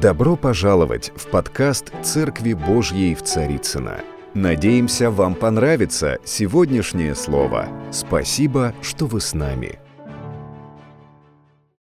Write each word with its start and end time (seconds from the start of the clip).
Добро 0.00 0.36
пожаловать 0.36 1.10
в 1.16 1.26
подкаст 1.26 1.92
«Церкви 2.04 2.52
Божьей 2.52 3.16
в 3.16 3.22
Царицыно». 3.24 3.96
Надеемся, 4.32 5.10
вам 5.10 5.34
понравится 5.34 6.18
сегодняшнее 6.24 7.16
слово. 7.16 7.66
Спасибо, 7.90 8.74
что 8.80 9.06
вы 9.06 9.20
с 9.20 9.34
нами. 9.34 9.80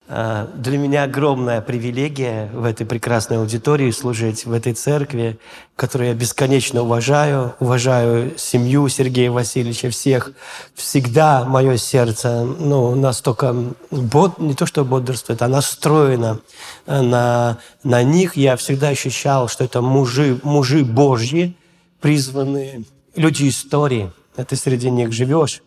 А, 0.07 0.47
для 0.55 0.77
меня 0.77 1.03
огромная 1.03 1.61
привилегия 1.61 2.47
в 2.53 2.63
этой 2.65 2.85
прекрасной 2.85 3.37
аудитории 3.37 3.89
служить 3.89 4.45
в 4.45 4.51
этой 4.51 4.73
церкви, 4.73 5.39
которую 5.75 6.09
я 6.09 6.13
бесконечно 6.13 6.83
уважаю, 6.83 7.55
уважаю 7.59 8.37
семью 8.37 8.87
Сергея 8.87 9.31
Васильевича, 9.31 9.89
всех. 9.89 10.31
Всегда 10.75 11.43
мое 11.45 11.77
сердце 11.77 12.43
ну, 12.43 12.93
настолько, 12.93 13.55
бод, 13.89 14.37
не 14.37 14.53
то 14.53 14.67
что 14.67 14.85
бодрствует, 14.85 15.41
а 15.41 15.47
настроено 15.47 16.39
на, 16.85 17.57
на 17.83 18.03
них. 18.03 18.37
Я 18.37 18.57
всегда 18.57 18.89
ощущал, 18.89 19.47
что 19.47 19.63
это 19.63 19.81
мужи, 19.81 20.39
мужи 20.43 20.85
Божьи, 20.85 21.55
призванные, 21.99 22.83
люди 23.15 23.49
истории. 23.49 24.11
Ты 24.35 24.55
среди 24.55 24.91
них 24.91 25.11
живешь. 25.11 25.63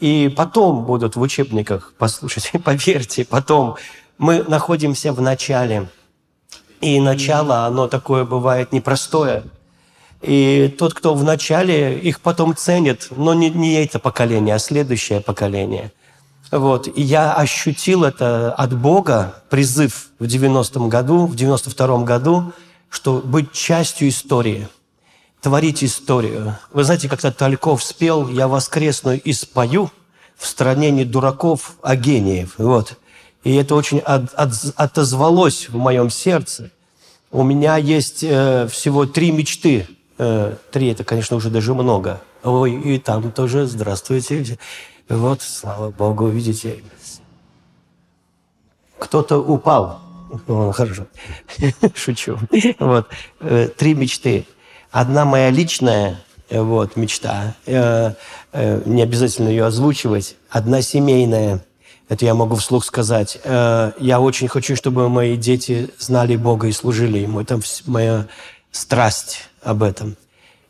И 0.00 0.32
потом 0.34 0.84
будут 0.84 1.14
в 1.14 1.20
учебниках, 1.20 1.92
послушайте, 1.98 2.58
поверьте, 2.64 3.24
потом 3.24 3.76
мы 4.18 4.42
находимся 4.42 5.12
в 5.12 5.20
начале. 5.20 5.88
И 6.80 6.98
начало, 6.98 7.66
оно 7.66 7.88
такое 7.88 8.24
бывает 8.24 8.72
непростое. 8.72 9.44
И 10.22 10.74
тот, 10.78 10.94
кто 10.94 11.14
в 11.14 11.22
начале, 11.24 11.98
их 11.98 12.20
потом 12.20 12.56
ценит, 12.56 13.08
но 13.10 13.34
не, 13.34 13.50
не 13.50 13.82
это 13.82 13.98
поколение, 13.98 14.54
а 14.54 14.58
следующее 14.58 15.20
поколение. 15.20 15.92
Вот. 16.50 16.88
И 16.88 17.02
я 17.02 17.34
ощутил 17.34 18.04
это 18.04 18.52
от 18.52 18.74
Бога, 18.74 19.42
призыв 19.50 20.08
в 20.18 20.24
90-м 20.24 20.88
году, 20.88 21.26
в 21.26 21.34
92-м 21.34 22.04
году, 22.04 22.52
что 22.88 23.18
быть 23.18 23.52
частью 23.52 24.08
истории– 24.08 24.66
творить 25.40 25.82
историю. 25.82 26.56
Вы 26.72 26.84
знаете, 26.84 27.08
как-то 27.08 27.32
Тальков 27.32 27.82
спел 27.82 28.28
«Я 28.28 28.48
воскресну 28.48 29.14
и 29.14 29.32
спою 29.32 29.90
в 30.36 30.46
стране 30.46 30.90
не 30.90 31.04
дураков, 31.04 31.76
а 31.82 31.96
гениев». 31.96 32.54
Вот. 32.58 32.98
И 33.42 33.54
это 33.54 33.74
очень 33.74 34.00
от, 34.00 34.32
от, 34.34 34.52
отозвалось 34.76 35.68
в 35.68 35.76
моем 35.76 36.10
сердце. 36.10 36.70
У 37.30 37.42
меня 37.42 37.76
есть 37.76 38.22
э, 38.22 38.68
всего 38.70 39.06
три 39.06 39.30
мечты. 39.30 39.86
Э, 40.18 40.56
три– 40.70 40.88
это, 40.92 41.04
конечно, 41.04 41.36
уже 41.36 41.48
даже 41.48 41.72
много. 41.74 42.20
Ой, 42.42 42.72
и 42.74 42.98
там 42.98 43.32
тоже 43.32 43.66
«Здравствуйте». 43.66 44.58
Вот, 45.08 45.42
слава 45.42 45.90
Богу, 45.90 46.28
видите. 46.28 46.82
Кто-то 48.98 49.38
упал. 49.38 50.00
Ну, 50.46 50.70
хорошо. 50.72 51.06
Шучу. 51.94 52.38
Вот. 52.78 53.08
Э, 53.40 53.68
три 53.74 53.94
мечты– 53.94 54.46
Одна 54.90 55.24
моя 55.24 55.50
личная 55.50 56.20
э, 56.48 56.60
вот, 56.60 56.96
мечта, 56.96 57.54
э, 57.66 58.14
э, 58.52 58.82
не 58.84 59.02
обязательно 59.02 59.48
ее 59.48 59.66
озвучивать. 59.66 60.36
Одна 60.50 60.82
семейная, 60.82 61.64
это 62.08 62.24
я 62.24 62.34
могу 62.34 62.56
вслух 62.56 62.84
сказать. 62.84 63.38
Э, 63.44 63.92
я 64.00 64.20
очень 64.20 64.48
хочу, 64.48 64.74
чтобы 64.74 65.08
мои 65.08 65.36
дети 65.36 65.90
знали 65.98 66.34
Бога 66.34 66.66
и 66.66 66.72
служили 66.72 67.18
Ему. 67.18 67.40
Это 67.40 67.60
моя 67.86 68.26
страсть 68.72 69.48
об 69.62 69.84
этом. 69.84 70.16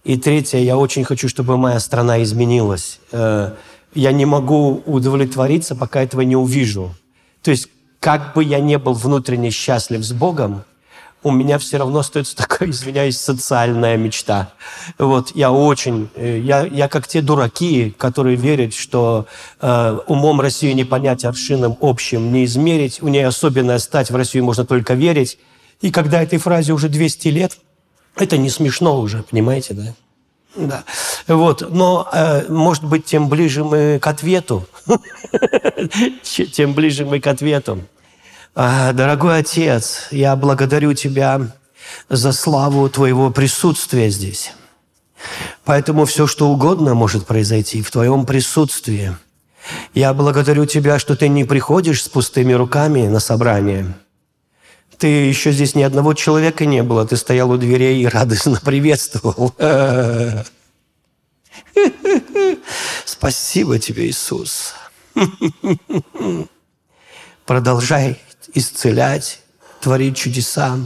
И 0.04 0.18
третье, 0.18 0.58
я 0.58 0.76
очень 0.76 1.04
хочу, 1.04 1.28
чтобы 1.28 1.56
моя 1.56 1.80
страна 1.80 2.22
изменилась. 2.22 3.00
Э, 3.12 3.52
я 3.94 4.12
не 4.12 4.26
могу 4.26 4.82
удовлетвориться, 4.84 5.74
пока 5.74 6.02
этого 6.02 6.20
не 6.20 6.36
увижу. 6.36 6.94
То 7.42 7.50
есть, 7.50 7.68
как 8.00 8.34
бы 8.34 8.44
я 8.44 8.60
не 8.60 8.76
был 8.78 8.92
внутренне 8.92 9.50
счастлив 9.50 10.04
с 10.04 10.12
Богом, 10.12 10.64
у 11.22 11.30
меня 11.30 11.58
все 11.58 11.76
равно 11.76 11.98
остается 12.00 12.36
такая, 12.36 12.70
извиняюсь, 12.70 13.18
социальная 13.18 13.96
мечта. 13.96 14.52
Вот, 14.98 15.34
я 15.34 15.52
очень, 15.52 16.08
э, 16.14 16.38
я, 16.38 16.64
я 16.64 16.88
как 16.88 17.06
те 17.06 17.20
дураки, 17.20 17.94
которые 17.98 18.36
верят, 18.36 18.74
что 18.74 19.26
э, 19.60 19.98
умом 20.06 20.40
Россию 20.40 20.74
не 20.74 20.84
понять, 20.84 21.24
аршином 21.24 21.76
общим 21.80 22.32
не 22.32 22.44
измерить, 22.44 23.02
у 23.02 23.08
нее 23.08 23.26
особенная 23.26 23.78
стать, 23.78 24.10
в 24.10 24.16
Россию 24.16 24.44
можно 24.44 24.64
только 24.64 24.94
верить. 24.94 25.38
И 25.80 25.90
когда 25.90 26.22
этой 26.22 26.38
фразе 26.38 26.72
уже 26.72 26.88
200 26.88 27.28
лет, 27.28 27.58
это 28.16 28.36
не 28.36 28.50
смешно 28.50 28.98
уже, 29.00 29.22
понимаете, 29.22 29.74
да? 29.74 29.94
Да. 30.56 30.84
Вот. 31.28 31.70
Но, 31.70 32.08
э, 32.12 32.48
может 32.48 32.84
быть, 32.84 33.04
тем 33.04 33.28
ближе 33.28 33.64
мы 33.64 33.98
к 34.00 34.06
ответу. 34.06 34.66
Тем 36.22 36.74
ближе 36.74 37.04
мы 37.04 37.20
к 37.20 37.26
ответу. 37.28 37.80
А, 38.54 38.92
дорогой 38.92 39.38
Отец, 39.38 40.08
я 40.10 40.34
благодарю 40.34 40.92
Тебя 40.94 41.40
за 42.08 42.32
славу 42.32 42.88
Твоего 42.88 43.30
присутствия 43.30 44.10
здесь. 44.10 44.52
Поэтому 45.64 46.04
все, 46.04 46.26
что 46.26 46.48
угодно 46.48 46.94
может 46.94 47.26
произойти 47.26 47.80
в 47.82 47.90
Твоем 47.90 48.26
присутствии. 48.26 49.16
Я 49.94 50.12
благодарю 50.14 50.66
Тебя, 50.66 50.98
что 50.98 51.14
Ты 51.14 51.28
не 51.28 51.44
приходишь 51.44 52.02
с 52.02 52.08
пустыми 52.08 52.52
руками 52.52 53.06
на 53.06 53.20
собрание. 53.20 53.94
Ты 54.98 55.06
еще 55.06 55.52
здесь 55.52 55.76
ни 55.76 55.82
одного 55.82 56.14
человека 56.14 56.66
не 56.66 56.82
было. 56.82 57.06
Ты 57.06 57.16
стоял 57.16 57.50
у 57.52 57.56
дверей 57.56 58.02
и 58.02 58.06
радостно 58.06 58.60
приветствовал. 58.64 59.54
Спасибо 63.04 63.78
тебе, 63.78 64.08
Иисус. 64.08 64.74
Продолжай 67.46 68.18
исцелять, 68.54 69.40
творить 69.80 70.16
чудеса, 70.16 70.78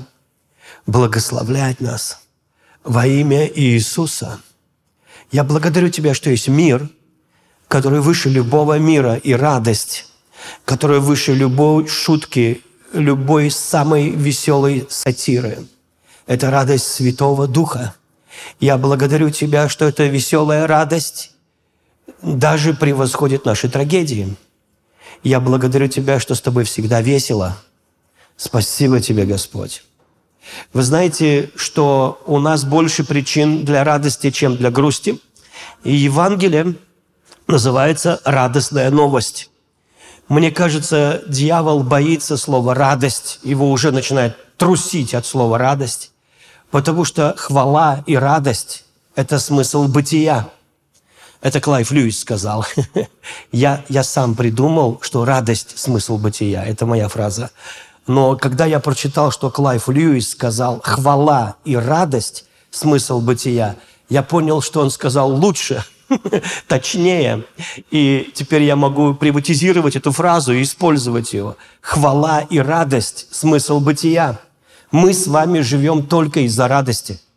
благословлять 0.87 1.81
нас 1.81 2.21
во 2.83 3.07
имя 3.07 3.47
Иисуса. 3.47 4.41
Я 5.33 5.45
благодарю 5.45 5.89
Тебя, 5.89 6.15
что 6.15 6.31
есть 6.31 6.49
мир, 6.49 6.89
который 7.69 8.01
выше 8.01 8.29
любого 8.29 8.79
мира, 8.79 9.17
и 9.17 9.33
радость, 9.33 10.07
которая 10.65 11.01
выше 11.01 11.35
любой 11.35 11.87
шутки, 11.89 12.63
любой 12.93 13.51
самой 13.51 14.11
веселой 14.11 14.87
сатиры. 14.91 15.67
Это 16.27 16.51
радость 16.51 16.87
Святого 16.87 17.49
Духа. 17.49 17.95
Я 18.61 18.79
благодарю 18.79 19.31
Тебя, 19.31 19.69
что 19.69 19.87
эта 19.87 20.07
веселая 20.07 20.67
радость 20.67 21.33
даже 22.23 22.75
превосходит 22.75 23.45
наши 23.45 23.69
трагедии– 23.69 24.37
я 25.25 25.41
благодарю 25.41 25.89
Тебя, 25.89 26.21
что 26.21 26.35
с 26.35 26.41
Тобой 26.41 26.65
всегда 26.65 27.01
весело. 27.01 27.57
Спасибо 28.37 29.01
Тебе, 29.01 29.25
Господь. 29.25 29.83
Вы 30.75 30.83
знаете, 30.83 31.51
что 31.57 32.23
у 32.27 32.39
нас 32.39 32.65
больше 32.65 33.05
причин 33.05 33.65
для 33.65 33.83
радости, 33.83 34.31
чем 34.31 34.57
для 34.57 34.71
грусти. 34.71 35.19
И 35.83 35.95
Евангелие 35.95 36.75
называется 37.47 38.21
«радостная 38.25 38.91
новость». 38.91 39.51
Мне 40.29 40.51
кажется, 40.51 41.23
дьявол 41.27 41.83
боится 41.83 42.37
слова 42.37 42.75
«радость». 42.75 43.41
Его 43.43 43.71
уже 43.71 43.91
начинает 43.93 44.37
трусить 44.59 45.15
от 45.15 45.25
слова 45.25 45.59
«радость», 45.59 46.13
потому 46.71 47.05
что 47.05 47.35
хвала 47.37 48.05
и 48.07 48.15
радость– 48.17 48.85
это 49.15 49.39
смысл 49.39 49.89
бытия– 49.89 50.51
это 51.45 51.61
Клайв 51.61 51.93
Льюис 51.93 52.21
сказал. 52.21 52.65
я, 53.53 53.85
я 53.91 54.03
сам 54.03 54.35
придумал, 54.35 54.99
что 55.03 55.27
радость– 55.27 55.75
смысл 55.79 56.17
бытия. 56.17 56.65
Это 56.65 56.87
моя 56.87 57.07
фраза. 57.09 57.51
Но 58.07 58.35
когда 58.35 58.65
я 58.65 58.81
прочитал, 58.81 59.31
что 59.31 59.51
Клайв 59.51 59.89
Льюис 59.91 60.31
сказал 60.31 60.81
«хвала 60.83 61.57
и 61.67 61.77
радость– 61.77 62.47
смысл 62.71 63.21
бытия», 63.21 63.77
я 64.09 64.23
понял, 64.23 64.63
что 64.63 64.81
он 64.81 64.91
сказал 64.91 65.31
лучше, 65.33 65.85
точнее. 66.67 67.45
И 67.91 68.33
теперь 68.35 68.63
я 68.63 68.75
могу 68.75 69.13
приватизировать 69.13 69.97
эту 69.97 70.13
фразу 70.13 70.55
и 70.55 70.63
использовать 70.63 71.35
ее. 71.35 71.57
Хвала 71.83 72.41
и 72.41 72.59
радость– 72.59 73.27
смысл 73.31 73.81
бытия. 73.81 74.41
Мы 74.91 75.13
с 75.13 75.27
вами 75.27 75.61
живем 75.61 76.07
только 76.07 76.41
из-за 76.41 76.69
радости– 76.69 77.21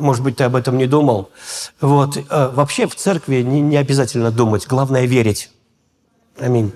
может 0.00 0.24
быть, 0.24 0.36
ты 0.36 0.44
об 0.44 0.56
этом 0.56 0.78
не 0.78 0.86
думал. 0.86 1.30
Вот. 1.80 2.16
Э, 2.16 2.50
вообще 2.52 2.86
в 2.86 2.94
церкви 2.94 3.42
не, 3.42 3.60
не 3.60 3.76
обязательно 3.76 4.30
думать, 4.30 4.66
главное 4.66 5.04
верить. 5.06 5.50
Аминь. 6.38 6.72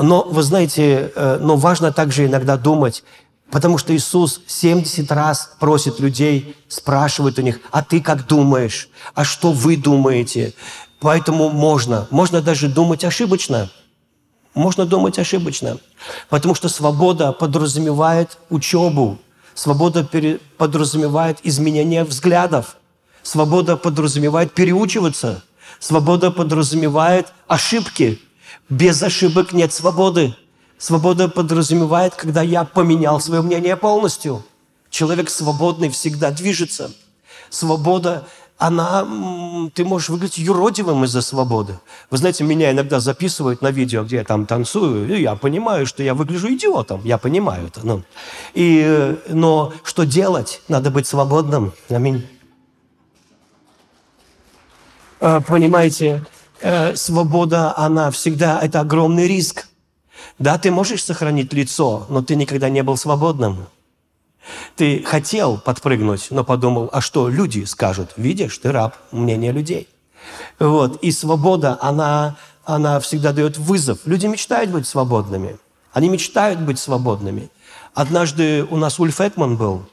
Но, 0.00 0.22
вы 0.22 0.42
знаете, 0.42 1.12
э, 1.14 1.38
но 1.40 1.56
важно 1.56 1.92
также 1.92 2.26
иногда 2.26 2.56
думать, 2.56 3.04
потому 3.50 3.76
что 3.78 3.94
Иисус 3.94 4.40
70 4.46 5.10
раз 5.12 5.54
просит 5.60 6.00
людей, 6.00 6.56
спрашивает 6.68 7.38
у 7.38 7.42
них, 7.42 7.60
а 7.70 7.82
ты 7.82 8.00
как 8.00 8.26
думаешь? 8.26 8.88
А 9.14 9.24
что 9.24 9.52
вы 9.52 9.76
думаете? 9.76 10.54
Поэтому 11.00 11.50
можно, 11.50 12.06
можно 12.10 12.40
даже 12.40 12.68
думать 12.68 13.04
ошибочно. 13.04 13.70
Можно 14.54 14.84
думать 14.84 15.18
ошибочно, 15.18 15.78
потому 16.28 16.54
что 16.54 16.68
свобода 16.68 17.32
подразумевает 17.32 18.36
учебу, 18.50 19.18
Свобода 19.54 20.08
подразумевает 20.56 21.38
изменение 21.42 22.04
взглядов. 22.04 22.76
Свобода 23.22 23.76
подразумевает 23.76 24.52
переучиваться. 24.52 25.42
Свобода 25.78 26.30
подразумевает 26.30 27.32
ошибки. 27.46 28.20
Без 28.68 29.02
ошибок 29.02 29.52
нет 29.52 29.72
свободы. 29.72 30.34
Свобода 30.78 31.28
подразумевает, 31.28 32.14
когда 32.14 32.42
я 32.42 32.64
поменял 32.64 33.20
свое 33.20 33.42
мнение 33.42 33.76
полностью. 33.76 34.44
Человек 34.90 35.30
свободный 35.30 35.90
всегда 35.90 36.30
движется. 36.30 36.90
Свобода, 37.50 38.26
она, 38.62 39.04
ты 39.74 39.84
можешь 39.84 40.08
выглядеть 40.08 40.38
юродивым 40.38 41.04
из-за 41.04 41.20
свободы. 41.20 41.80
Вы 42.10 42.18
знаете, 42.18 42.44
меня 42.44 42.70
иногда 42.70 43.00
записывают 43.00 43.60
на 43.60 43.72
видео, 43.72 44.04
где 44.04 44.16
я 44.16 44.24
там 44.24 44.46
танцую, 44.46 45.12
и 45.12 45.20
я 45.20 45.34
понимаю, 45.34 45.84
что 45.84 46.02
я 46.04 46.14
выгляжу 46.14 46.48
идиотом. 46.54 47.00
Я 47.04 47.18
понимаю 47.18 47.66
это. 47.66 47.80
Ну. 47.84 48.02
И, 48.54 49.16
но 49.28 49.72
что 49.82 50.04
делать? 50.04 50.62
Надо 50.68 50.92
быть 50.92 51.08
свободным. 51.08 51.72
Аминь. 51.88 52.24
Э, 55.18 55.40
понимаете, 55.40 56.24
э, 56.60 56.94
свобода, 56.94 57.76
она 57.76 58.12
всегда, 58.12 58.60
это 58.60 58.80
огромный 58.80 59.26
риск. 59.26 59.66
Да, 60.38 60.56
ты 60.56 60.70
можешь 60.70 61.02
сохранить 61.02 61.52
лицо, 61.52 62.06
но 62.08 62.22
ты 62.22 62.36
никогда 62.36 62.68
не 62.68 62.82
был 62.84 62.96
свободным. 62.96 63.66
Ты 64.76 65.02
хотел 65.02 65.58
подпрыгнуть, 65.58 66.28
но 66.30 66.44
подумал, 66.44 66.90
а 66.92 67.00
что 67.00 67.28
люди 67.28 67.64
скажут? 67.64 68.10
Видишь, 68.16 68.58
ты 68.58 68.72
раб 68.72 68.96
мнения 69.12 69.52
людей. 69.52 69.88
Вот. 70.58 71.02
И 71.02 71.12
свобода, 71.12 71.78
она, 71.80 72.36
она 72.64 73.00
всегда 73.00 73.32
дает 73.32 73.58
вызов. 73.58 74.00
Люди 74.04 74.26
мечтают 74.26 74.70
быть 74.70 74.86
свободными. 74.86 75.58
Они 75.92 76.08
мечтают 76.08 76.60
быть 76.60 76.78
свободными. 76.78 77.50
Однажды 77.94 78.64
у 78.64 78.76
нас 78.76 78.98
Ульф 78.98 79.20
Экман 79.20 79.56
был. 79.56 79.84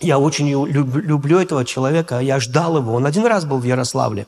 Я 0.00 0.18
очень 0.18 0.48
люб, 0.48 0.94
люблю 0.96 1.38
этого 1.38 1.64
человека. 1.64 2.20
Я 2.20 2.40
ждал 2.40 2.78
его. 2.78 2.94
Он 2.94 3.06
один 3.06 3.26
раз 3.26 3.44
был 3.44 3.58
в 3.58 3.64
Ярославле. 3.64 4.26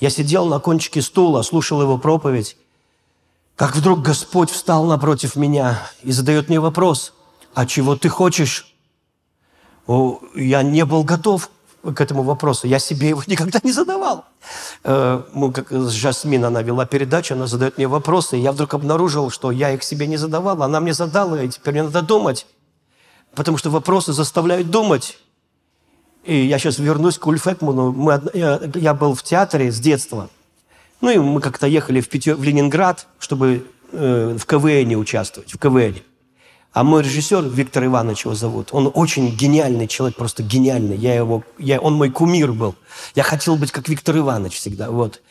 Я 0.00 0.10
сидел 0.10 0.46
на 0.46 0.58
кончике 0.58 1.02
стула, 1.02 1.42
слушал 1.42 1.80
его 1.80 1.98
проповедь 1.98 2.56
как 3.56 3.76
вдруг 3.76 4.02
Господь 4.02 4.50
встал 4.50 4.84
напротив 4.84 5.36
меня 5.36 5.80
и 6.02 6.10
задает 6.10 6.48
мне 6.48 6.58
вопрос, 6.58 7.12
а 7.54 7.66
чего 7.66 7.94
ты 7.94 8.08
хочешь? 8.08 8.73
Я 10.34 10.62
не 10.62 10.84
был 10.84 11.04
готов 11.04 11.50
к 11.82 12.00
этому 12.00 12.22
вопросу. 12.22 12.66
Я 12.66 12.78
себе 12.78 13.10
его 13.10 13.22
никогда 13.26 13.60
не 13.62 13.72
задавал. 13.72 14.24
Э, 14.82 15.22
мы, 15.32 15.52
как 15.52 15.70
с 15.70 15.90
Жасмин, 15.90 16.44
она 16.44 16.62
вела 16.62 16.86
передачу, 16.86 17.34
она 17.34 17.46
задает 17.46 17.76
мне 17.76 17.86
вопросы, 17.86 18.38
и 18.38 18.40
я 18.40 18.52
вдруг 18.52 18.74
обнаружил, 18.74 19.30
что 19.30 19.50
я 19.50 19.70
их 19.70 19.82
себе 19.82 20.06
не 20.06 20.16
задавал. 20.16 20.62
Она 20.62 20.80
мне 20.80 20.94
задала, 20.94 21.42
и 21.42 21.48
теперь 21.48 21.74
мне 21.74 21.82
надо 21.82 22.02
думать. 22.02 22.46
Потому 23.34 23.58
что 23.58 23.70
вопросы 23.70 24.12
заставляют 24.12 24.70
думать. 24.70 25.18
И 26.24 26.46
я 26.46 26.58
сейчас 26.58 26.78
вернусь 26.78 27.18
к 27.18 27.26
Ульфекману. 27.26 27.92
Мы, 27.92 28.22
я, 28.32 28.60
я 28.74 28.94
был 28.94 29.14
в 29.14 29.22
театре 29.22 29.70
с 29.70 29.78
детства– 29.78 30.30
ну 31.04 31.10
и 31.10 31.18
мы 31.18 31.42
как-то 31.42 31.66
ехали 31.66 32.00
в, 32.00 32.08
Пятер... 32.08 32.34
в 32.34 32.42
Ленинград, 32.42 33.06
чтобы 33.18 33.66
э, 33.92 34.36
в 34.38 34.46
КВН 34.46 34.96
участвовать, 34.98 35.52
в 35.52 35.58
КВН. 35.58 35.96
А 36.74 36.82
мой 36.82 37.04
режиссер, 37.04 37.44
Виктор 37.44 37.84
Иванович 37.84 38.24
его 38.24 38.34
зовут, 38.34 38.70
он 38.72 38.90
очень 38.92 39.30
гениальный 39.30 39.86
человек, 39.86 40.16
просто 40.16 40.42
гениальный. 40.42 40.96
Я 40.96 41.14
его, 41.14 41.44
я, 41.56 41.80
он 41.80 41.94
мой 41.94 42.10
кумир 42.10 42.52
был. 42.52 42.74
Я 43.14 43.22
хотел 43.22 43.54
быть 43.54 43.70
как 43.70 43.88
Виктор 43.88 44.18
Иванович 44.18 44.56
всегда, 44.56 44.90
вот. 44.90 45.22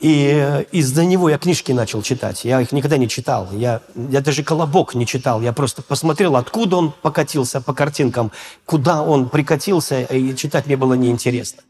И 0.00 0.32
э, 0.34 0.64
из-за 0.72 1.04
него 1.04 1.28
я 1.28 1.38
книжки 1.38 1.70
начал 1.70 2.02
читать. 2.02 2.44
Я 2.44 2.60
их 2.60 2.72
никогда 2.72 2.96
не 2.96 3.08
читал. 3.08 3.48
Я, 3.52 3.80
я 3.94 4.20
даже 4.20 4.42
«Колобок» 4.42 4.96
не 4.96 5.06
читал. 5.06 5.40
Я 5.40 5.52
просто 5.52 5.82
посмотрел, 5.82 6.34
откуда 6.34 6.76
он 6.76 6.92
покатился 6.92 7.60
по 7.60 7.72
картинкам, 7.72 8.32
куда 8.66 9.02
он 9.02 9.28
прикатился, 9.28 10.02
и 10.02 10.34
читать 10.34 10.66
мне 10.66 10.76
было 10.76 10.94
неинтересно. 10.94 11.62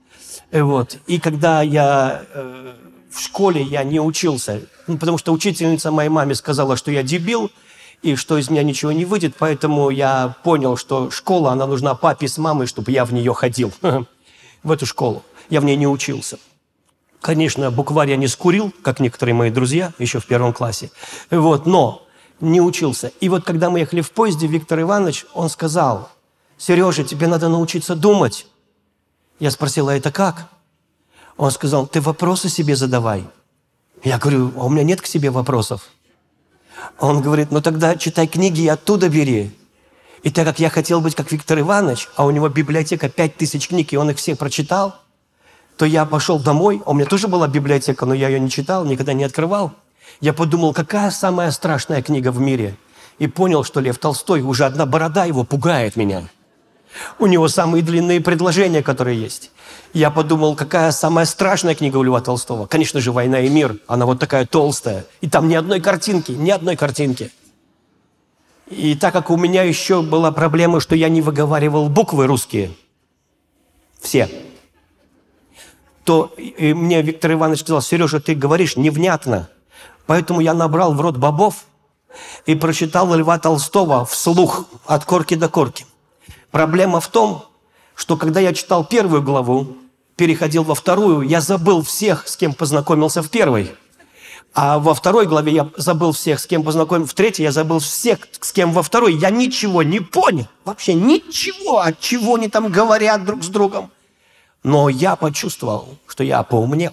Э, 0.51 0.63
вот. 0.63 0.97
И 1.07 1.21
когда 1.21 1.61
я 1.61 2.23
э, 2.33 2.73
в 3.11 3.21
школе 3.21 3.63
я 3.63 3.85
не 3.85 4.01
учился, 4.01 4.63
ну, 4.87 4.97
потому 4.97 5.19
что 5.19 5.35
учительница 5.35 5.91
моей 5.91 6.09
маме 6.09 6.35
сказала, 6.35 6.79
что 6.79 6.91
я 6.91 7.03
дебил, 7.03 7.51
и 8.03 8.15
что 8.17 8.39
из 8.39 8.50
меня 8.50 8.62
ничего 8.62 8.93
не 8.93 9.05
выйдет, 9.05 9.35
поэтому 9.39 9.91
я 9.91 10.37
понял, 10.45 10.77
что 10.77 11.11
школа, 11.11 11.53
она 11.53 11.67
нужна 11.67 11.95
папе 11.95 12.29
с 12.29 12.39
мамой, 12.39 12.67
чтобы 12.67 12.93
я 12.93 13.05
в 13.05 13.12
нее 13.12 13.35
ходил, 13.35 13.73
в 14.62 14.71
эту 14.71 14.87
школу. 14.87 15.23
Я 15.50 15.61
в 15.61 15.65
ней 15.65 15.77
не 15.77 15.87
учился. 15.87 16.39
Конечно, 17.21 17.71
букварь 17.71 18.11
я 18.11 18.17
не 18.17 18.29
скурил, 18.29 18.73
как 18.83 19.00
некоторые 19.00 19.35
мои 19.35 19.50
друзья, 19.50 19.93
еще 19.99 20.21
в 20.21 20.27
первом 20.27 20.53
классе. 20.53 20.91
Вот, 21.31 21.67
но 21.67 22.06
не 22.41 22.61
учился. 22.61 23.12
И 23.21 23.29
вот 23.29 23.45
когда 23.45 23.71
мы 23.71 23.81
ехали 23.81 24.01
в 24.01 24.12
поезде, 24.12 24.47
Виктор 24.47 24.81
Иванович, 24.81 25.27
он 25.35 25.49
сказал, 25.49 26.11
Сережа, 26.56 27.05
тебе 27.05 27.27
надо 27.27 27.49
научиться 27.49 27.97
думать. 27.97 28.47
Я 29.41 29.51
спросил, 29.51 29.89
а 29.89 29.97
это 29.97 30.12
как? 30.12 30.49
Он 31.37 31.51
сказал, 31.51 31.87
ты 31.87 32.01
вопросы 32.01 32.49
себе 32.49 32.77
задавай. 32.77 33.25
Я 34.05 34.19
говорю, 34.19 34.53
а 34.56 34.65
у 34.65 34.69
меня 34.69 34.85
нет 34.85 35.01
к 35.01 35.06
себе 35.06 35.31
вопросов. 35.31 35.89
Он 36.99 37.21
говорит, 37.23 37.51
ну 37.51 37.61
тогда 37.61 37.97
читай 37.97 38.27
книги 38.27 38.63
и 38.63 38.69
оттуда 38.69 39.09
бери. 39.09 39.51
И 40.23 40.31
так 40.31 40.47
как 40.47 40.59
я 40.59 40.69
хотел 40.69 41.01
быть 41.01 41.15
как 41.15 41.31
Виктор 41.31 41.61
Иванович, 41.61 42.09
а 42.17 42.27
у 42.27 42.31
него 42.31 42.49
библиотека 42.49 43.09
пять 43.09 43.37
тысяч 43.37 43.69
книг, 43.69 43.93
и 43.93 43.97
он 43.97 44.11
их 44.11 44.17
все 44.17 44.35
прочитал, 44.35 44.97
то 45.77 45.85
я 45.85 46.05
пошел 46.05 46.41
домой, 46.41 46.83
у 46.85 46.93
меня 46.93 47.07
тоже 47.07 47.29
была 47.29 47.47
библиотека, 47.47 48.05
но 48.05 48.15
я 48.15 48.29
ее 48.29 48.41
не 48.41 48.51
читал, 48.51 48.85
никогда 48.85 49.13
не 49.13 49.23
открывал. 49.23 49.73
Я 50.21 50.33
подумал, 50.33 50.75
какая 50.75 51.11
самая 51.11 51.53
страшная 51.53 52.03
книга 52.03 52.33
в 52.33 52.41
мире? 52.41 52.77
И 53.21 53.29
понял, 53.29 53.63
что 53.63 53.81
Лев 53.81 53.99
Толстой, 53.99 54.43
уже 54.43 54.65
одна 54.65 54.87
борода 54.87 55.25
его 55.25 55.45
пугает 55.45 55.95
меня. 55.95 56.29
У 57.19 57.27
него 57.27 57.49
самые 57.49 57.83
длинные 57.83 58.21
предложения, 58.21 58.83
которые 58.83 59.21
есть. 59.21 59.50
Я 59.93 60.11
подумал, 60.11 60.55
какая 60.55 60.91
самая 60.93 61.25
страшная 61.25 61.75
книга 61.75 61.97
у 61.97 62.03
Льва 62.03 62.21
Толстого. 62.21 62.67
Конечно 62.67 63.00
же, 63.00 63.12
«Война 63.12 63.41
и 63.41 63.49
мир». 63.49 63.79
Она 63.87 64.06
вот 64.06 64.19
такая 64.19 64.47
толстая. 64.47 65.06
И 65.21 65.29
там 65.29 65.49
ни 65.49 65.55
одной 65.55 65.81
картинки, 65.81 66.33
ни 66.33 66.50
одной 66.50 66.77
картинки. 66.77 67.33
И 68.67 68.95
так 68.95 69.15
как 69.15 69.31
у 69.31 69.37
меня 69.37 69.62
еще 69.62 70.03
была 70.03 70.31
проблема, 70.31 70.81
что 70.81 70.95
я 70.95 71.09
не 71.09 71.23
выговаривал 71.23 71.89
буквы 71.89 72.27
русские, 72.27 72.73
все, 74.01 74.29
то 76.05 76.35
мне 76.37 77.03
Виктор 77.03 77.33
Иванович 77.33 77.61
сказал, 77.61 77.81
Сережа, 77.83 78.21
ты 78.21 78.35
говоришь 78.35 78.77
невнятно. 78.77 79.49
Поэтому 80.06 80.41
я 80.41 80.55
набрал 80.55 80.94
в 80.94 81.01
рот 81.01 81.17
бобов 81.17 81.65
и 82.47 82.55
прочитал 82.55 83.15
Льва 83.15 83.39
Толстого 83.39 84.05
вслух 84.05 84.67
от 84.87 85.05
корки 85.05 85.35
до 85.35 85.49
корки. 85.49 85.87
Проблема 86.50 87.00
в 87.00 87.09
том, 87.09 87.45
что 87.95 88.17
когда 88.17 88.41
я 88.41 88.55
читал 88.55 88.85
первую 88.85 89.23
главу, 89.23 89.77
переходил 90.17 90.65
во 90.65 90.75
вторую, 90.75 91.23
я 91.23 91.41
забыл 91.41 91.83
всех, 91.83 92.27
с 92.27 92.37
кем 92.37 92.55
познакомился 92.55 93.23
в 93.23 93.31
первой. 93.31 93.71
А 94.55 94.79
во 94.79 94.95
второй 94.95 95.27
главе 95.27 95.53
я 95.53 95.71
забыл 95.77 96.12
всех, 96.12 96.41
с 96.41 96.47
кем 96.47 96.62
познакомился. 96.62 97.12
В 97.12 97.15
третьей 97.15 97.45
я 97.45 97.53
забыл 97.53 97.79
всех, 97.79 98.19
с 98.41 98.50
кем 98.53 98.73
во 98.73 98.83
второй. 98.83 99.15
Я 99.15 99.31
ничего 99.31 99.83
не 99.83 100.00
понял. 100.00 100.49
Вообще 100.65 100.95
ничего, 100.95 101.79
от 101.79 102.00
чего 102.00 102.34
они 102.34 102.49
там 102.49 102.72
говорят 102.72 103.25
друг 103.25 103.44
с 103.44 103.49
другом. 103.49 103.91
Но 104.65 104.89
я 104.89 105.17
почувствовал, 105.17 105.96
что 106.06 106.25
я 106.25 106.43
поумнел. 106.43 106.93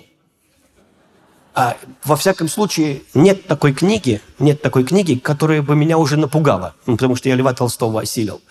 А, 1.57 1.77
во 2.03 2.17
всяком 2.17 2.49
случае, 2.49 3.03
нет 3.13 3.47
такой 3.47 3.73
книги, 3.73 4.21
нет 4.39 4.61
такой 4.61 4.83
книги, 4.83 5.15
которая 5.15 5.61
бы 5.61 5.73
меня 5.73 5.97
уже 5.97 6.17
напугала, 6.17 6.75
ну, 6.85 6.97
потому 6.97 7.15
что 7.15 7.29
я 7.29 7.35
Льва 7.35 7.53
Толстого 7.53 8.01
осилил. 8.01 8.41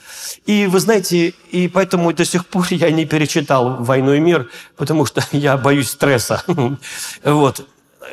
И 0.46 0.66
вы 0.66 0.80
знаете, 0.80 1.34
и 1.50 1.68
поэтому 1.68 2.10
до 2.14 2.24
сих 2.24 2.46
пор 2.46 2.66
я 2.70 2.90
не 2.90 3.04
перечитал 3.04 3.76
«Войну 3.84 4.14
и 4.14 4.20
мир», 4.20 4.48
потому 4.76 5.04
что 5.04 5.22
я 5.32 5.58
боюсь 5.58 5.90
стресса. 5.90 6.42
Вот. 7.24 7.68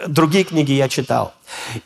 Другие 0.07 0.43
книги 0.43 0.71
я 0.74 0.89
читал. 0.89 1.33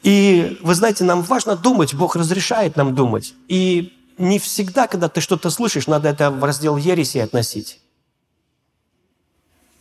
И 0.01 0.57
вы 0.61 0.73
знаете, 0.73 1.03
нам 1.03 1.21
важно 1.21 1.55
думать, 1.55 1.93
Бог 1.93 2.15
разрешает 2.15 2.75
нам 2.75 2.95
думать. 2.95 3.33
И 3.47 3.93
не 4.17 4.39
всегда, 4.39 4.87
когда 4.87 5.09
ты 5.09 5.21
что-то 5.21 5.49
слышишь, 5.49 5.87
надо 5.87 6.09
это 6.09 6.31
в 6.31 6.43
раздел 6.43 6.77
ереси 6.77 7.17
относить. 7.19 7.79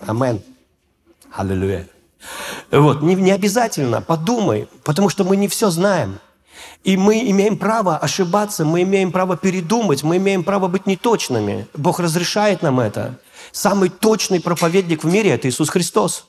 Амен. 0.00 0.42
Аллилуйя. 1.32 1.88
Вот, 2.70 3.02
не, 3.02 3.14
не 3.14 3.30
обязательно, 3.30 4.00
подумай, 4.00 4.68
потому 4.82 5.08
что 5.08 5.24
мы 5.24 5.36
не 5.36 5.48
все 5.48 5.70
знаем. 5.70 6.18
И 6.82 6.96
мы 6.96 7.30
имеем 7.30 7.56
право 7.56 7.96
ошибаться, 7.96 8.64
мы 8.64 8.82
имеем 8.82 9.10
право 9.10 9.36
передумать, 9.36 10.02
мы 10.02 10.18
имеем 10.18 10.44
право 10.44 10.68
быть 10.68 10.86
неточными. 10.86 11.66
Бог 11.74 11.98
разрешает 11.98 12.62
нам 12.62 12.78
это. 12.78 13.18
Самый 13.52 13.88
точный 13.88 14.40
проповедник 14.40 15.04
в 15.04 15.06
мире– 15.06 15.30
это 15.32 15.48
Иисус 15.48 15.70
Христос. 15.70 16.26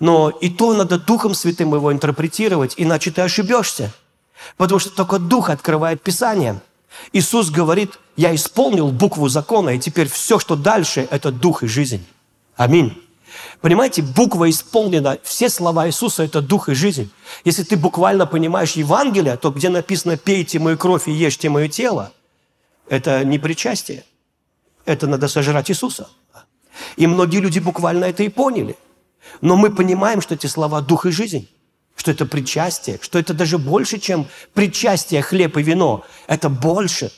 Но 0.00 0.30
и 0.30 0.50
то 0.50 0.74
надо 0.74 0.98
Духом 0.98 1.34
Святым 1.34 1.74
его 1.74 1.92
интерпретировать, 1.92 2.74
иначе 2.76 3.10
ты 3.10 3.22
ошибешься. 3.22 3.92
Потому 4.56 4.80
что 4.80 4.90
только 4.90 5.18
Дух 5.18 5.50
открывает 5.50 6.02
Писание. 6.02 6.60
Иисус 7.12 7.50
говорит, 7.50 7.98
я 8.16 8.34
исполнил 8.34 8.90
букву 8.90 9.28
закона, 9.28 9.70
и 9.70 9.78
теперь 9.78 10.08
все, 10.08 10.38
что 10.38 10.56
дальше, 10.56 11.06
это 11.10 11.30
Дух 11.30 11.62
и 11.62 11.68
жизнь. 11.68 12.04
Аминь. 12.56 13.00
Понимаете, 13.60 14.02
буква 14.02 14.48
исполнена, 14.50 15.18
все 15.22 15.48
слова 15.48 15.86
Иисуса– 15.86 16.22
это 16.24 16.40
дух 16.40 16.68
и 16.68 16.74
жизнь. 16.74 17.10
Если 17.44 17.62
ты 17.62 17.76
буквально 17.76 18.26
понимаешь 18.26 18.72
Евангелие, 18.72 19.36
то 19.36 19.50
где 19.50 19.68
написано 19.68 20.16
«пейте 20.16 20.58
мою 20.58 20.78
кровь 20.78 21.08
и 21.08 21.12
ешьте 21.12 21.48
мое 21.48 21.68
тело», 21.68 22.12
это 22.88 23.24
не 23.24 23.38
причастие. 23.38 24.04
Это 24.84 25.06
надо 25.06 25.28
сожрать 25.28 25.70
Иисуса. 25.70 26.08
И 26.96 27.06
многие 27.06 27.40
люди 27.40 27.58
буквально 27.58 28.04
это 28.06 28.22
и 28.22 28.28
поняли. 28.28 28.76
Но 29.40 29.56
мы 29.56 29.70
понимаем, 29.70 30.20
что 30.20 30.34
эти 30.34 30.46
слова– 30.46 30.80
дух 30.82 31.06
и 31.06 31.10
жизнь. 31.10 31.48
что 31.98 32.12
это 32.12 32.26
причастие, 32.26 32.98
что 33.02 33.18
это 33.18 33.34
даже 33.34 33.58
больше, 33.58 33.98
чем 33.98 34.28
причастие 34.54 35.20
хлеб 35.20 35.56
и 35.56 35.62
вино. 35.62 36.04
Это 36.28 36.48
больше. 36.48 37.10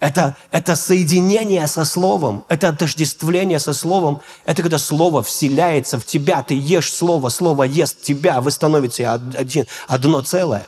Это, 0.00 0.34
это 0.50 0.76
соединение 0.76 1.66
со 1.66 1.84
Словом, 1.84 2.46
это 2.48 2.70
отождествление 2.70 3.58
со 3.58 3.74
Словом. 3.74 4.22
Это 4.46 4.62
когда 4.62 4.78
Слово 4.78 5.22
вселяется 5.22 6.00
в 6.00 6.06
тебя, 6.06 6.42
ты 6.42 6.54
ешь 6.54 6.90
Слово, 6.90 7.28
Слово 7.28 7.64
ест 7.64 8.00
тебя, 8.00 8.40
вы 8.40 8.50
становитесь 8.50 9.04
один, 9.04 9.66
одно 9.86 10.22
целое. 10.22 10.66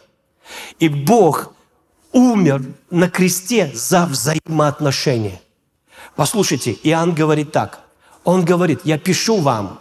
И 0.79 0.89
Бог 0.91 1.55
умер 2.13 2.63
на 2.91 3.09
кресте 3.09 3.73
за 3.75 4.05
взаимоотношения. 4.05 5.41
Послушайте, 6.15 6.77
Иоанн 6.83 7.15
говорит 7.15 7.53
так. 7.53 7.81
Он 8.25 8.45
говорит, 8.45 8.81
я 8.85 8.99
пишу 8.99 9.39
вам, 9.39 9.81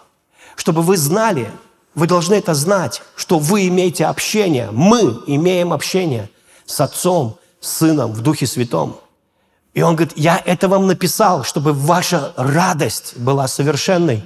чтобы 0.55 0.81
вы 0.81 0.95
знали, 0.95 1.51
вы 1.93 2.07
должны 2.07 2.35
это 2.35 2.53
знать, 2.53 3.01
что 3.17 3.37
вы 3.37 3.67
имеете 3.67 4.05
общение, 4.05 4.69
мы 4.71 5.21
имеем 5.27 5.73
общение 5.73 6.29
с 6.65 6.79
Отцом, 6.79 7.37
с 7.59 7.79
Сыном 7.79 8.13
в 8.13 8.21
Духе 8.21 8.47
Святом. 8.47 8.97
И 9.73 9.81
он 9.81 9.95
говорит, 9.95 10.17
я 10.17 10.41
это 10.45 10.67
вам 10.67 10.87
написал, 10.87 11.43
чтобы 11.43 11.73
ваша 11.73 12.33
радость 12.35 13.17
была 13.17 13.47
совершенной. 13.47 14.23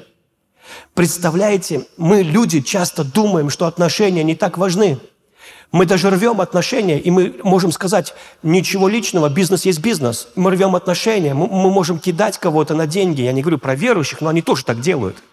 Представляете, 0.94 1.86
мы, 1.98 2.24
люди, 2.24 2.62
часто 2.62 3.04
думаем, 3.04 3.50
что 3.50 3.68
отношения 3.68 4.24
не 4.24 4.36
так 4.36 4.58
важны. 4.58 4.98
Мы 5.72 5.86
даже 5.86 6.10
рвем 6.10 6.42
отношения, 6.42 7.00
и 7.00 7.12
мы 7.12 7.36
можем 7.44 7.72
сказать, 7.72 8.14
ничего 8.44 8.88
личного, 8.88 9.30
бизнес 9.30 9.66
есть 9.66 9.80
бизнес. 9.80 10.30
Мы 10.36 10.52
рвем 10.52 10.76
отношения, 10.76 11.34
мы, 11.34 11.48
можем 11.48 12.00
кидать 12.00 12.38
кого-то 12.40 12.74
на 12.74 12.88
деньги. 12.88 13.22
Я 13.22 13.34
не 13.34 13.42
говорю 13.42 13.60
про 13.60 13.76
верующих, 13.76 14.22
но 14.22 14.30
они 14.30 14.42
тоже 14.42 14.64
так 14.66 14.82
делают– 14.82 15.18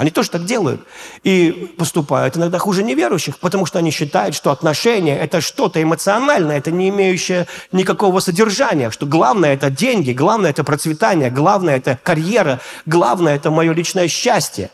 они 0.00 0.10
тоже 0.10 0.30
так 0.30 0.46
делают. 0.46 0.80
И 1.24 1.74
поступают 1.76 2.34
иногда 2.34 2.58
хуже 2.58 2.82
неверующих, 2.82 3.38
потому 3.38 3.66
что 3.66 3.78
они 3.78 3.90
считают, 3.90 4.34
что 4.34 4.50
отношения– 4.50 5.18
это 5.20 5.42
что-то 5.42 5.82
эмоциональное, 5.82 6.56
это 6.56 6.70
не 6.70 6.88
имеющее 6.88 7.46
никакого 7.70 8.20
содержания, 8.20 8.90
что 8.90 9.04
главное– 9.04 9.52
это 9.54 9.68
деньги, 9.68 10.12
главное– 10.12 10.50
это 10.52 10.64
процветание, 10.64 11.28
главное– 11.28 11.76
это 11.76 11.98
карьера, 12.02 12.60
главное– 12.86 13.36
это 13.36 13.50
мое 13.50 13.74
личное 13.74 14.08
счастье. 14.08 14.70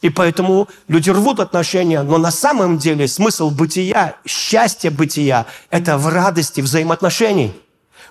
И 0.00 0.08
поэтому 0.08 0.66
люди 0.88 1.10
рвут 1.10 1.40
отношения, 1.40 2.02
но 2.02 2.16
на 2.16 2.30
самом 2.30 2.78
деле 2.78 3.06
смысл 3.06 3.50
бытия, 3.50 4.16
счастье 4.26 4.90
бытия– 4.90 5.44
это 5.70 5.98
в 5.98 6.08
радости 6.08 6.62
взаимоотношений. 6.62 7.52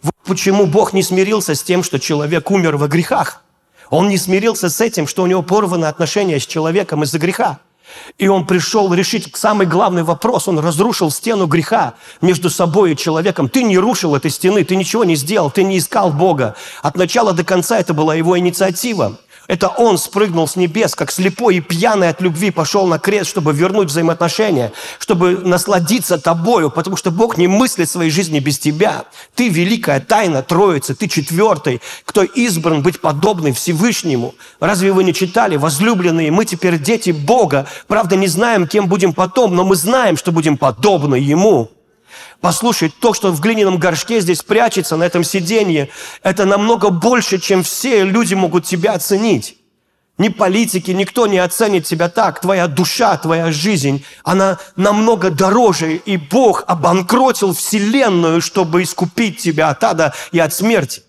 Вот 0.03 0.13
почему 0.23 0.67
Бог 0.67 0.93
не 0.93 1.01
смирился 1.01 1.55
с 1.55 1.63
тем, 1.63 1.81
что 1.81 1.97
человек 1.99 2.51
умер 2.51 2.77
во 2.77 2.88
грехах– 2.88 3.41
он 3.89 4.10
не 4.10 4.17
смирился 4.17 4.69
с 4.69 4.81
этим, 4.81 5.08
что 5.08 5.24
у 5.24 5.27
него 5.27 5.41
порваны 5.41 5.86
отношения 5.86 6.39
с 6.39 6.46
человеком 6.46 7.03
из-за 7.03 7.19
греха. 7.19 7.60
И 8.17 8.27
он 8.27 8.46
пришел 8.46 8.93
решить 8.93 9.36
самый 9.36 9.65
главный 9.65 10.03
вопрос. 10.03 10.48
Он 10.48 10.60
разрушил 10.60 11.10
стену 11.10 11.48
греха 11.48 11.96
между 12.22 12.50
собой 12.50 12.93
и 12.93 12.98
человеком. 12.98 13.50
Ты 13.50 13.63
не 13.63 13.77
рушил 13.77 14.15
этой 14.15 14.29
стены, 14.29 14.63
ты 14.63 14.75
ничего 14.75 15.03
не 15.03 15.15
сделал, 15.15 15.50
ты 15.50 15.63
не 15.63 15.79
искал 15.79 16.12
Бога. 16.12 16.55
От 16.84 16.98
начала 16.98 17.34
до 17.34 17.43
конца 17.43 17.79
это 17.79 17.93
была 17.93 18.15
его 18.15 18.38
инициатива. 18.38 19.17
Это 19.50 19.68
он 19.68 19.98
спрыгнул 19.98 20.48
с 20.48 20.56
небес, 20.56 20.94
как 20.94 21.12
слепой 21.12 21.56
и 21.56 21.60
пьяный 21.60 22.10
от 22.10 22.22
любви 22.22 22.51
пошел 22.51 22.86
на 22.86 23.00
крест, 23.00 23.32
чтобы 23.32 23.51
вернуть 23.51 23.88
взаимоотношения, 23.88 24.72
чтобы 25.00 25.39
насладиться 25.44 26.20
тобою, 26.20 26.70
потому 26.70 26.96
что 26.96 27.10
Бог 27.10 27.36
не 27.36 27.48
мыслит 27.48 27.89
своей 27.89 28.12
жизни 28.12 28.38
без 28.38 28.60
тебя. 28.60 29.06
Ты 29.34 29.50
великая 29.50 30.01
тайна 30.01 30.44
Троицы, 30.44 30.94
ты 30.94 31.08
четвертый, 31.08 31.82
кто 32.06 32.22
избран 32.22 32.84
быть 32.84 33.01
подобным 33.01 33.56
Всевышнему. 33.56 34.36
Разве 34.60 34.91
вы 34.91 35.03
не 35.03 35.15
читали, 35.15 35.56
возлюбленные, 35.56 36.29
мы 36.29 36.46
теперь 36.46 36.77
дети 36.77 37.10
Бога, 37.10 37.65
правда 37.88 38.15
не 38.15 38.27
знаем, 38.27 38.68
кем 38.68 38.88
будем 38.88 39.13
потом, 39.13 39.56
но 39.56 39.65
мы 39.65 39.75
знаем, 39.75 40.15
что 40.15 40.32
будем 40.32 40.58
подобны 40.58 41.15
Ему. 41.15 41.72
Послушай, 42.41 42.93
то, 43.01 43.13
что 43.13 43.31
в 43.31 43.41
глиняном 43.41 43.77
горшке 43.77 44.22
здесь 44.22 44.43
прячется, 44.43 44.96
на 44.96 45.03
этом 45.03 45.24
сиденье, 45.24 45.89
это 46.24 46.46
намного 46.46 46.89
больше, 46.89 47.38
чем 47.38 47.63
все 47.63 48.05
люди 48.05 48.34
могут 48.34 48.65
тебя 48.65 48.93
оценить. 48.93 49.58
Ни 50.17 50.27
политики, 50.29 50.91
никто 50.91 51.27
не 51.27 51.38
оценит 51.38 51.86
тебя 51.86 52.10
так. 52.10 52.41
Твоя 52.41 52.67
душа, 52.67 53.17
твоя 53.17 53.51
жизнь, 53.51 54.03
она 54.24 54.58
намного 54.75 55.31
дороже. 55.31 55.96
И 55.96 56.17
Бог 56.17 56.65
обанкротил 56.67 57.53
Вселенную, 57.53 58.41
чтобы 58.41 58.84
искупить 58.84 59.38
тебя 59.38 59.69
от 59.69 59.84
ада 59.84 60.13
и 60.34 60.39
от 60.39 60.53
смерти. 60.53 61.03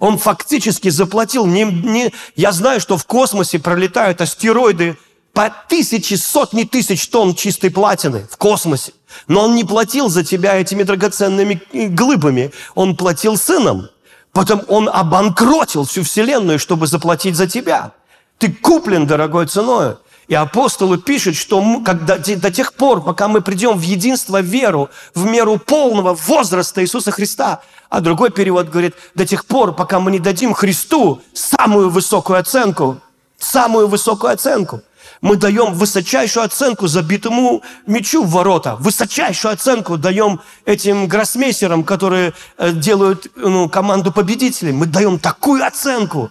Он 0.00 0.18
фактически 0.18 0.88
заплатил. 0.88 1.46
Не, 1.46 1.64
не, 1.64 2.12
я 2.34 2.50
знаю, 2.50 2.80
что 2.80 2.96
в 2.96 3.06
космосе 3.06 3.60
пролетают 3.60 4.20
астероиды 4.20 4.96
по 5.32 5.52
тысячи, 5.68 6.14
сотни 6.14 6.64
тысяч 6.64 7.08
тонн 7.08 7.36
чистой 7.36 7.70
платины 7.70 8.26
в 8.30 8.36
космосе. 8.36 8.92
Но 9.28 9.44
он 9.44 9.54
не 9.54 9.64
платил 9.64 10.08
за 10.08 10.24
тебя 10.24 10.56
этими 10.56 10.82
драгоценными 10.82 11.62
э, 11.72 11.88
глыбами. 11.88 12.52
Он 12.74 12.96
платил 12.96 13.36
сыном. 13.36 13.88
Потом 14.32 14.62
он 14.68 14.88
обанкротил 14.88 15.84
всю 15.84 16.02
вселенную, 16.02 16.58
чтобы 16.58 16.86
заплатить 16.86 17.36
за 17.36 17.46
тебя. 17.46 17.92
Ты 18.38 18.52
куплен 18.52 19.06
дорогой 19.06 19.46
ценой. 19.46 19.96
И 20.28 20.34
апостолы 20.34 20.98
пишут, 20.98 21.34
что 21.34 21.60
мы, 21.60 21.82
когда, 21.82 22.16
до 22.16 22.50
тех 22.52 22.74
пор, 22.74 23.02
пока 23.02 23.26
мы 23.26 23.40
придем 23.40 23.76
в 23.76 23.82
единство 23.82 24.40
веру, 24.40 24.88
в 25.12 25.24
меру 25.24 25.58
полного 25.58 26.14
возраста 26.14 26.82
Иисуса 26.82 27.10
Христа, 27.10 27.62
а 27.88 28.00
другой 28.00 28.30
перевод 28.30 28.68
говорит, 28.68 28.94
до 29.16 29.26
тех 29.26 29.44
пор, 29.44 29.74
пока 29.74 29.98
мы 29.98 30.12
не 30.12 30.20
дадим 30.20 30.54
Христу 30.54 31.20
самую 31.34 31.90
высокую 31.90 32.38
оценку, 32.38 33.00
самую 33.38 33.88
высокую 33.88 34.32
оценку– 34.32 34.82
мы 35.20 35.36
даем 35.36 35.74
высочайшую 35.74 36.44
оценку 36.46 36.86
забитому 36.86 37.62
мячу 37.86 38.24
в 38.24 38.30
ворота. 38.30 38.76
Высочайшую 38.76 39.52
оценку 39.52 39.98
даем 39.98 40.40
этим 40.64 41.08
гроссмейстерам, 41.08 41.84
которые 41.84 42.32
э, 42.56 42.72
делают 42.72 43.26
ну, 43.36 43.68
команду 43.68 44.12
победителей. 44.12 44.72
Мы 44.72 44.86
даем 44.86 45.18
такую 45.18 45.64
оценку 45.64 46.30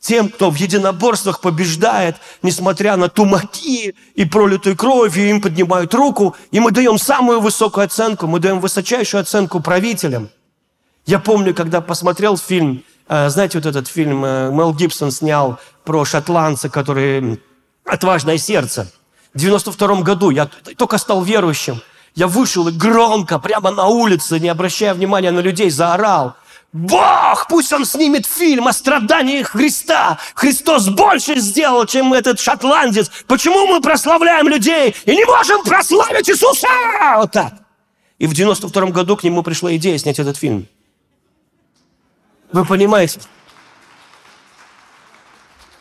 тем, 0.00 0.30
кто 0.30 0.50
в 0.50 0.54
единоборствах 0.54 1.40
побеждает, 1.40 2.16
несмотря 2.42 2.96
на 2.96 3.10
тумаки 3.10 3.94
и 4.14 4.24
пролитую 4.24 4.74
кровь, 4.74 5.18
и 5.18 5.28
им 5.28 5.42
поднимают 5.42 5.92
руку. 5.92 6.34
И 6.50 6.60
мы 6.60 6.70
даем 6.70 6.98
самую 6.98 7.40
высокую 7.40 7.84
оценку, 7.84 8.26
мы 8.26 8.40
даем 8.40 8.60
высочайшую 8.60 9.20
оценку 9.20 9.60
правителям. 9.60 10.30
Я 11.04 11.18
помню, 11.18 11.54
когда 11.54 11.82
посмотрел 11.82 12.38
фильм, 12.38 12.84
э, 13.08 13.28
знаете, 13.28 13.58
вот 13.58 13.66
этот 13.66 13.86
фильм 13.86 14.24
э, 14.24 14.50
Мел 14.50 14.72
Гибсон 14.72 15.10
снял 15.10 15.58
про 15.84 16.06
шотландца, 16.06 16.70
который 16.70 17.38
отважное 17.90 18.38
сердце. 18.38 18.90
В 19.34 19.38
92 19.38 20.02
году 20.02 20.30
я 20.30 20.46
только 20.76 20.98
стал 20.98 21.22
верующим. 21.22 21.80
Я 22.14 22.26
вышел 22.26 22.66
и 22.68 22.72
громко, 22.72 23.38
прямо 23.38 23.70
на 23.70 23.86
улице, 23.86 24.40
не 24.40 24.48
обращая 24.48 24.94
внимания 24.94 25.30
на 25.30 25.40
людей, 25.40 25.70
заорал. 25.70 26.34
Бог, 26.72 27.46
пусть 27.48 27.72
он 27.72 27.84
снимет 27.84 28.26
фильм 28.26 28.68
о 28.68 28.72
страдании 28.72 29.42
Христа. 29.42 30.18
Христос 30.34 30.88
больше 30.88 31.38
сделал, 31.40 31.84
чем 31.86 32.12
этот 32.12 32.38
шотландец. 32.38 33.10
Почему 33.26 33.66
мы 33.66 33.80
прославляем 33.80 34.48
людей 34.48 34.94
и 35.04 35.16
не 35.16 35.24
можем 35.24 35.64
прославить 35.64 36.28
Иисуса? 36.28 36.68
Вот 37.16 37.32
так. 37.32 37.54
И 38.18 38.26
в 38.26 38.34
92 38.34 38.86
году 38.86 39.16
к 39.16 39.24
нему 39.24 39.42
пришла 39.42 39.74
идея 39.76 39.98
снять 39.98 40.18
этот 40.18 40.36
фильм. 40.36 40.66
Вы 42.52 42.64
понимаете? 42.64 43.20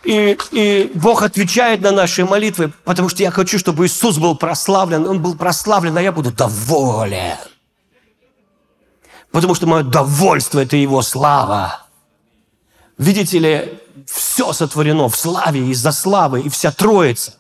И, 0.03 0.37
и 0.51 0.91
Бог 0.95 1.23
отвечает 1.23 1.81
на 1.81 1.91
наши 1.91 2.25
молитвы, 2.25 2.71
потому 2.85 3.09
что 3.09 3.21
я 3.21 3.31
хочу, 3.31 3.59
чтобы 3.59 3.85
Иисус 3.85 4.17
был 4.17 4.35
прославлен. 4.35 5.05
Он 5.05 5.21
был 5.21 5.35
прославлен, 5.35 5.97
а 5.97 6.01
я 6.01 6.11
буду 6.11 6.31
доволен. 6.31 7.37
Потому 9.31 9.55
что 9.55 9.67
мое 9.67 9.83
довольство– 9.83 10.59
это 10.61 10.77
Его 10.77 11.01
слава. 11.01 11.81
Видите 12.97 13.39
ли, 13.39 13.79
все 14.05 14.53
сотворено 14.53 15.09
в 15.09 15.15
славе, 15.15 15.67
из-за 15.69 15.91
славы, 15.91 16.41
и 16.41 16.49
вся 16.49 16.71
Троица. 16.71 17.33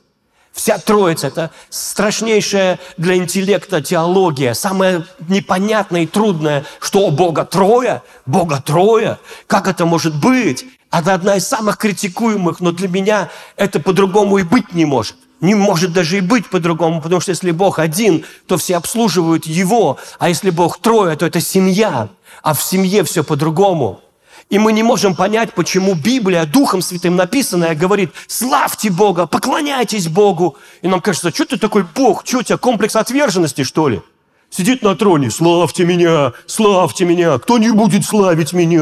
Вся 0.51 0.77
Троица– 0.77 1.27
это 1.27 1.51
страшнейшая 1.69 2.79
для 2.97 3.15
интеллекта 3.15 3.81
теология, 3.81 4.53
самое 4.53 5.05
непонятное 5.27 6.03
и 6.03 6.07
трудное, 6.07 6.65
что 6.79 7.07
у 7.07 7.11
Бога 7.11 7.45
трое, 7.45 8.03
Бога 8.25 8.61
трое, 8.63 9.17
как 9.47 9.67
это 9.67 9.85
может 9.85 10.13
быть? 10.15 10.65
Это 10.91 11.13
одна 11.13 11.35
из 11.35 11.47
самых 11.47 11.77
критикуемых, 11.77 12.61
но 12.61 12.71
для 12.71 12.87
меня 12.87 13.29
это 13.55 13.79
по-другому 13.79 14.39
и 14.39 14.43
быть 14.43 14.73
не 14.73 14.85
может. 14.85 15.15
Не 15.39 15.55
может 15.55 15.93
даже 15.93 16.17
и 16.17 16.21
быть 16.21 16.49
по-другому, 16.49 17.01
потому 17.01 17.21
что 17.21 17.31
если 17.31 17.51
Бог 17.51 17.79
один, 17.79 18.25
то 18.45 18.57
все 18.57 18.75
обслуживают 18.75 19.45
Его, 19.45 19.97
а 20.17 20.27
если 20.27 20.49
Бог 20.49 20.79
трое, 20.79 21.15
то 21.15 21.25
это 21.25 21.39
семья, 21.39 22.09
а 22.43 22.53
в 22.53 22.61
семье 22.61 23.03
все 23.03 23.23
по-другому. 23.23 24.01
И 24.49 24.57
мы 24.57 24.73
не 24.73 24.83
можем 24.83 25.15
понять, 25.15 25.53
почему 25.53 25.93
Библия 25.93 26.45
Духом 26.45 26.81
Святым 26.81 27.15
написанная 27.15 27.75
говорит, 27.75 28.11
славьте 28.27 28.89
Бога, 28.89 29.27
поклоняйтесь 29.27 30.07
Богу. 30.07 30.57
И 30.81 30.87
нам 30.87 31.01
кажется, 31.01 31.29
что 31.29 31.45
ты 31.45 31.57
такой 31.57 31.83
Бог, 31.83 32.23
что 32.25 32.39
у 32.39 32.43
тебя 32.43 32.57
комплекс 32.57 32.95
отверженности, 32.95 33.63
что 33.63 33.89
ли? 33.89 34.01
Сидит 34.49 34.81
на 34.81 34.95
троне, 34.95 35.29
славьте 35.29 35.85
меня, 35.85 36.33
славьте 36.47 37.05
меня. 37.05 37.37
Кто 37.37 37.59
не 37.59 37.69
будет 37.69 38.03
славить 38.03 38.51
меня, 38.51 38.81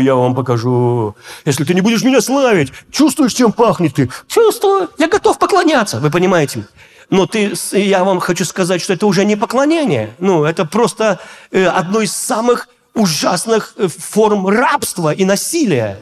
я 0.00 0.14
вам 0.14 0.34
покажу. 0.34 1.16
Если 1.44 1.64
ты 1.64 1.74
не 1.74 1.80
будешь 1.80 2.04
меня 2.04 2.20
славить, 2.20 2.72
чувствуешь, 2.92 3.34
чем 3.34 3.52
пахнет 3.52 3.94
ты? 3.94 4.08
Чувствую, 4.28 4.90
я 4.96 5.08
готов 5.08 5.38
поклоняться. 5.38 5.98
Вы 5.98 6.10
понимаете? 6.10 6.68
Но 7.10 7.26
ты, 7.26 7.52
я 7.72 8.04
вам 8.04 8.20
хочу 8.20 8.44
сказать, 8.44 8.80
что 8.80 8.92
это 8.92 9.06
уже 9.06 9.24
не 9.24 9.34
поклонение. 9.34 10.14
Ну, 10.18 10.44
это 10.44 10.64
просто 10.64 11.18
э, 11.50 11.66
одно 11.66 12.00
из 12.00 12.12
самых 12.12 12.68
ужасных 12.94 13.74
э, 13.76 13.88
форм 13.88 14.46
рабства 14.46 15.12
и 15.12 15.24
насилия. 15.24 16.00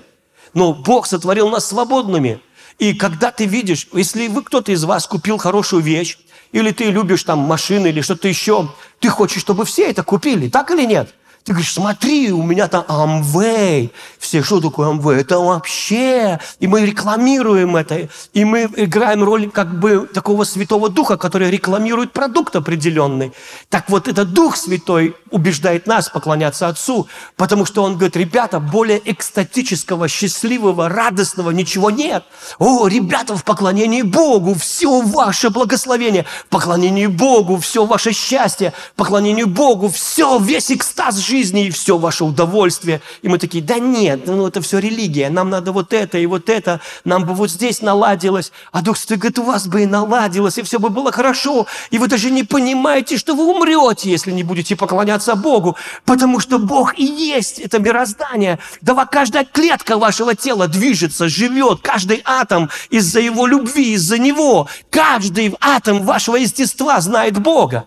Но 0.52 0.74
Бог 0.74 1.06
сотворил 1.06 1.48
нас 1.48 1.66
свободными. 1.66 2.40
И 2.78 2.92
когда 2.92 3.30
ты 3.30 3.46
видишь, 3.46 3.88
если 3.92 4.26
вы 4.28 4.42
кто-то 4.42 4.72
из 4.72 4.84
вас 4.84 5.06
купил 5.06 5.38
хорошую 5.38 5.82
вещь, 5.82 6.18
или 6.52 6.70
ты 6.70 6.90
любишь 6.90 7.24
там 7.24 7.38
машины 7.40 7.88
или 7.88 8.00
что-то 8.00 8.28
еще, 8.28 8.68
ты 9.00 9.08
хочешь, 9.08 9.40
чтобы 9.40 9.64
все 9.64 9.90
это 9.90 10.02
купили, 10.02 10.48
так 10.48 10.70
или 10.70 10.84
нет? 10.84 11.14
Ты 11.46 11.52
говоришь, 11.52 11.74
смотри, 11.74 12.32
у 12.32 12.42
меня 12.42 12.66
там 12.66 12.84
Amway. 12.88 13.92
Все, 14.18 14.42
что 14.42 14.60
такое 14.60 14.88
Amway? 14.88 15.20
Это 15.20 15.38
вообще... 15.38 16.40
И 16.58 16.66
мы 16.66 16.84
рекламируем 16.84 17.76
это. 17.76 18.08
И 18.32 18.44
мы 18.44 18.68
играем 18.76 19.22
роль 19.22 19.48
как 19.48 19.78
бы 19.78 20.08
такого 20.12 20.42
Святого 20.42 20.88
Духа, 20.90 21.16
который 21.16 21.48
рекламирует 21.48 22.12
продукт 22.12 22.56
определенный. 22.56 23.32
Так 23.68 23.88
вот, 23.88 24.08
этот 24.08 24.32
Дух 24.32 24.56
Святой 24.56 25.14
убеждает 25.30 25.86
нас 25.86 26.08
поклоняться 26.08 26.68
Отцу, 26.68 27.08
потому 27.36 27.64
что 27.66 27.82
Он 27.82 27.94
говорит, 27.94 28.16
ребята, 28.16 28.60
более 28.60 29.00
экстатического, 29.10 30.08
счастливого, 30.08 30.88
радостного 30.88 31.50
ничего 31.50 31.90
нет. 31.90 32.24
О, 32.58 32.86
ребята, 32.86 33.36
в 33.36 33.44
поклонении 33.44 34.02
Богу 34.02 34.54
все 34.54 35.00
ваше 35.02 35.50
благословение, 35.50 36.24
в 36.46 36.48
поклонении 36.48 37.06
Богу 37.06 37.58
все 37.58 37.84
ваше 37.84 38.12
счастье, 38.12 38.72
в 38.92 38.96
поклонении 38.96 39.44
Богу 39.44 39.88
все, 39.88 40.38
весь 40.38 40.70
экстаз 40.70 41.16
жизни 41.16 41.66
и 41.66 41.70
все 41.70 41.98
ваше 41.98 42.24
удовольствие. 42.24 43.00
И 43.22 43.28
мы 43.28 43.38
такие, 43.38 43.62
да 43.62 43.78
нет, 43.78 44.26
ну 44.26 44.46
это 44.46 44.60
все 44.60 44.78
религия, 44.78 45.30
нам 45.30 45.50
надо 45.50 45.72
вот 45.72 45.92
это 45.92 46.18
и 46.18 46.26
вот 46.26 46.48
это, 46.48 46.80
нам 47.04 47.24
бы 47.24 47.34
вот 47.34 47.50
здесь 47.50 47.82
наладилось. 47.82 48.52
А 48.72 48.82
Дух 48.82 48.96
Святой 48.96 49.16
говорит, 49.18 49.38
у 49.38 49.42
вас 49.42 49.66
бы 49.66 49.82
и 49.82 49.86
наладилось, 49.86 50.58
и 50.58 50.62
все 50.62 50.78
бы 50.78 50.90
было 50.90 51.12
хорошо. 51.12 51.66
И 51.90 51.98
вы 51.98 52.08
даже 52.08 52.30
не 52.30 52.42
понимаете, 52.44 53.16
что 53.18 53.34
вы 53.34 53.44
умрете, 53.44 54.10
если 54.10 54.32
не 54.32 54.42
будете 54.42 54.76
поклоняться 54.76 55.25
Богу, 55.34 55.76
потому 56.04 56.38
что 56.40 56.58
Бог 56.58 56.98
и 56.98 57.04
есть 57.04 57.58
это 57.58 57.78
мироздание. 57.78 58.58
Да 58.80 59.06
каждая 59.06 59.44
клетка 59.44 59.98
вашего 59.98 60.34
тела 60.34 60.68
движется, 60.68 61.28
живет, 61.28 61.80
каждый 61.82 62.22
атом 62.24 62.70
из-за 62.90 63.20
его 63.20 63.46
любви, 63.46 63.94
из-за 63.94 64.18
него. 64.18 64.68
Каждый 64.90 65.54
атом 65.60 66.02
вашего 66.04 66.36
естества 66.36 67.00
знает 67.00 67.38
Бога. 67.38 67.86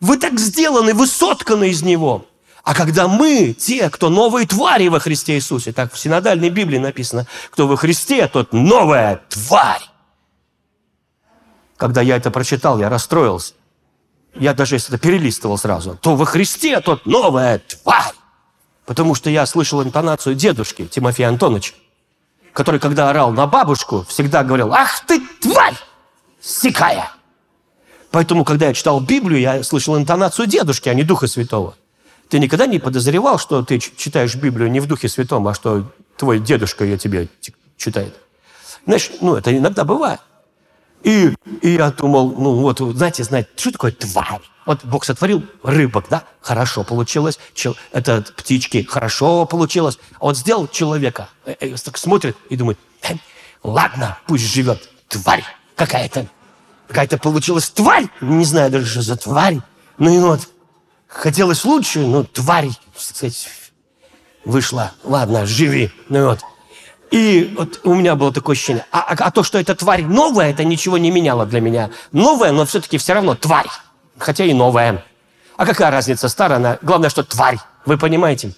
Вы 0.00 0.16
так 0.16 0.38
сделаны, 0.40 0.94
вы 0.94 1.06
сотканы 1.06 1.68
из 1.68 1.82
Него. 1.82 2.26
А 2.62 2.74
когда 2.74 3.08
мы, 3.08 3.52
те, 3.52 3.88
кто 3.90 4.10
новые 4.10 4.46
твари 4.46 4.88
во 4.88 5.00
Христе 5.00 5.34
Иисусе, 5.34 5.72
так 5.72 5.92
в 5.92 5.98
синодальной 5.98 6.50
Библии 6.50 6.78
написано, 6.78 7.26
кто 7.50 7.66
во 7.66 7.76
Христе, 7.76 8.26
тот 8.28 8.52
новая 8.52 9.22
тварь. 9.28 9.82
Когда 11.76 12.02
я 12.02 12.16
это 12.16 12.30
прочитал, 12.30 12.78
я 12.78 12.88
расстроился. 12.90 13.54
Я 14.34 14.54
даже 14.54 14.76
если 14.76 14.94
это 14.94 15.02
перелистывал 15.02 15.58
сразу. 15.58 15.98
То 16.00 16.16
во 16.16 16.24
Христе, 16.24 16.80
тот 16.80 17.06
новая 17.06 17.58
тварь. 17.58 18.14
Потому 18.86 19.14
что 19.14 19.30
я 19.30 19.46
слышал 19.46 19.82
интонацию 19.82 20.34
дедушки 20.34 20.86
Тимофея 20.86 21.28
Антоновича, 21.28 21.74
который, 22.52 22.80
когда 22.80 23.10
орал 23.10 23.32
на 23.32 23.46
бабушку, 23.46 24.04
всегда 24.08 24.42
говорил, 24.42 24.72
ах 24.72 25.04
ты 25.06 25.20
тварь, 25.40 25.76
сикая. 26.40 27.10
Поэтому, 28.10 28.44
когда 28.44 28.66
я 28.66 28.74
читал 28.74 29.00
Библию, 29.00 29.40
я 29.40 29.62
слышал 29.62 29.96
интонацию 29.96 30.46
дедушки, 30.46 30.88
а 30.88 30.94
не 30.94 31.04
Духа 31.04 31.26
Святого. 31.28 31.74
Ты 32.28 32.38
никогда 32.38 32.66
не 32.66 32.78
подозревал, 32.78 33.38
что 33.38 33.62
ты 33.64 33.78
читаешь 33.78 34.36
Библию 34.36 34.70
не 34.70 34.80
в 34.80 34.86
Духе 34.86 35.08
Святом, 35.08 35.46
а 35.48 35.54
что 35.54 35.90
твой 36.16 36.38
дедушка 36.38 36.84
ее 36.84 36.96
тебе 36.96 37.28
читает? 37.76 38.14
Знаешь, 38.86 39.10
ну, 39.20 39.34
это 39.34 39.56
иногда 39.56 39.84
бывает. 39.84 40.20
И, 41.02 41.34
и 41.62 41.70
я 41.70 41.90
думал, 41.90 42.34
ну 42.36 42.60
вот, 42.60 42.78
знаете, 42.78 43.24
знаете, 43.24 43.48
что 43.56 43.72
такое 43.72 43.92
тварь? 43.92 44.40
Вот 44.66 44.84
Бог 44.84 45.04
сотворил 45.04 45.44
рыбок, 45.62 46.06
да? 46.10 46.24
Хорошо 46.40 46.84
получилось. 46.84 47.38
Чел, 47.54 47.76
это 47.92 48.24
птички, 48.36 48.86
хорошо 48.88 49.46
получилось. 49.46 49.98
А 50.20 50.26
вот 50.26 50.36
сделал 50.36 50.68
человека, 50.68 51.28
э, 51.46 51.54
э, 51.58 51.76
так 51.76 51.96
смотрит 51.96 52.36
и 52.50 52.56
думает, 52.56 52.78
э, 53.02 53.14
ладно, 53.62 54.18
пусть 54.26 54.44
живет 54.44 54.88
тварь 55.08 55.44
какая-то. 55.74 56.28
Какая-то 56.88 57.18
получилась 57.18 57.70
тварь. 57.70 58.06
Не 58.20 58.44
знаю 58.44 58.70
даже, 58.70 58.86
что 58.86 59.02
за 59.02 59.16
тварь. 59.16 59.58
Ну 59.98 60.10
и 60.10 60.18
вот, 60.18 60.48
хотелось 61.06 61.64
лучше, 61.64 62.00
но 62.00 62.24
тварь, 62.24 62.70
сказать, 62.96 63.48
вышла. 64.44 64.92
Ладно, 65.04 65.46
живи. 65.46 65.90
Ну 66.08 66.26
вот. 66.26 66.40
И 67.10 67.54
вот 67.58 67.80
у 67.84 67.94
меня 67.94 68.14
было 68.14 68.32
такое 68.32 68.54
ощущение. 68.54 68.86
А, 68.92 69.00
а, 69.00 69.14
а 69.18 69.30
то, 69.30 69.42
что 69.42 69.58
эта 69.58 69.74
тварь 69.74 70.04
новая, 70.04 70.50
это 70.50 70.64
ничего 70.64 70.96
не 70.96 71.10
меняло 71.10 71.44
для 71.44 71.60
меня. 71.60 71.90
Новая, 72.12 72.52
но 72.52 72.64
все-таки 72.64 72.98
все 72.98 73.14
равно 73.14 73.34
тварь. 73.34 73.68
Хотя 74.18 74.44
и 74.44 74.52
новая. 74.52 75.04
А 75.56 75.66
какая 75.66 75.90
разница, 75.90 76.28
старая 76.28 76.58
она? 76.58 76.78
Главное, 76.82 77.10
что 77.10 77.24
тварь. 77.24 77.58
Вы 77.84 77.98
понимаете? 77.98 78.54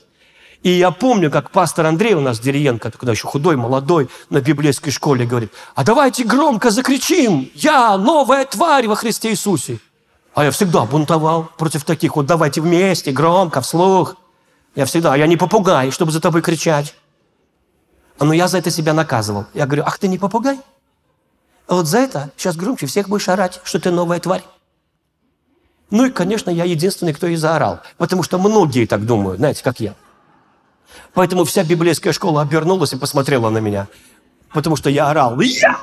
И 0.63 0.71
я 0.71 0.91
помню, 0.91 1.31
как 1.31 1.51
пастор 1.51 1.87
Андрей 1.87 2.15
у 2.15 2.21
нас, 2.21 2.39
Дериенко, 2.39 2.91
когда 2.93 3.13
еще 3.13 3.27
худой, 3.27 3.57
молодой, 3.57 4.09
на 4.31 4.41
библейской 4.41 4.91
школе 4.91 5.27
говорит, 5.27 5.53
а 5.75 5.83
давайте 5.83 6.23
громко 6.23 6.71
закричим, 6.71 7.51
я 7.55 7.97
новая 7.97 8.45
тварь 8.45 8.87
во 8.87 8.95
Христе 8.95 9.31
Иисусе. 9.31 9.81
А 10.35 10.45
я 10.45 10.51
всегда 10.51 10.85
бунтовал 10.85 11.51
против 11.59 11.85
таких. 11.85 12.17
Вот 12.17 12.27
давайте 12.27 12.61
вместе, 12.61 13.11
громко, 13.11 13.61
вслух. 13.61 14.17
Я 14.75 14.87
всегда, 14.87 15.13
а 15.13 15.17
я 15.17 15.27
не 15.27 15.37
попугай, 15.37 15.91
чтобы 15.91 16.13
за 16.13 16.21
тобой 16.21 16.41
кричать. 16.43 16.95
А 18.23 18.25
Но 18.25 18.33
я 18.33 18.47
за 18.47 18.59
это 18.59 18.71
себя 18.71 18.95
наказывал. 18.95 19.47
Я 19.53 19.67
говорю, 19.67 19.83
ах, 19.85 19.99
ты 19.99 20.07
не 20.07 20.17
попугай? 20.17 20.61
А 21.67 21.75
вот 21.75 21.89
за 21.89 21.99
это 21.99 22.31
сейчас 22.37 22.55
громче 22.55 22.87
всех 22.87 23.09
будешь 23.09 23.29
орать, 23.29 23.61
что 23.65 23.81
ты 23.81 23.91
новая 23.91 24.21
тварь. 24.21 24.45
Ну 25.91 26.05
и, 26.07 26.11
конечно, 26.11 26.49
я 26.49 26.63
единственный, 26.63 27.15
кто 27.15 27.27
и 27.27 27.35
заорал. 27.35 27.81
Потому 27.99 28.23
что 28.23 28.39
многие 28.39 28.87
так 28.87 29.05
думают, 29.07 29.39
знаете, 29.39 29.65
как 29.65 29.81
я. 29.81 29.97
Поэтому 31.15 31.43
вся 31.43 31.65
библейская 31.65 32.13
школа 32.13 32.43
обернулась 32.43 32.93
и 32.93 32.97
посмотрела 32.97 33.51
на 33.51 33.59
меня. 33.59 33.89
Потому 34.53 34.77
что 34.77 34.89
я 34.89 35.11
орал. 35.11 35.41
Я 35.41 35.77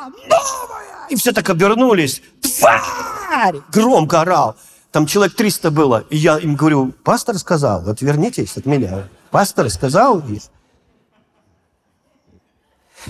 новая! 0.00 1.08
И 1.10 1.16
все 1.16 1.32
так 1.32 1.50
обернулись. 1.50 2.22
Тварь! 2.40 3.60
Громко 3.70 4.22
орал. 4.22 4.56
Там 4.92 5.04
человек 5.04 5.36
300 5.36 5.70
было. 5.70 6.04
И 6.08 6.16
я 6.16 6.38
им 6.38 6.56
говорю, 6.56 6.94
пастор 7.04 7.36
сказал, 7.36 7.86
отвернитесь 7.86 8.56
от 8.56 8.64
меня. 8.64 9.08
Пастор 9.30 9.68
сказал. 9.68 10.22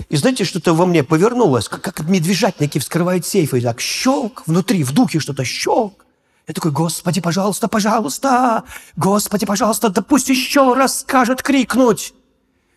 И 0.09 0.15
знаете, 0.15 0.43
что-то 0.45 0.73
во 0.73 0.85
мне 0.85 1.03
повернулось, 1.03 1.67
как, 1.67 1.81
как 1.81 2.01
медвежатники 2.07 2.79
вскрывают 2.79 3.25
сейфы. 3.25 3.59
И 3.59 3.61
так 3.61 3.79
щелк, 3.79 4.43
внутри, 4.45 4.83
в 4.83 4.91
духе 4.91 5.19
что-то 5.19 5.43
щелк. 5.43 6.05
Я 6.47 6.53
такой, 6.53 6.71
Господи, 6.71 7.21
пожалуйста, 7.21 7.67
пожалуйста, 7.67 8.63
Господи, 8.97 9.45
пожалуйста, 9.45 9.89
да 9.89 10.01
пусть 10.01 10.29
еще 10.29 10.73
раз 10.73 10.99
скажет 10.99 11.41
крикнуть. 11.41 12.13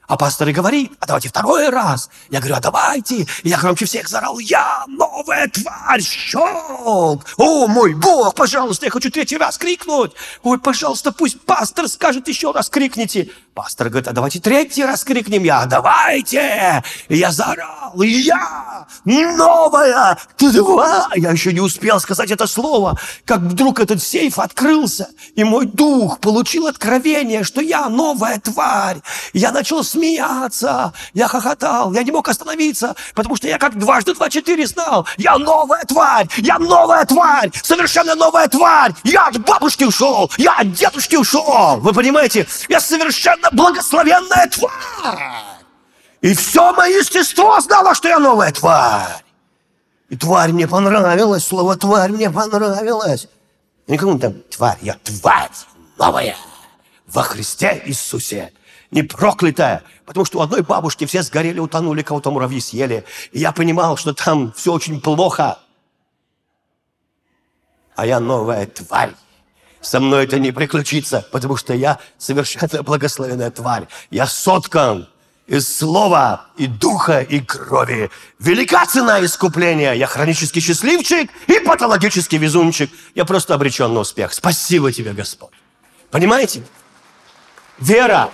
А 0.07 0.17
пастор 0.17 0.49
и 0.49 0.53
говорит, 0.53 0.93
а 1.01 1.07
давайте 1.07 1.29
второй 1.29 1.69
раз. 1.69 2.11
Я 2.31 2.39
говорю, 2.39 2.57
а 2.57 2.61
давайте. 2.61 3.27
И 3.43 3.49
я 3.49 3.59
громче 3.59 3.87
всех 3.87 4.09
зарал, 4.09 4.39
я 4.39 4.85
новая 4.87 5.49
тварь, 5.49 6.03
щелк. 6.03 7.25
О, 7.37 7.67
мой 7.67 7.95
Бог, 7.95 8.35
пожалуйста, 8.35 8.87
я 8.87 8.91
хочу 8.91 9.11
третий 9.11 9.37
раз 9.37 9.59
крикнуть. 9.59 10.13
Ой, 10.43 10.59
пожалуйста, 10.59 11.13
пусть 11.13 11.41
пастор 11.41 11.89
скажет 11.89 12.29
еще 12.29 12.53
раз, 12.53 12.69
крикните. 12.69 13.31
Пастор 13.55 13.89
говорит, 13.89 14.07
а 14.09 14.13
давайте 14.13 14.39
третий 14.39 14.85
раз 14.85 15.03
крикнем. 15.03 15.43
Я, 15.43 15.65
давайте. 15.65 16.85
И 17.09 17.17
я 17.17 17.33
заорал, 17.33 18.01
я 18.03 18.87
новая 19.05 20.19
тварь. 20.37 21.19
Я 21.19 21.31
еще 21.31 21.53
не 21.53 21.61
успел 21.61 21.99
сказать 21.99 22.31
это 22.31 22.47
слово, 22.47 22.99
как 23.25 23.41
вдруг 23.41 23.81
этот 23.81 24.03
сейф 24.03 24.39
открылся, 24.39 25.09
и 25.35 25.43
мой 25.43 25.65
дух 25.65 26.21
получил 26.21 26.67
откровение, 26.67 27.45
что 27.45 27.63
я 27.63 27.89
новая 27.89 28.39
тварь. 28.39 29.01
Я 29.33 29.53
начал 29.53 29.83
смеяться, 29.97 30.93
я 31.15 31.29
хохотал, 31.29 31.93
я 31.93 32.03
не 32.03 32.11
мог 32.11 32.29
остановиться, 32.29 32.95
потому 33.15 33.37
что 33.37 33.49
я 33.49 33.59
как 33.59 33.79
дважды 33.79 34.15
два 34.15 34.29
четыре 34.29 34.67
знал. 34.67 35.07
Я 35.17 35.39
новая 35.39 35.85
тварь, 35.85 36.29
я 36.37 36.59
новая 36.59 37.05
тварь, 37.05 37.51
совершенно 37.63 38.15
новая 38.15 38.49
тварь. 38.49 38.93
Я 39.05 39.29
от 39.29 39.39
бабушки 39.39 39.85
ушел, 39.85 40.31
я 40.37 40.59
от 40.59 40.73
дедушки 40.73 41.17
ушел. 41.17 41.79
Вы 41.81 41.93
понимаете, 41.93 42.47
я 42.69 42.81
совершенно 42.81 43.49
благословенная 43.53 44.49
тварь. 44.49 45.57
И 46.21 46.35
все 46.35 46.73
мое 46.73 46.99
естество 46.99 47.61
знало, 47.61 47.95
что 47.95 48.09
я 48.09 48.19
новая 48.19 48.53
тварь. 48.53 49.23
И 50.11 50.17
тварь 50.17 50.53
мне 50.53 50.69
понравилась, 50.69 51.47
слово 51.47 51.77
тварь 51.77 52.11
мне 52.11 52.31
понравилось. 52.31 53.29
Никому 53.87 54.19
там 54.19 54.35
тварь, 54.51 54.79
я 54.83 54.95
тварь 55.05 55.51
новая 55.99 56.37
во 57.07 57.23
Христе 57.23 57.83
Иисусе 57.87 58.53
не 58.91 59.03
проклятая, 59.03 59.83
потому 60.05 60.25
что 60.25 60.39
у 60.39 60.43
одной 60.43 60.63
бабушки 60.63 61.07
все 61.07 61.23
сгорели, 61.23 61.59
утонули, 61.59 62.03
кого-то 62.03 62.31
муравьи 62.31 62.61
съели. 62.61 63.05
И 63.33 63.41
я 63.41 63.53
понимал, 63.53 63.97
что 63.97 64.15
там 64.15 64.53
все 64.53 64.73
очень 64.73 65.01
плохо. 65.01 65.59
А 67.95 68.07
я 68.07 68.21
новая 68.21 68.67
тварь. 68.67 69.15
Со 69.81 70.01
мной 70.01 70.25
это 70.25 70.39
не 70.39 70.53
приключится, 70.53 71.27
потому 71.31 71.57
что 71.57 71.75
я 71.75 71.99
совершенно 72.19 72.83
благословенная 72.83 73.51
тварь. 73.51 73.87
Я 74.11 74.27
соткан 74.27 75.09
и 75.47 75.61
слова, 75.61 76.47
и 76.57 76.67
духа, 76.67 77.21
и 77.21 77.41
крови. 77.41 78.11
Велика 78.41 78.85
цена 78.87 79.25
искупления. 79.25 79.93
Я 79.93 80.07
хронический 80.07 80.61
счастливчик 80.61 81.31
и 81.47 81.61
патологический 81.61 82.39
везунчик. 82.39 82.91
Я 83.15 83.25
просто 83.25 83.55
обречен 83.55 83.95
на 83.95 84.01
успех. 84.01 84.33
Спасибо 84.33 84.93
тебе, 84.93 85.13
Господь. 85.13 85.53
Понимаете? 86.11 86.65
Вера, 87.79 88.31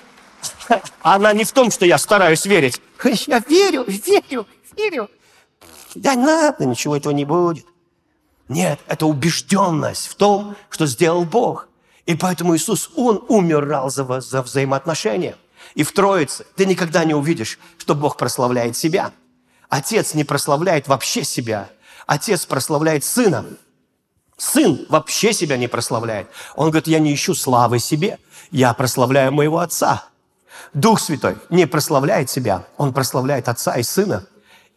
она 1.02 1.32
не 1.32 1.44
в 1.44 1.52
том, 1.52 1.70
что 1.70 1.86
я 1.86 1.98
стараюсь 1.98 2.44
верить. 2.46 2.80
Я 3.26 3.40
верю, 3.40 3.84
верю, 3.86 4.46
верю. 4.76 5.10
Да 5.94 6.14
ладно, 6.14 6.64
ничего 6.64 6.96
этого 6.96 7.12
не 7.12 7.24
будет. 7.24 7.66
Нет, 8.48 8.80
это 8.86 9.06
убежденность 9.06 10.06
в 10.06 10.14
том, 10.14 10.56
что 10.70 10.86
сделал 10.86 11.24
Бог. 11.24 11.68
И 12.06 12.14
поэтому 12.14 12.56
Иисус, 12.56 12.90
Он 12.96 13.24
умирал 13.28 13.90
за, 13.90 14.20
за 14.20 14.42
взаимоотношения. 14.42 15.36
И 15.74 15.84
в 15.84 15.92
Троице 15.92 16.46
ты 16.56 16.66
никогда 16.66 17.04
не 17.04 17.14
увидишь, 17.14 17.58
что 17.78 17.94
Бог 17.94 18.16
прославляет 18.16 18.76
себя. 18.76 19.12
Отец 19.68 20.14
не 20.14 20.24
прославляет 20.24 20.88
вообще 20.88 21.24
себя. 21.24 21.70
Отец 22.06 22.44
прославляет 22.44 23.04
Сына. 23.04 23.46
Сын 24.36 24.86
вообще 24.88 25.32
себя 25.32 25.56
не 25.56 25.68
прославляет. 25.68 26.28
Он 26.56 26.70
говорит, 26.70 26.88
я 26.88 26.98
не 26.98 27.14
ищу 27.14 27.34
славы 27.34 27.78
себе, 27.78 28.18
я 28.50 28.74
прославляю 28.74 29.32
моего 29.32 29.60
Отца. 29.60 30.04
Дух 30.74 31.00
Святой 31.00 31.36
не 31.50 31.66
прославляет 31.66 32.30
себя, 32.30 32.64
он 32.76 32.92
прославляет 32.92 33.48
Отца 33.48 33.76
и 33.76 33.82
Сына. 33.82 34.26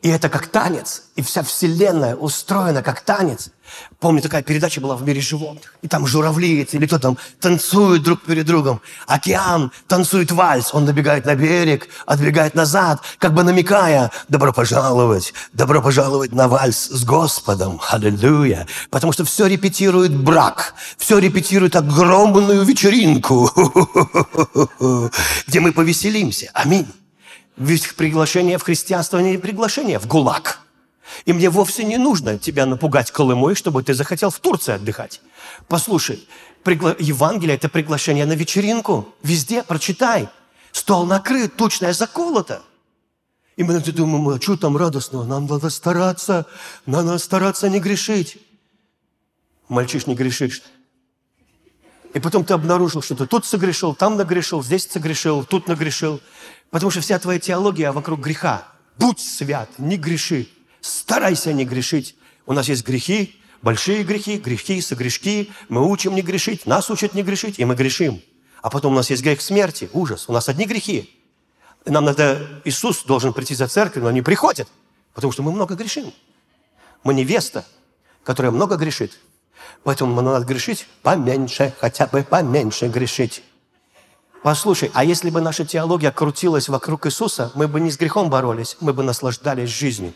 И 0.02 0.10
это 0.10 0.30
как 0.30 0.48
танец. 0.48 1.04
И 1.16 1.22
вся 1.22 1.42
вселенная 1.42 2.16
устроена 2.16 2.84
как 2.84 3.02
танец. 3.02 3.50
Помню, 4.00 4.22
такая 4.22 4.44
передача 4.44 4.82
была 4.82 4.96
в 4.96 5.04
мире 5.04 5.22
животных. 5.22 5.74
И 5.82 5.88
там 5.88 6.06
журавли 6.06 6.62
или 6.64 6.86
кто 6.86 7.00
там 7.00 7.18
танцуют 7.40 8.04
друг 8.04 8.22
перед 8.22 8.46
другом. 8.46 8.82
Океан 9.08 9.72
танцует 9.88 10.32
вальс. 10.32 10.74
Он 10.74 10.86
набегает 10.86 11.26
на 11.26 11.36
берег, 11.36 11.88
отбегает 12.06 12.56
назад, 12.56 13.02
как 13.20 13.34
бы 13.34 13.44
намекая, 13.44 14.12
добро 14.30 14.54
пожаловать, 14.54 15.34
добро 15.54 15.82
пожаловать 15.82 16.34
на 16.34 16.48
вальс 16.48 16.88
с 16.90 17.04
Господом. 17.04 17.82
Аллилуйя. 17.90 18.68
Потому 18.90 19.14
что 19.14 19.26
все 19.26 19.48
репетирует 19.48 20.16
брак. 20.16 20.76
Все 20.98 21.18
репетирует 21.20 21.76
огромную 21.76 22.64
вечеринку, 22.64 23.50
где 25.48 25.60
мы 25.60 25.72
повеселимся. 25.72 26.50
Аминь. 26.54 26.88
Ведь 27.58 27.96
приглашение 27.96 28.58
в 28.58 28.64
христианство 28.64 29.20
не 29.20 29.38
приглашение 29.38 30.00
в 30.00 30.08
ГУЛАГ. 30.08 30.65
И 31.26 31.34
мне 31.34 31.50
вовсе 31.50 31.84
не 31.84 31.98
нужно 31.98 32.38
тебя 32.38 32.66
напугать 32.66 33.12
Колымой, 33.12 33.56
чтобы 33.56 33.84
ты 33.84 33.94
захотел 33.94 34.30
в 34.30 34.40
Турции 34.40 34.74
отдыхать. 34.74 35.22
Послушай, 35.68 36.28
пригла... 36.64 36.96
Евангелие– 37.00 37.56
это 37.58 37.70
приглашение 37.70 38.26
на 38.26 38.34
вечеринку. 38.34 39.14
Везде 39.24 39.64
прочитай. 39.64 40.30
Стол 40.72 41.06
накрыт, 41.06 41.56
тучная 41.56 41.94
заколота. 41.94 42.62
И 43.56 43.64
мы 43.64 43.80
думаем, 43.80 44.28
а 44.30 44.42
что 44.42 44.58
там 44.58 44.76
радостного? 44.76 45.24
Нам 45.24 45.46
надо 45.46 45.70
стараться, 45.70 46.46
надо 46.86 47.18
стараться 47.18 47.70
не 47.70 47.80
грешить. 47.80 48.38
Мальчиш, 49.70 50.08
не 50.08 50.16
грешишь. 50.16 50.62
И 52.14 52.20
потом 52.20 52.44
ты 52.46 52.54
обнаружил, 52.54 53.02
что 53.02 53.16
ты 53.16 53.26
тут 53.26 53.46
согрешил, 53.46 53.94
там 53.94 54.18
нагрешил, 54.18 54.64
здесь 54.64 54.88
согрешил, 54.90 55.44
тут 55.44 55.68
нагрешил. 55.68 56.22
Потому 56.70 56.92
что 56.92 57.02
вся 57.02 57.20
твоя 57.20 57.40
теология 57.40 57.92
вокруг 57.92 58.20
греха. 58.20 58.68
Будь 58.98 59.20
свят, 59.20 59.70
не 59.78 59.98
греши. 59.98 60.48
Старайся 60.86 61.52
не 61.52 61.66
грешить. 61.66 62.16
У 62.46 62.54
нас 62.54 62.70
есть 62.70 62.86
грехи, 62.86 63.42
большие 63.64 64.04
грехи, 64.04 64.38
грехи, 64.38 64.80
согрешки. 64.82 65.52
Мы 65.68 65.84
учим 65.84 66.14
не 66.14 66.22
грешить, 66.22 66.68
нас 66.68 66.92
учат 66.92 67.16
не 67.16 67.24
грешить, 67.24 67.58
и 67.58 67.66
мы 67.66 67.74
грешим. 67.74 68.22
А 68.62 68.70
потом 68.70 68.94
у 68.94 68.96
нас 68.96 69.10
есть 69.10 69.24
грех 69.24 69.42
смерти, 69.42 69.90
ужас. 69.94 70.26
У 70.28 70.32
нас 70.32 70.48
одни 70.48 70.68
грехи. 70.68 71.10
нам 71.86 72.06
надо, 72.06 72.62
Иисус 72.66 73.04
должен 73.04 73.34
прийти 73.34 73.56
за 73.56 73.68
церковь, 73.68 74.04
но 74.04 74.12
не 74.12 74.22
приходит, 74.22 74.68
потому 75.16 75.34
что 75.34 75.42
мы 75.42 75.52
много 75.52 75.74
грешим. 75.74 76.14
Мы 77.04 77.16
невеста, 77.16 77.66
которая 78.24 78.52
много 78.52 78.76
грешит. 78.76 79.18
Поэтому 79.84 80.14
нам 80.14 80.26
надо 80.26 80.46
грешить 80.46 80.86
поменьше, 81.02 81.74
хотя 81.80 82.06
бы 82.06 82.22
поменьше 82.22 82.90
грешить. 82.90 83.42
Послушай, 84.44 84.92
а 84.94 85.04
если 85.04 85.32
бы 85.32 85.42
наша 85.42 85.66
теология 85.66 86.12
крутилась 86.12 86.70
вокруг 86.70 87.08
Иисуса, 87.08 87.52
мы 87.56 87.68
бы 87.68 87.82
не 87.82 87.90
с 87.90 87.98
грехом 87.98 88.30
боролись, 88.30 88.78
мы 88.82 88.94
бы 88.94 89.02
наслаждались 89.02 89.70
жизнью. 89.70 90.14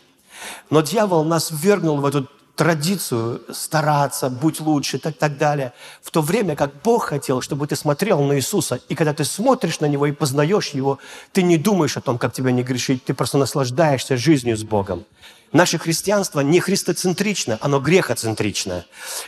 Но 0.70 0.80
дьявол 0.80 1.24
нас 1.24 1.50
ввергнул 1.50 1.98
в 1.98 2.06
эту 2.06 2.28
традицию 2.60 3.40
стараться, 3.52 4.28
быть 4.28 4.60
лучше 4.60 4.98
так, 4.98 5.16
так 5.16 5.38
далее. 5.38 5.72
В 6.02 6.10
то 6.10 6.20
время 6.20 6.56
как 6.56 6.82
Бог 6.82 7.06
хотел, 7.06 7.40
чтобы 7.40 7.66
ты 7.66 7.74
смотрел 7.74 8.20
на 8.22 8.36
Иисуса, 8.36 8.80
и 8.88 8.94
когда 8.94 9.14
ты 9.14 9.24
смотришь 9.24 9.80
на 9.80 9.86
Него 9.86 10.06
и 10.06 10.12
познаешь 10.12 10.68
Его, 10.68 10.98
ты 11.32 11.42
не 11.42 11.56
думаешь 11.56 11.96
о 11.96 12.02
том, 12.02 12.18
как 12.18 12.34
тебя 12.34 12.50
не 12.50 12.62
грешить, 12.62 13.02
ты 13.02 13.14
просто 13.14 13.38
наслаждаешься 13.38 14.18
жизнью 14.18 14.58
с 14.58 14.62
Богом. 14.62 15.06
Наше 15.52 15.78
христианство 15.78 16.40
не 16.40 16.60
христоцентрично, 16.60 17.58
оно 17.62 17.80
грехоцентричное. 17.80 18.84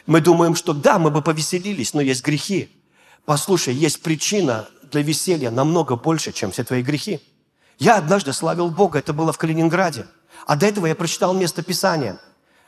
Мы 0.06 0.20
думаем, 0.20 0.54
что 0.54 0.74
да, 0.74 0.98
мы 0.98 1.10
бы 1.10 1.22
повеселились, 1.22 1.94
но 1.94 2.02
есть 2.02 2.22
грехи. 2.22 2.68
Послушай, 3.24 3.72
есть 3.72 4.02
причина 4.02 4.68
для 4.90 5.00
веселья 5.00 5.50
намного 5.50 5.96
больше, 5.96 6.32
чем 6.32 6.52
все 6.52 6.64
твои 6.64 6.82
грехи. 6.82 7.20
Я 7.78 7.96
однажды 7.96 8.34
славил 8.34 8.68
Бога, 8.68 8.98
это 8.98 9.12
было 9.12 9.32
в 9.32 9.38
Калининграде. 9.38 10.06
А 10.46 10.56
до 10.56 10.66
этого 10.66 10.86
я 10.86 10.94
прочитал 10.94 11.34
место 11.34 11.62
Писания. 11.62 12.18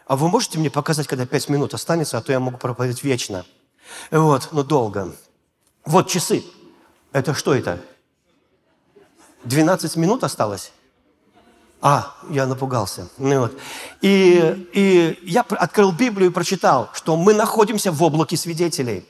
А 0.06 0.16
вы 0.16 0.28
можете 0.28 0.58
мне 0.58 0.70
показать, 0.70 1.06
когда 1.06 1.26
пять 1.26 1.48
минут 1.48 1.74
останется, 1.74 2.18
а 2.18 2.22
то 2.22 2.32
я 2.32 2.40
могу 2.40 2.58
проповедовать 2.58 3.02
вечно. 3.04 3.44
Вот, 4.10 4.48
но 4.52 4.62
долго. 4.62 5.14
Вот 5.84 6.08
часы. 6.08 6.44
Это 7.12 7.34
что 7.34 7.54
это? 7.54 7.80
12 9.44 9.96
минут 9.96 10.24
осталось? 10.24 10.72
А, 11.80 12.14
я 12.30 12.46
напугался. 12.46 13.08
Ну, 13.18 13.40
вот. 13.40 13.58
и, 14.00 14.68
и 14.72 15.18
я 15.22 15.42
открыл 15.42 15.92
Библию 15.92 16.30
и 16.30 16.32
прочитал, 16.32 16.90
что 16.94 17.16
мы 17.16 17.34
находимся 17.34 17.92
в 17.92 18.02
облаке 18.02 18.37
свидетелей 18.37 19.06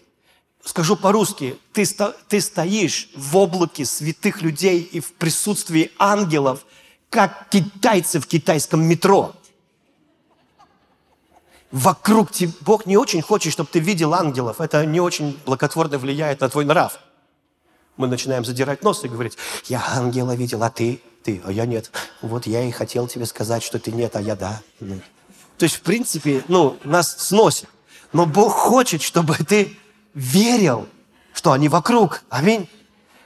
скажу 0.65 0.97
по-русски, 0.97 1.59
ты, 1.73 1.87
ты 2.29 2.41
стоишь 2.41 3.11
в 3.15 3.37
облаке 3.37 3.85
святых 3.85 4.43
людей 4.43 4.81
и 4.81 5.01
в 5.01 5.13
присутствии 5.15 5.93
ангелов, 5.99 6.65
как 7.11 7.49
китайцы 7.51 8.21
в 8.21 8.27
китайском 8.27 8.83
метро. 8.83 9.35
Вокруг 11.71 12.31
тебя, 12.31 12.53
Бог 12.61 12.87
не 12.87 12.97
очень 12.97 13.21
хочет, 13.21 13.53
чтобы 13.53 13.69
ты 13.71 13.81
видел 13.81 14.15
ангелов. 14.15 14.61
Это 14.61 14.87
не 14.87 15.01
очень 15.01 15.39
благотворно 15.45 15.99
влияет 15.99 16.41
на 16.41 16.49
твой 16.49 16.65
нрав. 16.65 17.01
Мы 17.97 18.07
начинаем 18.07 18.45
задирать 18.45 18.83
нос 18.83 19.05
и 19.05 19.09
говорить, 19.09 19.37
я 19.67 19.83
ангела 19.95 20.35
видел, 20.35 20.63
а 20.63 20.71
ты? 20.71 21.01
Ты, 21.23 21.41
а 21.45 21.53
я 21.53 21.67
нет. 21.67 21.91
Вот 22.21 22.47
я 22.47 22.63
и 22.63 22.71
хотел 22.71 23.09
тебе 23.09 23.27
сказать, 23.27 23.63
что 23.63 23.79
ты 23.79 23.93
нет, 23.93 24.15
а 24.15 24.21
я 24.21 24.37
да. 24.37 24.61
Ну. 24.81 25.01
То 25.59 25.65
есть, 25.65 25.77
в 25.77 25.81
принципе, 25.81 26.45
ну, 26.49 26.77
нас 26.85 27.17
сносит. 27.17 27.69
Но 28.13 28.27
Бог 28.27 28.53
хочет, 28.53 29.03
чтобы 29.03 29.35
ты 29.35 29.77
верил, 30.15 30.87
что 31.33 31.53
они 31.53 31.69
вокруг. 31.69 32.23
Аминь. 32.29 32.69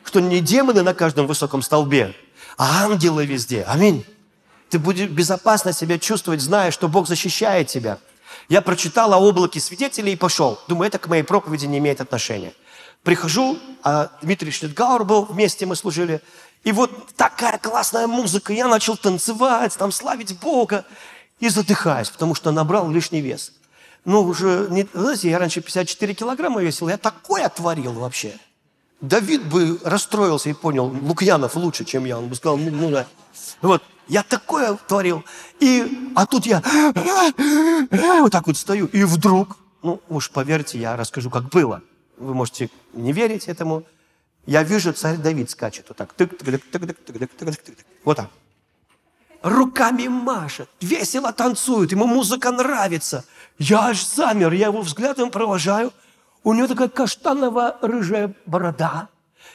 Что 0.04 0.20
не 0.20 0.40
демоны 0.40 0.82
на 0.82 0.94
каждом 0.94 1.26
высоком 1.26 1.60
столбе, 1.60 2.14
а 2.58 2.84
ангелы 2.84 3.24
везде. 3.24 3.62
Аминь. 3.62 4.04
Ты 4.68 4.78
будешь 4.78 5.08
безопасно 5.08 5.72
себя 5.72 5.98
чувствовать, 5.98 6.42
зная, 6.42 6.70
что 6.70 6.88
Бог 6.88 7.08
защищает 7.08 7.68
тебя. 7.68 7.98
Я 8.50 8.60
прочитал 8.60 9.14
о 9.14 9.16
облаке 9.16 9.60
свидетелей 9.60 10.12
и 10.12 10.16
пошел. 10.16 10.60
Думаю, 10.68 10.88
это 10.88 10.98
к 10.98 11.06
моей 11.06 11.22
проповеди 11.22 11.64
не 11.64 11.78
имеет 11.78 12.02
отношения. 12.02 12.52
Прихожу, 13.02 13.58
а 13.82 14.10
Дмитрий 14.20 14.50
Шнитгауэр 14.50 15.04
был, 15.04 15.24
вместе 15.24 15.64
мы 15.64 15.76
служили. 15.76 16.20
И 16.64 16.72
вот 16.72 17.14
такая 17.16 17.56
классная 17.56 18.06
музыка. 18.06 18.52
Я 18.52 18.68
начал 18.68 18.98
танцевать, 18.98 19.74
там 19.78 19.90
славить 19.92 20.38
Бога. 20.38 20.84
И 21.40 21.48
задыхаюсь, 21.48 22.10
потому 22.10 22.34
что 22.34 22.50
набрал 22.50 22.90
лишний 22.90 23.20
вес 23.20 23.52
ну, 24.08 24.22
уже, 24.22 24.68
не, 24.70 24.86
знаете, 24.94 25.28
я 25.28 25.38
раньше 25.38 25.60
54 25.60 26.14
килограмма 26.14 26.62
весил, 26.62 26.88
я 26.88 26.96
такое 26.96 27.46
творил 27.50 27.92
вообще. 27.92 28.38
Давид 29.00 29.44
бы 29.44 29.78
расстроился 29.84 30.50
и 30.50 30.54
понял, 30.54 30.86
Лукьянов 30.86 31.54
лучше, 31.56 31.84
чем 31.84 32.04
я. 32.04 32.18
Он 32.18 32.28
бы 32.28 32.34
сказал, 32.34 32.56
ну, 32.56 32.70
ну 32.70 32.90
да. 32.90 33.06
Вот, 33.62 33.82
я 34.08 34.22
такое 34.22 34.76
творил. 34.88 35.24
И, 35.60 36.10
а 36.16 36.26
тут 36.26 36.46
я 36.46 36.62
вот 38.20 38.32
так 38.32 38.46
вот 38.46 38.56
стою, 38.56 38.86
и 38.86 39.04
вдруг, 39.04 39.56
ну 39.82 40.00
уж 40.08 40.30
поверьте, 40.30 40.78
я 40.78 40.96
расскажу, 40.96 41.30
как 41.30 41.48
было. 41.48 41.82
Вы 42.16 42.34
можете 42.34 42.70
не 42.92 43.12
верить 43.12 43.46
этому. 43.48 43.84
Я 44.46 44.62
вижу, 44.62 44.92
царь 44.92 45.18
Давид 45.18 45.50
скачет 45.50 45.86
вот 45.88 45.96
так. 45.96 46.14
Вот 48.04 48.16
так 48.16 48.30
руками 49.42 50.08
машет, 50.08 50.68
весело 50.80 51.32
танцует, 51.32 51.92
ему 51.92 52.06
музыка 52.06 52.50
нравится. 52.50 53.24
Я 53.58 53.88
аж 53.88 54.04
замер, 54.04 54.52
я 54.52 54.66
его 54.66 54.80
взглядом 54.80 55.30
провожаю. 55.30 55.92
У 56.44 56.54
него 56.54 56.66
такая 56.66 56.88
каштаново-рыжая 56.88 58.34
борода, 58.46 59.08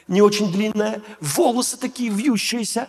не 0.06 0.22
очень 0.22 0.52
длинная, 0.52 1.02
волосы 1.20 1.76
такие 1.76 2.10
вьющиеся. 2.10 2.88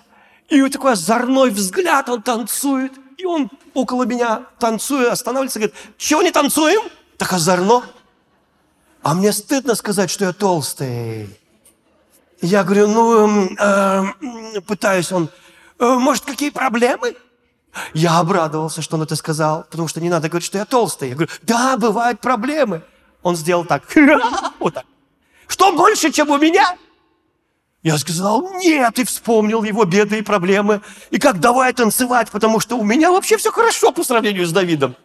И 0.49 0.61
вот 0.61 0.73
такой 0.73 0.93
озорной 0.93 1.49
взгляд, 1.49 2.09
он 2.09 2.21
танцует. 2.21 2.93
И 3.17 3.25
он 3.25 3.49
около 3.73 4.03
меня, 4.03 4.43
танцуя, 4.59 5.11
останавливается 5.11 5.59
и 5.59 5.61
говорит, 5.63 5.77
чего 5.97 6.21
не 6.21 6.31
танцуем? 6.31 6.81
Так 7.17 7.31
озорно. 7.33 7.83
А 9.01 9.13
мне 9.13 9.31
стыдно 9.31 9.75
сказать, 9.75 10.09
что 10.09 10.25
я 10.25 10.33
толстый. 10.33 11.29
Я 12.41 12.63
говорю, 12.63 12.87
ну, 12.87 13.49
э, 13.57 14.61
пытаюсь 14.67 15.11
он, 15.11 15.29
«Э, 15.79 15.95
может, 15.95 16.25
какие 16.25 16.49
проблемы? 16.49 17.15
Я 17.93 18.19
обрадовался, 18.19 18.81
что 18.81 18.95
он 18.95 19.03
это 19.03 19.15
сказал, 19.15 19.65
потому 19.69 19.87
что 19.87 19.99
не 20.01 20.09
надо 20.09 20.29
говорить, 20.29 20.45
что 20.45 20.57
я 20.57 20.65
толстый. 20.65 21.09
Я 21.09 21.15
говорю, 21.15 21.31
да, 21.41 21.77
бывают 21.77 22.21
проблемы. 22.21 22.81
Он 23.25 23.35
сделал 23.35 23.65
так, 23.65 23.83
вот 24.59 24.75
так. 24.75 24.85
Что 25.47 25.71
больше, 25.71 26.11
чем 26.11 26.29
у 26.29 26.37
меня? 26.37 26.77
Я 27.81 27.97
сказал, 27.97 28.53
нет, 28.59 28.99
и 28.99 29.03
вспомнил 29.03 29.63
его 29.63 29.83
беды 29.83 30.19
и 30.19 30.21
проблемы. 30.21 30.81
И 31.09 31.17
как 31.17 31.39
давай 31.39 31.73
танцевать, 31.73 32.29
потому 32.29 32.59
что 32.59 32.77
у 32.77 32.83
меня 32.83 33.09
вообще 33.09 33.37
все 33.37 33.51
хорошо 33.51 33.91
по 33.91 34.03
сравнению 34.03 34.45
с 34.45 34.51
Давидом. 34.51 34.95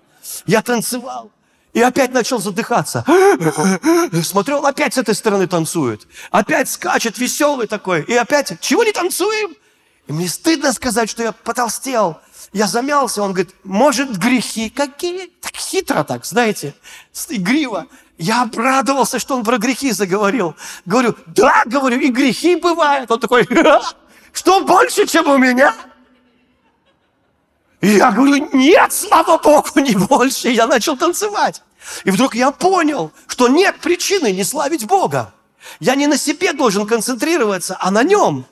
Я 0.44 0.60
танцевал. 0.60 1.30
И 1.72 1.80
опять 1.80 2.12
начал 2.12 2.38
задыхаться. 2.38 3.06
Смотрю, 4.22 4.58
он 4.58 4.66
опять 4.66 4.92
с 4.92 4.98
этой 4.98 5.14
стороны 5.14 5.46
танцует. 5.46 6.06
Опять 6.30 6.68
скачет, 6.68 7.16
веселый 7.16 7.68
такой. 7.68 8.02
И 8.02 8.14
опять, 8.14 8.60
чего 8.60 8.84
не 8.84 8.92
танцуем? 8.92 9.56
И 10.08 10.12
мне 10.12 10.28
стыдно 10.28 10.74
сказать, 10.74 11.08
что 11.08 11.22
я 11.22 11.32
потолстел. 11.32 12.18
Я 12.52 12.66
замялся, 12.66 13.22
он 13.22 13.32
говорит, 13.32 13.54
может, 13.64 14.18
грехи 14.18 14.68
какие? 14.68 15.26
Так 15.40 15.54
хитро 15.54 16.02
так, 16.02 16.26
знаете, 16.26 16.74
игриво. 17.28 17.86
Я 18.20 18.42
обрадовался, 18.42 19.18
что 19.18 19.34
он 19.34 19.44
про 19.44 19.56
грехи 19.56 19.92
заговорил. 19.92 20.54
Говорю, 20.84 21.16
да, 21.24 21.62
говорю, 21.64 21.98
и 21.98 22.10
грехи 22.10 22.54
бывают. 22.56 23.10
Он 23.10 23.18
такой, 23.18 23.48
что 24.34 24.60
больше, 24.60 25.06
чем 25.06 25.26
у 25.26 25.38
меня? 25.38 25.74
И 27.80 27.88
я 27.88 28.10
говорю, 28.12 28.50
нет, 28.52 28.92
слава 28.92 29.38
Богу, 29.38 29.80
не 29.80 29.94
больше. 29.94 30.50
И 30.50 30.52
я 30.52 30.66
начал 30.66 30.98
танцевать. 30.98 31.62
И 32.04 32.10
вдруг 32.10 32.34
я 32.34 32.50
понял, 32.50 33.10
что 33.26 33.48
нет 33.48 33.80
причины 33.80 34.32
не 34.32 34.44
славить 34.44 34.86
Бога. 34.86 35.32
Я 35.78 35.94
не 35.94 36.06
на 36.06 36.18
себе 36.18 36.52
должен 36.52 36.86
концентрироваться, 36.86 37.78
а 37.80 37.90
на 37.90 38.02
нем. 38.02 38.44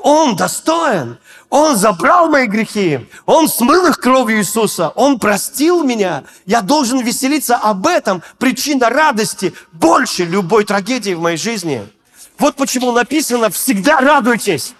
Он 0.00 0.36
достоин. 0.36 1.18
Он 1.50 1.76
забрал 1.76 2.28
мои 2.28 2.46
грехи. 2.46 3.08
Он 3.26 3.48
смыл 3.48 3.86
их 3.86 3.98
кровью 3.98 4.38
Иисуса. 4.38 4.90
Он 4.90 5.18
простил 5.18 5.82
меня. 5.82 6.24
Я 6.46 6.60
должен 6.60 7.00
веселиться 7.00 7.56
об 7.56 7.86
этом. 7.86 8.22
Причина 8.38 8.90
радости 8.90 9.54
больше 9.72 10.24
любой 10.24 10.64
трагедии 10.64 11.14
в 11.14 11.20
моей 11.20 11.38
жизни. 11.38 11.88
Вот 12.38 12.56
почему 12.56 12.92
написано 12.92 13.50
«всегда 13.50 14.00
радуйтесь». 14.00 14.74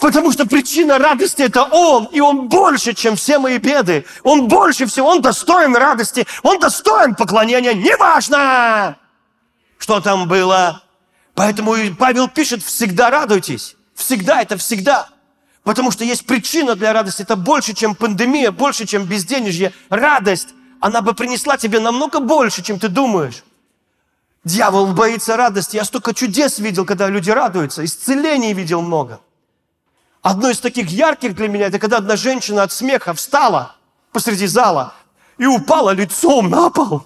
Потому 0.00 0.32
что 0.32 0.46
причина 0.46 0.98
радости– 0.98 1.42
это 1.42 1.62
Он, 1.62 2.06
и 2.06 2.18
Он 2.18 2.48
больше, 2.48 2.92
чем 2.92 3.14
все 3.14 3.38
мои 3.38 3.58
беды. 3.58 4.04
Он 4.24 4.48
больше 4.48 4.86
всего, 4.86 5.08
Он 5.08 5.22
достоин 5.22 5.76
радости, 5.76 6.26
Он 6.42 6.58
достоин 6.58 7.14
поклонения, 7.14 7.72
неважно, 7.72 8.96
что 9.78 10.00
там 10.00 10.26
было. 10.26 10.82
Поэтому 11.34 11.76
Павел 11.96 12.26
пишет, 12.28 12.64
всегда 12.64 13.10
радуйтесь. 13.10 13.76
Всегда, 14.02 14.42
это 14.42 14.56
всегда. 14.56 15.08
Потому 15.62 15.92
что 15.92 16.02
есть 16.02 16.26
причина 16.26 16.74
для 16.74 16.92
радости. 16.92 17.22
Это 17.22 17.36
больше, 17.36 17.72
чем 17.72 17.94
пандемия, 17.94 18.50
больше, 18.50 18.84
чем 18.84 19.04
безденежье. 19.04 19.72
Радость, 19.90 20.48
она 20.80 21.02
бы 21.02 21.14
принесла 21.14 21.56
тебе 21.56 21.78
намного 21.78 22.18
больше, 22.18 22.62
чем 22.62 22.80
ты 22.80 22.88
думаешь. 22.88 23.44
Дьявол 24.42 24.88
боится 24.88 25.36
радости. 25.36 25.76
Я 25.76 25.84
столько 25.84 26.14
чудес 26.14 26.58
видел, 26.58 26.84
когда 26.84 27.06
люди 27.06 27.30
радуются. 27.30 27.84
Исцелений 27.84 28.52
видел 28.54 28.82
много. 28.82 29.20
Одно 30.20 30.50
из 30.50 30.58
таких 30.58 30.90
ярких 30.90 31.36
для 31.36 31.46
меня, 31.46 31.66
это 31.66 31.78
когда 31.78 31.98
одна 31.98 32.16
женщина 32.16 32.64
от 32.64 32.72
смеха 32.72 33.14
встала 33.14 33.76
посреди 34.10 34.46
зала 34.46 34.94
и 35.38 35.46
упала 35.46 35.90
лицом 35.90 36.50
на 36.50 36.70
пол. 36.70 37.04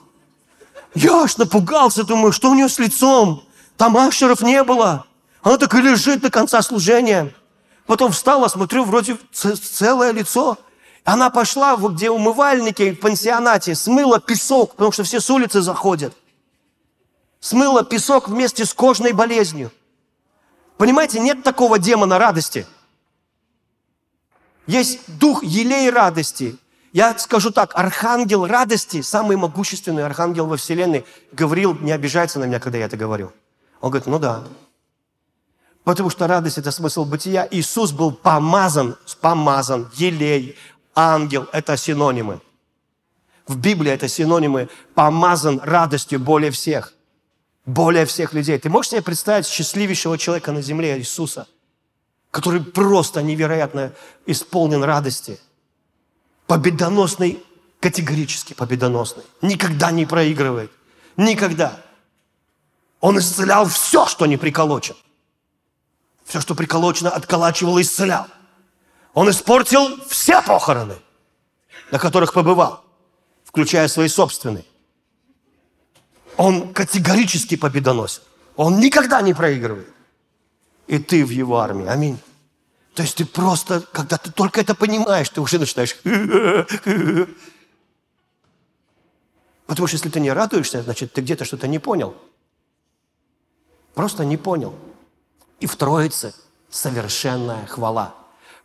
Я 0.95 1.25
аж 1.25 1.37
напугался, 1.37 2.05
думаю, 2.05 2.33
что 2.33 2.51
у 2.51 2.55
нее 2.55 2.71
с 2.71 2.79
лицом? 2.79 3.45
Там 3.77 3.99
ашеров 3.99 4.41
не 4.41 4.65
было. 4.65 5.06
Она 5.47 5.59
так 5.59 5.73
и 5.77 5.81
лежит 5.81 6.23
до 6.23 6.29
конца 6.29 6.61
служения. 6.61 7.33
Потом 7.87 8.11
встала, 8.11 8.49
смотрю, 8.49 8.83
вроде 8.83 9.17
целое 9.33 10.11
лицо. 10.11 10.59
Она 11.05 11.31
пошла, 11.31 11.77
где 11.77 12.11
умывальники 12.11 12.91
в 12.91 12.99
пансионате, 12.99 13.77
смыла 13.77 14.19
песок, 14.19 14.73
потому 14.73 14.91
что 14.91 15.05
все 15.05 15.21
с 15.21 15.31
улицы 15.31 15.61
заходят. 15.61 16.13
Смыла 17.39 17.85
песок 17.85 18.29
вместе 18.29 18.65
с 18.65 18.75
кожной 18.75 19.13
болезнью. 19.13 19.71
Понимаете, 20.79 21.21
нет 21.21 21.45
такого 21.45 21.79
демона 21.79 22.19
радости– 22.19 22.67
есть 24.67 24.99
дух 25.07 25.45
елей 25.45 25.91
радости. 25.91 26.57
Я 26.93 27.17
скажу 27.19 27.53
так, 27.53 27.71
архангел 27.75 28.47
радости, 28.47 29.01
самый 29.01 29.37
могущественный 29.37 30.05
архангел 30.05 30.47
во 30.47 30.57
Вселенной, 30.57 31.05
говорил, 31.31 31.79
не 31.79 31.93
обижается 31.93 32.41
на 32.41 32.47
меня, 32.47 32.59
когда 32.59 32.79
я 32.79 32.87
это 32.87 32.97
говорю. 32.97 33.33
Он 33.81 33.91
говорит, 33.91 34.09
ну 34.09 34.19
да. 34.19 34.43
Потому 35.87 36.11
что 36.11 36.27
радость– 36.27 36.59
это 36.61 36.73
смысл 36.73 37.05
бытия. 37.05 37.47
Иисус 37.49 37.93
был 37.93 38.11
помазан, 38.11 38.97
помазан, 39.21 39.89
елей, 39.95 40.59
ангел– 40.97 41.47
это 41.53 41.77
синонимы. 41.77 42.41
В 43.47 43.57
Библии 43.57 43.93
это 43.93 44.09
синонимы 44.09 44.69
помазан 44.95 45.61
радостью 45.63 46.19
более 46.19 46.51
всех. 46.51 46.93
Более 47.67 48.05
всех 48.05 48.35
людей. 48.35 48.59
Ты 48.59 48.69
можешь 48.69 48.91
себе 48.91 49.03
представить 49.03 49.47
счастливейшего 49.47 50.19
человека 50.19 50.51
на 50.51 50.61
земле, 50.61 50.99
Иисуса– 50.99 51.47
который 52.37 52.61
просто 52.61 53.23
невероятно 53.23 53.93
исполнен 54.27 54.85
радости. 54.85 55.41
Победоносный, 56.47 57.43
категорически 57.81 58.53
победоносный. 58.53 59.23
Никогда 59.41 59.91
не 59.91 60.05
проигрывает. 60.05 60.71
Никогда. 61.17 61.81
Он 63.01 63.19
исцелял 63.19 63.65
все, 63.67 64.07
что 64.07 64.27
не 64.27 64.37
приколочено. 64.37 64.99
Все, 66.27 66.41
что 66.41 66.55
приколочено, 66.55 67.11
отколачивал 67.11 67.79
и 67.79 67.83
исцелял. 67.83 68.27
Он 69.15 69.31
испортил 69.31 70.05
все 70.09 70.43
похороны, 70.43 70.97
на 71.91 71.99
которых 71.99 72.35
побывал, 72.35 72.85
включая 73.45 73.89
свои 73.89 74.09
собственные. 74.09 74.65
Он 76.37 76.75
категорически 76.75 77.57
победоносен. 77.57 78.23
Он 78.57 78.79
никогда 78.79 79.23
не 79.23 79.33
проигрывает 79.33 79.97
и 80.87 80.99
ты 80.99 81.25
в 81.25 81.31
его 81.31 81.59
армии. 81.59 81.87
Аминь. 81.87 82.19
То 82.95 83.03
есть 83.03 83.17
ты 83.17 83.25
просто, 83.27 83.81
когда 83.93 84.17
ты 84.17 84.31
только 84.31 84.61
это 84.61 84.75
понимаешь, 84.75 85.29
ты 85.29 85.41
уже 85.41 85.59
начинаешь... 85.59 85.97
Потому 89.67 89.89
что 89.89 89.97
если 89.97 90.09
ты 90.11 90.21
не 90.21 90.33
радуешься, 90.33 90.83
значит, 90.83 91.13
ты 91.13 91.21
где-то 91.21 91.45
что-то 91.45 91.67
не 91.67 91.81
понял. 91.81 92.17
Просто 93.95 94.25
не 94.25 94.37
понял. 94.37 94.79
И 95.61 95.67
в 95.67 95.77
Троице 95.77 96.35
совершенная 96.71 97.67
хвала. 97.67 98.15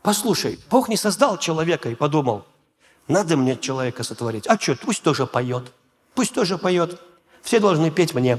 Послушай, 0.01 0.59
Бог 0.69 0.89
не 0.89 0.97
создал 0.97 1.37
человека 1.37 1.89
и 1.89 1.95
подумал, 1.95 2.45
надо 3.07 3.37
мне 3.37 3.57
человека 3.57 4.03
сотворить. 4.03 4.47
А 4.47 4.57
что, 4.59 4.75
пусть 4.75 5.03
тоже 5.03 5.27
поет. 5.27 5.71
Пусть 6.15 6.33
тоже 6.33 6.57
поет. 6.57 6.99
Все 7.41 7.59
должны 7.59 7.91
петь 7.91 8.13
мне. 8.13 8.37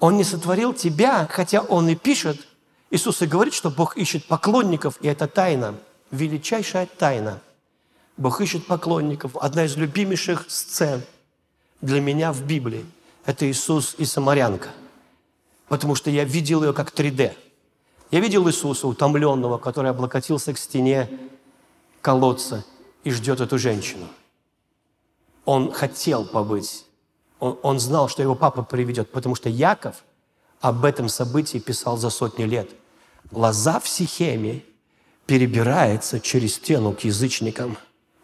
Он 0.00 0.16
не 0.16 0.24
сотворил 0.24 0.72
тебя, 0.74 1.26
хотя 1.30 1.60
Он 1.60 1.88
и 1.88 1.94
пишет. 1.94 2.46
Иисус 2.90 3.20
и 3.22 3.26
говорит, 3.26 3.54
что 3.54 3.70
Бог 3.70 3.96
ищет 3.96 4.24
поклонников, 4.26 4.96
и 5.00 5.08
это 5.08 5.26
тайна, 5.26 5.74
величайшая 6.10 6.86
тайна. 6.86 7.40
Бог 8.16 8.40
ищет 8.40 8.66
поклонников. 8.66 9.36
Одна 9.36 9.64
из 9.64 9.76
любимейших 9.76 10.46
сцен 10.48 11.02
для 11.80 12.00
меня 12.00 12.32
в 12.32 12.44
Библии– 12.44 12.86
это 13.26 13.50
Иисус 13.50 13.94
и 13.98 14.04
Самарянка. 14.04 14.70
Потому 15.68 15.94
что 15.94 16.10
я 16.10 16.24
видел 16.24 16.62
ее 16.62 16.72
как 16.72 16.92
3D. 16.92 17.34
Я 18.10 18.20
видел 18.20 18.48
Иисуса, 18.48 18.88
утомленного, 18.88 19.58
который 19.58 19.90
облокотился 19.90 20.54
к 20.54 20.58
стене 20.58 21.08
колодца 22.00 22.64
и 23.04 23.10
ждет 23.10 23.40
эту 23.40 23.58
женщину. 23.58 24.06
Он 25.44 25.72
хотел 25.72 26.24
побыть 26.24 26.84
он, 27.40 27.58
он 27.62 27.78
знал, 27.78 28.08
что 28.08 28.22
его 28.22 28.34
папа 28.34 28.62
приведет, 28.62 29.10
потому 29.10 29.34
что 29.34 29.48
Яков 29.48 30.04
об 30.60 30.84
этом 30.84 31.08
событии 31.08 31.58
писал 31.58 31.96
за 31.96 32.10
сотни 32.10 32.44
лет. 32.44 32.70
Лоза 33.30 33.78
в 33.80 33.88
Сихеме 33.88 34.64
перебирается 35.26 36.20
через 36.20 36.54
стену 36.54 36.92
к 36.92 37.00
язычникам. 37.00 37.76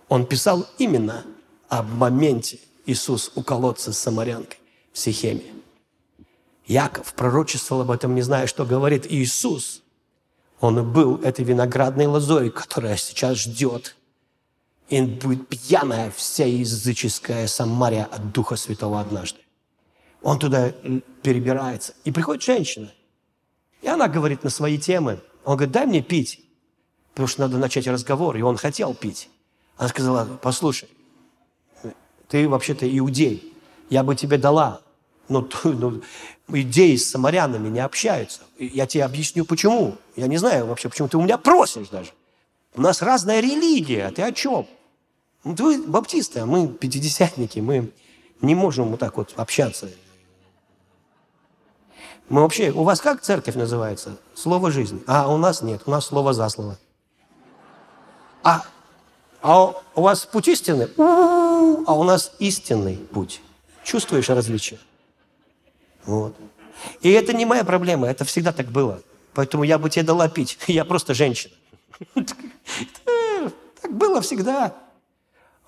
Он 0.09 0.27
писал 0.27 0.67
именно 0.79 1.25
об 1.69 1.89
моменте 1.91 2.59
Иисус 2.87 3.31
у 3.35 3.43
колодца 3.43 3.93
с 3.93 3.99
самарянкой 3.99 4.59
в 4.93 4.99
Сихеме. 4.99 5.45
Яков 6.67 7.15
пророчествовал 7.15 7.83
об 7.83 7.91
этом, 7.91 8.15
не 8.15 8.23
зная, 8.23 8.47
что 8.47 8.65
говорит 8.65 9.07
Иисус. 9.11 9.83
Он 10.61 10.93
был 10.93 11.17
этой 11.23 11.45
виноградной 11.45 12.07
лозой, 12.07 12.51
которая 12.51 12.97
сейчас 12.97 13.39
ждет 13.39 13.97
и 14.89 15.01
будет 15.03 15.49
пьяная 15.49 16.11
вся 16.11 16.45
языческая 16.45 17.47
Самария 17.47 18.05
от 18.05 18.33
Духа 18.33 18.57
Святого 18.57 19.01
однажды. 19.01 19.41
Он 20.23 20.39
туда 20.39 20.73
перебирается. 21.23 21.95
И 22.05 22.11
приходит 22.11 22.43
женщина. 22.43 22.93
И 23.83 23.89
она 23.89 24.09
говорит 24.09 24.45
на 24.45 24.51
свои 24.51 24.79
темы. 24.79 25.21
Он 25.45 25.57
говорит, 25.57 25.73
дай 25.73 25.87
мне 25.87 26.03
пить. 26.03 26.45
Потому 27.13 27.29
что 27.29 27.43
надо 27.43 27.59
начать 27.59 27.87
разговор. 27.87 28.37
И 28.37 28.43
он 28.43 28.57
хотел 28.57 28.95
пить. 28.95 29.31
Она 29.77 29.89
сказала, 29.89 30.39
послушай, 30.41 30.89
ты 32.29 32.49
вообще-то 32.49 32.87
иудей. 32.99 33.53
Я 33.91 34.03
бы 34.03 34.17
тебе 34.17 34.39
дала 34.39 34.81
Но, 35.29 35.49
ну, 35.65 36.03
идеи 36.49 36.97
с 36.97 37.11
самарянами 37.11 37.69
не 37.69 37.81
общаются. 37.81 38.41
Я 38.59 38.87
тебе 38.87 39.05
объясню, 39.05 39.45
почему. 39.45 39.97
Я 40.17 40.27
не 40.27 40.37
знаю 40.37 40.67
вообще, 40.67 40.89
почему 40.89 41.09
ты 41.09 41.17
у 41.17 41.23
меня 41.23 41.39
просишь 41.39 41.89
даже. 41.89 42.11
У 42.75 42.81
нас 42.81 43.03
разная 43.03 43.41
религия, 43.41 44.11
ты 44.11 44.23
о 44.23 44.33
чем? 44.33 44.67
Вы 45.45 45.83
баптисты, 45.83 46.41
а 46.41 46.47
мы 46.47 46.69
пятидесятники, 46.69 47.61
мы 47.61 47.93
не 48.41 48.55
можем 48.55 48.91
вот 48.91 49.01
так 49.01 49.17
вот 49.17 49.33
общаться. 49.37 49.89
Мы 52.29 52.41
вообще, 52.41 52.71
у 52.71 52.83
вас 52.85 53.01
как 53.01 53.21
церковь 53.21 53.55
называется? 53.55 54.17
Слово 54.35 54.71
жизни. 54.71 55.03
А 55.07 55.33
у 55.33 55.37
нас 55.37 55.63
нет, 55.63 55.83
у 55.87 55.91
нас 55.91 56.07
слово 56.07 56.33
за 56.33 56.49
слово. 56.49 56.79
А, 58.43 58.65
а 59.43 59.75
у 59.95 60.03
вас 60.03 60.25
путь 60.25 60.49
истины? 60.49 60.89
А 60.97 61.95
у 61.95 62.03
нас 62.03 62.33
истинный 62.39 62.97
путь. 62.97 63.43
Чувствуешь 63.85 64.31
различие? 64.31 64.81
Вот. 66.07 66.35
И 67.01 67.11
это 67.11 67.33
не 67.33 67.47
моя 67.47 67.65
проблема, 67.65 68.07
это 68.07 68.25
всегда 68.25 68.53
так 68.53 68.71
было. 68.71 69.03
Поэтому 69.35 69.65
я 69.65 69.79
бы 69.79 69.91
тебе 69.91 70.05
дала 70.05 70.29
пить. 70.29 70.59
Я 70.67 70.85
просто 70.85 71.15
женщина. 71.15 71.55
Так 73.83 73.93
было 73.99 74.23
всегда. 74.23 74.75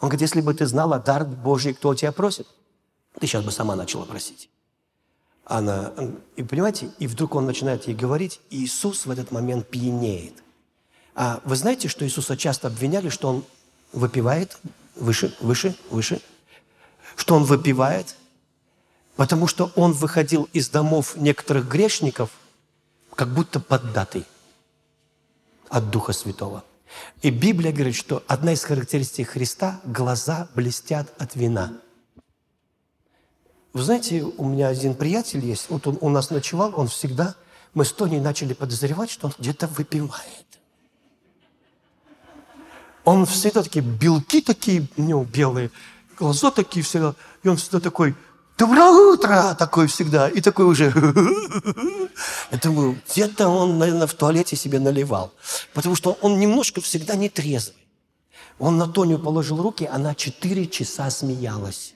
Он 0.00 0.08
говорит, 0.08 0.22
если 0.22 0.40
бы 0.40 0.54
ты 0.54 0.64
знала 0.64 0.98
дар 0.98 1.26
Божий, 1.26 1.74
кто 1.74 1.94
тебя 1.94 2.12
просит, 2.12 2.46
ты 3.20 3.26
сейчас 3.26 3.44
бы 3.44 3.50
сама 3.50 3.76
начала 3.76 4.06
просить. 4.06 4.48
Она, 5.44 5.92
и 6.34 6.42
понимаете, 6.42 6.90
и 6.98 7.06
вдруг 7.06 7.34
он 7.34 7.44
начинает 7.44 7.86
ей 7.86 7.94
говорить, 7.94 8.40
и 8.48 8.64
Иисус 8.64 9.04
в 9.04 9.10
этот 9.10 9.32
момент 9.32 9.68
пьянеет. 9.68 10.42
А 11.14 11.40
вы 11.44 11.56
знаете, 11.56 11.88
что 11.88 12.06
Иисуса 12.06 12.38
часто 12.38 12.68
обвиняли, 12.68 13.10
что 13.10 13.28
он 13.28 13.44
выпивает 13.92 14.58
выше, 14.96 15.34
выше, 15.40 15.76
выше, 15.90 16.20
что 17.16 17.34
он 17.34 17.44
выпивает, 17.44 18.16
потому 19.16 19.46
что 19.46 19.72
он 19.74 19.92
выходил 19.92 20.48
из 20.52 20.68
домов 20.68 21.16
некоторых 21.16 21.66
грешников, 21.68 22.30
как 23.14 23.32
будто 23.32 23.60
поддатый 23.60 24.24
от 25.68 25.90
Духа 25.90 26.12
Святого. 26.12 26.64
И 27.22 27.30
Библия 27.30 27.72
говорит, 27.72 27.96
что 27.96 28.22
одна 28.28 28.52
из 28.52 28.62
характеристик 28.62 29.30
Христа– 29.30 29.80
глаза 29.84 30.48
блестят 30.54 31.12
от 31.18 31.34
вина. 31.34 31.72
Вы 33.72 33.82
знаете, 33.82 34.22
у 34.22 34.48
меня 34.48 34.68
один 34.68 34.94
приятель 34.94 35.44
есть, 35.44 35.68
вот 35.68 35.86
он 35.86 35.98
у 36.00 36.08
нас 36.08 36.30
ночевал, 36.30 36.72
он 36.76 36.88
всегда, 36.88 37.34
мы 37.74 37.84
с 37.84 37.92
Тони 37.92 38.18
начали 38.18 38.54
подозревать, 38.54 39.10
что 39.10 39.26
он 39.26 39.34
где-то 39.38 39.66
выпивает. 39.66 40.46
Он 43.04 43.26
всегда 43.26 43.62
такие 43.62 43.84
белки 43.84 44.40
такие, 44.40 44.86
у 44.96 45.02
него 45.02 45.24
белые, 45.24 45.70
глаза 46.18 46.50
такие 46.50 46.84
всегда, 46.84 47.14
и 47.42 47.48
он 47.48 47.56
всегда 47.56 47.80
такой– 47.80 48.14
Доброе 48.58 48.90
утро! 49.12 49.54
Такой 49.58 49.86
всегда. 49.86 50.30
И 50.30 50.40
такой 50.40 50.64
уже... 50.64 50.84
Я 52.50 52.58
думаю, 52.62 52.98
где-то 53.06 53.48
он, 53.48 53.78
наверное, 53.78 54.06
в 54.06 54.14
туалете 54.14 54.56
себе 54.56 54.78
наливал. 54.78 55.34
Потому 55.74 55.94
что 55.94 56.16
он 56.22 56.38
немножко 56.38 56.80
всегда 56.80 57.16
нетрезвый. 57.16 57.86
Он 58.58 58.78
на 58.78 58.88
Тоню 58.88 59.18
положил 59.18 59.60
руки, 59.60 59.84
она 59.84 60.14
четыре 60.14 60.66
часа 60.66 61.10
смеялась. 61.10 61.94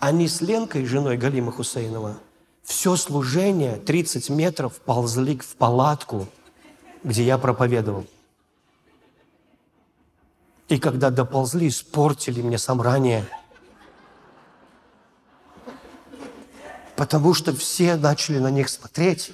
Они 0.00 0.26
с 0.26 0.40
Ленкой, 0.40 0.84
женой 0.84 1.16
Галима 1.16 1.52
Хусейнова, 1.52 2.18
все 2.64 2.96
служение 2.96 3.76
30 3.76 4.30
метров 4.30 4.80
ползли 4.80 5.38
в 5.38 5.54
палатку, 5.54 6.26
где 7.04 7.22
я 7.22 7.38
проповедовал. 7.38 8.04
И 10.68 10.78
когда 10.78 11.10
доползли, 11.10 11.68
испортили 11.68 12.42
мне 12.42 12.58
собрание. 12.58 13.24
Потому 16.96 17.34
что 17.34 17.54
все 17.54 17.96
начали 17.96 18.38
на 18.38 18.50
них 18.50 18.68
смотреть. 18.68 19.32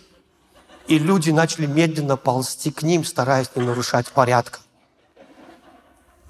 И 0.88 0.98
люди 0.98 1.30
начали 1.30 1.66
медленно 1.66 2.16
ползти 2.16 2.70
к 2.70 2.82
ним, 2.82 3.04
стараясь 3.04 3.50
не 3.54 3.62
нарушать 3.62 4.08
порядка. 4.08 4.58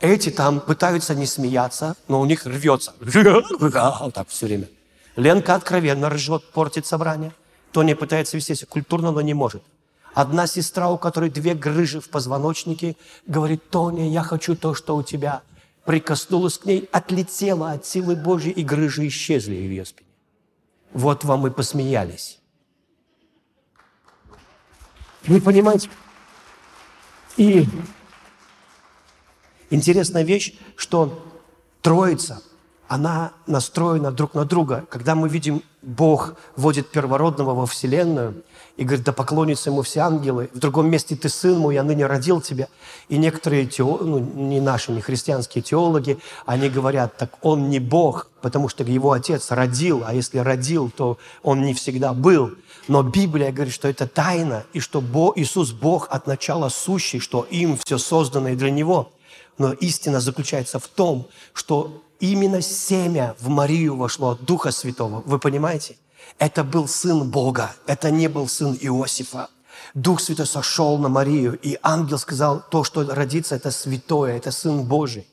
Эти 0.01 0.31
там 0.31 0.61
пытаются 0.61 1.15
не 1.15 1.27
смеяться, 1.27 1.97
но 2.07 2.21
у 2.21 2.25
них 2.27 2.45
рвется. 2.45 2.93
Так 4.15 4.29
все 4.29 4.47
время. 4.47 4.69
Ленка 5.17 5.55
откровенно 5.55 6.11
ржет, 6.11 6.45
портит 6.53 6.87
собрание. 6.87 7.33
Тони 7.73 7.95
пытается 7.95 8.37
вести 8.37 8.55
себя 8.55 8.67
культурно, 8.69 9.11
но 9.11 9.21
не 9.21 9.35
может. 9.35 9.63
Одна 10.15 10.47
сестра, 10.47 10.91
у 10.91 10.99
которой 10.99 11.31
две 11.31 11.55
грыжи 11.55 12.01
в 12.01 12.09
позвоночнике, 12.11 12.97
говорит, 13.27 13.71
Тоня, 13.71 14.09
я 14.11 14.23
хочу 14.23 14.55
то, 14.55 14.75
что 14.75 14.97
у 14.97 15.03
тебя. 15.03 15.43
Прикоснулась 15.85 16.59
к 16.59 16.65
ней, 16.65 16.89
отлетела 16.93 17.73
от 17.73 17.87
силы 17.87 18.15
Божьей, 18.15 18.53
и 18.53 18.63
грыжи 18.63 19.09
исчезли 19.09 19.55
в 19.55 19.71
ее 19.71 19.85
спине. 19.85 20.09
Вот 20.93 21.25
вам 21.25 21.47
и 21.47 21.51
посмеялись. 21.51 22.39
Вы 25.25 25.41
понимаете? 25.41 25.89
И 27.37 27.67
интересная 29.71 30.25
вещь, 30.25 30.55
что 30.77 31.27
Троица, 31.81 32.43
она 32.87 33.33
настроена 33.47 34.13
друг 34.13 34.35
на 34.35 34.45
друга. 34.45 34.85
Когда 34.91 35.15
мы 35.15 35.29
видим, 35.29 35.63
Бог 35.81 36.35
вводит 36.57 36.91
первородного 36.91 37.55
во 37.55 37.67
Вселенную, 37.67 38.45
и 38.77 38.85
говорит, 38.85 39.05
да 39.05 39.13
поклонятся 39.13 39.71
ему 39.71 39.83
все 39.83 40.01
ангелы. 40.01 40.51
В 40.55 40.59
другом 40.59 40.91
месте 40.91 41.15
ты 41.15 41.29
сын 41.29 41.59
мой, 41.59 41.75
я 41.75 41.83
ныне 41.83 42.07
родил 42.07 42.41
тебя. 42.41 42.69
И 43.09 43.19
некоторые, 43.19 43.67
тео... 43.67 43.99
ну, 43.99 44.19
не 44.19 44.61
наши, 44.61 44.93
не 44.93 45.01
христианские 45.01 45.63
теологи, 45.63 46.19
они 46.47 46.69
говорят, 46.69 47.17
так 47.17 47.37
он 47.43 47.69
не 47.69 47.79
Бог, 47.79 48.31
потому 48.41 48.69
что 48.69 48.83
его 48.83 49.13
отец 49.13 49.51
родил, 49.51 50.03
а 50.07 50.15
если 50.15 50.39
родил, 50.39 50.91
то 50.91 51.19
он 51.43 51.63
не 51.63 51.75
всегда 51.75 52.15
был. 52.15 52.53
Но 52.89 53.03
Библия 53.03 53.53
говорит, 53.53 53.75
что 53.75 53.89
это 53.89 54.07
тайна, 54.07 54.65
и 54.73 54.81
что 54.81 55.01
Бог, 55.01 55.37
Иисус 55.39 55.73
Бог 55.73 56.09
от 56.11 56.27
начала 56.27 56.69
сущий, 56.69 57.21
что 57.21 57.47
им 57.51 57.79
все 57.85 57.99
создано 57.99 58.49
и 58.49 58.57
для 58.57 58.71
Него. 58.71 59.13
Но 59.59 59.73
истина 59.73 60.21
заключается 60.21 60.79
в 60.79 60.89
том, 60.89 61.29
что 61.53 62.03
именно 62.21 62.63
семя 62.63 63.37
в 63.39 63.49
Марию 63.49 63.97
вошло 63.97 64.31
от 64.31 64.45
Духа 64.45 64.73
Святого. 64.73 65.23
Вы 65.27 65.39
понимаете? 65.39 65.97
Это 66.39 66.65
был 66.65 66.89
сын 66.89 67.31
Бога, 67.31 67.75
это 67.87 68.11
не 68.11 68.29
был 68.29 68.49
сын 68.49 68.77
Иосифа. 68.81 69.49
Дух 69.95 70.21
Святой 70.21 70.47
сошел 70.47 70.99
на 70.99 71.09
Марию, 71.09 71.59
и 71.61 71.79
ангел 71.83 72.19
сказал, 72.19 72.63
то, 72.71 72.85
что 72.85 73.05
родится, 73.15 73.57
это 73.57 73.71
святое, 73.71 74.37
это 74.37 74.51
Сын 74.51 74.85
Божий. 74.85 75.27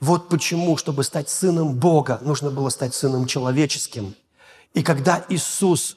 Вот 0.00 0.28
почему, 0.28 0.76
чтобы 0.76 1.04
стать 1.04 1.30
сыном 1.30 1.74
Бога, 1.74 2.18
нужно 2.22 2.50
было 2.50 2.68
стать 2.68 2.94
сыном 2.94 3.26
человеческим. 3.26 4.14
И 4.74 4.82
когда 4.82 5.24
Иисус, 5.28 5.96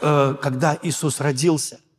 э, 0.00 0.36
когда 0.40 0.78
Иисус 0.82 1.20
родился– 1.20 1.78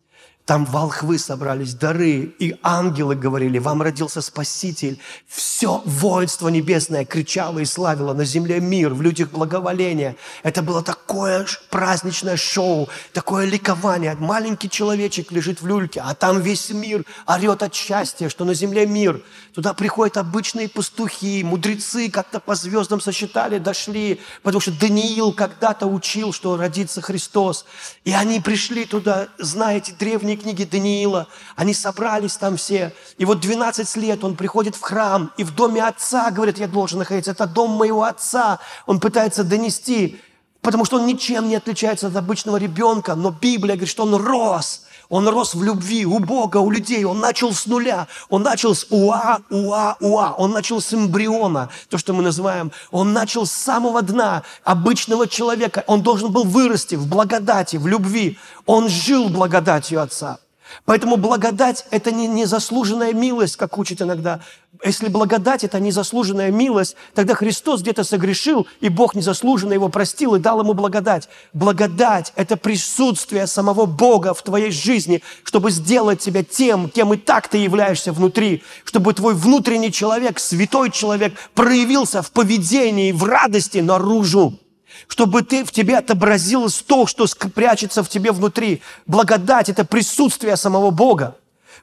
там 0.45 0.65
волхвы 0.65 1.19
собрались, 1.19 1.73
дары, 1.73 2.33
и 2.37 2.57
ангелы 2.63 3.15
говорили, 3.15 3.59
вам 3.59 3.81
родился 3.81 4.21
Спаситель. 4.21 4.99
Все 5.25 5.81
воинство 5.85 6.49
небесное 6.49 7.05
кричало 7.05 7.59
и 7.59 7.65
славило 7.65 8.13
на 8.13 8.25
земле 8.25 8.59
мир, 8.59 8.93
в 8.93 9.01
людях 9.01 9.29
благоволение. 9.31 10.17
Это 10.43 10.61
было 10.61 10.83
такое 10.83 11.45
праздничное 11.69 12.35
шоу, 12.35 12.89
такое 13.13 13.45
ликование. 13.45 14.17
Маленький 14.19 14.69
человечек 14.69 15.31
лежит 15.31 15.61
в 15.61 15.67
люльке, 15.67 16.01
а 16.01 16.13
там 16.13 16.41
весь 16.41 16.69
мир 16.71 17.05
орет 17.25 17.63
от 17.63 17.73
счастья, 17.73 18.27
что 18.27 18.43
на 18.43 18.53
земле 18.53 18.85
мир. 18.85 19.21
Туда 19.53 19.73
приходят 19.73 20.17
обычные 20.17 20.67
пастухи, 20.67 21.43
мудрецы 21.43 22.09
как-то 22.09 22.41
по 22.41 22.55
звездам 22.55 22.99
сосчитали, 22.99 23.59
дошли, 23.59 24.19
потому 24.41 24.59
что 24.59 24.71
Даниил 24.71 25.31
когда-то 25.31 25.85
учил, 25.85 26.33
что 26.33 26.57
родится 26.57 27.01
Христос. 27.01 27.65
И 28.03 28.11
они 28.11 28.41
пришли 28.41 28.83
туда, 28.83 29.29
знаете, 29.37 29.93
древние 29.97 30.32
древней 30.35 30.53
книги 30.53 30.63
Даниила. 30.69 31.27
Они 31.55 31.73
собрались 31.73 32.37
там 32.37 32.57
все. 32.57 32.93
И 33.17 33.25
вот 33.25 33.39
12 33.39 33.95
лет 33.97 34.23
он 34.23 34.35
приходит 34.35 34.75
в 34.75 34.81
храм, 34.81 35.31
и 35.37 35.43
в 35.43 35.53
доме 35.53 35.83
отца, 35.83 36.31
говорит, 36.31 36.57
я 36.57 36.67
должен 36.67 36.99
находиться. 36.99 37.31
Это 37.31 37.45
дом 37.45 37.71
моего 37.71 38.03
отца. 38.03 38.59
Он 38.85 38.99
пытается 38.99 39.43
донести, 39.43 40.19
потому 40.61 40.85
что 40.85 40.97
он 40.97 41.05
ничем 41.05 41.47
не 41.47 41.55
отличается 41.55 42.07
от 42.07 42.15
обычного 42.15 42.57
ребенка. 42.57 43.15
Но 43.15 43.31
Библия 43.31 43.75
говорит, 43.75 43.89
что 43.89 44.03
он 44.03 44.15
рос. 44.15 44.83
Он 45.09 45.27
рос 45.27 45.53
в 45.55 45.63
любви 45.63 46.05
у 46.05 46.19
Бога, 46.19 46.57
у 46.57 46.71
людей. 46.71 47.03
Он 47.05 47.19
начал 47.19 47.53
с 47.53 47.65
нуля. 47.65 48.07
Он 48.29 48.43
начал 48.43 48.75
с 48.75 48.87
уа, 48.89 49.39
уа, 49.49 49.97
уа. 49.99 50.33
Он 50.37 50.51
начал 50.51 50.81
с 50.81 50.93
эмбриона, 50.93 51.69
то, 51.89 51.97
что 51.97 52.13
мы 52.13 52.23
называем. 52.23 52.71
Он 52.91 53.13
начал 53.13 53.45
с 53.45 53.51
самого 53.51 54.01
дна 54.01 54.43
обычного 54.63 55.27
человека. 55.27 55.83
Он 55.87 56.01
должен 56.01 56.31
был 56.31 56.43
вырасти 56.43 56.95
в 56.95 57.07
благодати, 57.07 57.77
в 57.77 57.87
любви. 57.87 58.37
Он 58.65 58.89
жил 58.89 59.29
благодатью 59.29 60.01
Отца. 60.01 60.39
Поэтому 60.85 61.17
благодать– 61.17 61.85
это 61.91 62.11
не 62.11 62.27
незаслуженная 62.27 63.13
милость, 63.13 63.55
как 63.57 63.77
учат 63.77 64.01
иногда. 64.01 64.39
Если 64.83 65.07
благодать– 65.07 65.63
это 65.65 65.79
незаслуженная 65.79 66.51
милость, 66.51 66.95
тогда 67.13 67.35
Христос 67.35 67.81
где-то 67.81 68.03
согрешил, 68.03 68.67
и 68.81 68.89
Бог 68.89 69.15
незаслуженно 69.15 69.73
его 69.73 69.89
простил 69.89 70.35
и 70.35 70.39
дал 70.39 70.61
ему 70.61 70.73
благодать. 70.73 71.29
Благодать– 71.53 72.33
это 72.35 72.57
присутствие 72.57 73.47
самого 73.47 73.85
Бога 73.85 74.33
в 74.33 74.41
твоей 74.41 74.71
жизни, 74.71 75.21
чтобы 75.43 75.71
сделать 75.71 76.19
тебя 76.19 76.43
тем, 76.43 76.89
кем 76.89 77.13
и 77.13 77.17
так 77.17 77.47
ты 77.47 77.57
являешься 77.59 78.11
внутри, 78.11 78.63
чтобы 78.83 79.13
твой 79.13 79.35
внутренний 79.35 79.91
человек, 79.91 80.39
святой 80.39 80.91
человек, 80.91 81.33
проявился 81.53 82.21
в 82.21 82.31
поведении, 82.31 83.11
в 83.11 83.23
радости 83.23 83.77
наружу 83.77 84.59
чтобы 85.07 85.43
ты, 85.43 85.63
в 85.63 85.71
тебе 85.71 85.97
отобразилось 85.97 86.75
то, 86.75 87.05
что 87.05 87.25
прячется 87.53 88.03
в 88.03 88.09
тебе 88.09 88.31
внутри. 88.31 88.81
Благодать– 89.05 89.69
это 89.69 89.85
присутствие 89.85 90.57
самого 90.57 90.91
Бога. 90.91 91.35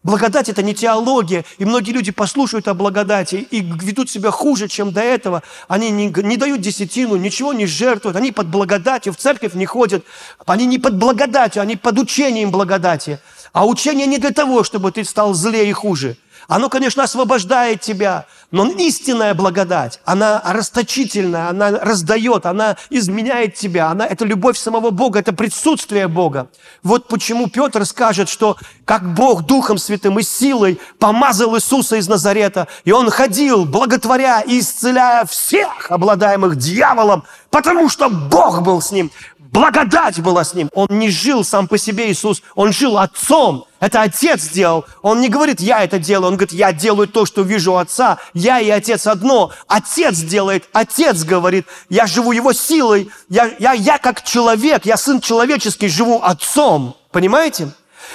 Благодать– 0.03 0.49
это 0.49 0.63
не 0.63 0.75
теология. 0.75 1.45
И 1.59 1.65
многие 1.65 1.93
люди 1.93 2.11
послушают 2.11 2.69
о 2.69 2.75
благодати 2.75 3.47
и 3.51 3.61
ведут 3.61 4.09
себя 4.09 4.31
хуже, 4.31 4.69
чем 4.69 4.93
до 4.93 5.01
этого. 5.01 5.43
Они 5.69 5.91
не, 5.91 6.09
не 6.09 6.37
дают 6.37 6.61
десятину, 6.61 7.17
ничего 7.17 7.53
не 7.53 7.67
жертвуют. 7.67 8.17
Они 8.17 8.33
под 8.33 8.49
благодатью, 8.49 9.13
в 9.13 9.17
церковь 9.17 9.55
не 9.55 9.67
ходят. 9.67 10.05
Они 10.47 10.67
не 10.67 10.79
под 10.79 10.97
благодатью, 10.97 11.63
они 11.63 11.77
под 11.77 11.99
учением 11.99 12.51
благодати. 12.51 13.19
А 13.53 13.67
учение 13.67 14.07
не 14.07 14.19
для 14.19 14.31
того, 14.31 14.65
чтобы 14.65 14.93
ты 14.93 15.05
стал 15.05 15.35
злее 15.35 15.69
и 15.69 15.73
хуже– 15.73 16.17
оно, 16.51 16.69
конечно, 16.69 17.05
освобождает 17.05 17.81
тебя, 17.81 18.27
но 18.51 18.67
истинная 18.67 19.35
благодать, 19.35 20.01
она 20.05 20.43
расточительная, 20.45 21.49
она 21.49 21.71
раздает, 21.71 22.45
она 22.45 22.77
изменяет 22.91 23.55
тебя. 23.55 23.87
Она, 23.87 24.05
это 24.05 24.25
любовь 24.25 24.59
самого 24.59 24.91
Бога, 24.91 25.21
это 25.21 25.33
присутствие 25.33 26.09
Бога. 26.09 26.49
Вот 26.83 27.07
почему 27.07 27.49
Петр 27.49 27.87
скажет, 27.87 28.29
что 28.29 28.57
как 28.85 29.15
Бог 29.15 29.47
Духом 29.47 29.79
Святым 29.79 30.19
и 30.19 30.25
силой 30.25 30.81
помазал 30.99 31.57
Иисуса 31.57 31.95
из 31.95 32.09
Назарета, 32.09 32.67
и 32.85 32.91
Он 32.91 33.11
ходил, 33.11 33.65
благотворя 33.65 34.41
и 34.41 34.59
исцеляя 34.59 35.27
всех 35.27 35.93
обладаемых 35.93 36.57
дьяволом, 36.57 37.23
потому 37.51 37.89
что 37.89 38.09
Бог 38.09 38.63
был 38.63 38.83
с 38.83 38.91
ним. 38.91 39.13
Благодать 39.53 40.21
была 40.21 40.45
с 40.45 40.55
ним. 40.55 40.71
Он 40.75 40.87
не 40.91 41.11
жил 41.11 41.43
сам 41.43 41.67
по 41.67 41.77
себе, 41.77 42.11
Иисус. 42.11 42.43
Он 42.55 42.73
жил 42.73 42.99
Отцом. 42.99 43.65
Это 43.81 44.03
Отец 44.03 44.43
сделал. 44.43 44.85
Он 45.03 45.21
не 45.21 45.29
говорит, 45.29 45.61
я 45.61 45.83
это 45.83 45.99
делаю. 45.99 46.29
Он 46.29 46.37
говорит, 46.37 46.53
я 46.53 46.73
делаю 46.73 47.09
то, 47.09 47.27
что 47.27 47.43
вижу 47.43 47.77
Отца. 47.77 48.19
Я 48.33 48.61
и 48.61 48.71
Отец 48.71 49.09
одно. 49.09 49.51
Отец 49.67 50.19
делает. 50.19 50.69
Отец 50.73 51.25
говорит, 51.25 51.67
я 51.89 52.07
живу 52.07 52.31
Его 52.31 52.53
силой. 52.53 53.11
Я, 53.29 53.51
я, 53.59 53.73
я 53.73 53.99
как 53.99 54.23
человек, 54.23 54.87
я 54.87 54.97
сын 54.97 55.21
человеческий, 55.21 55.89
живу 55.89 56.21
Отцом. 56.23 56.97
Понимаете? 57.11 57.71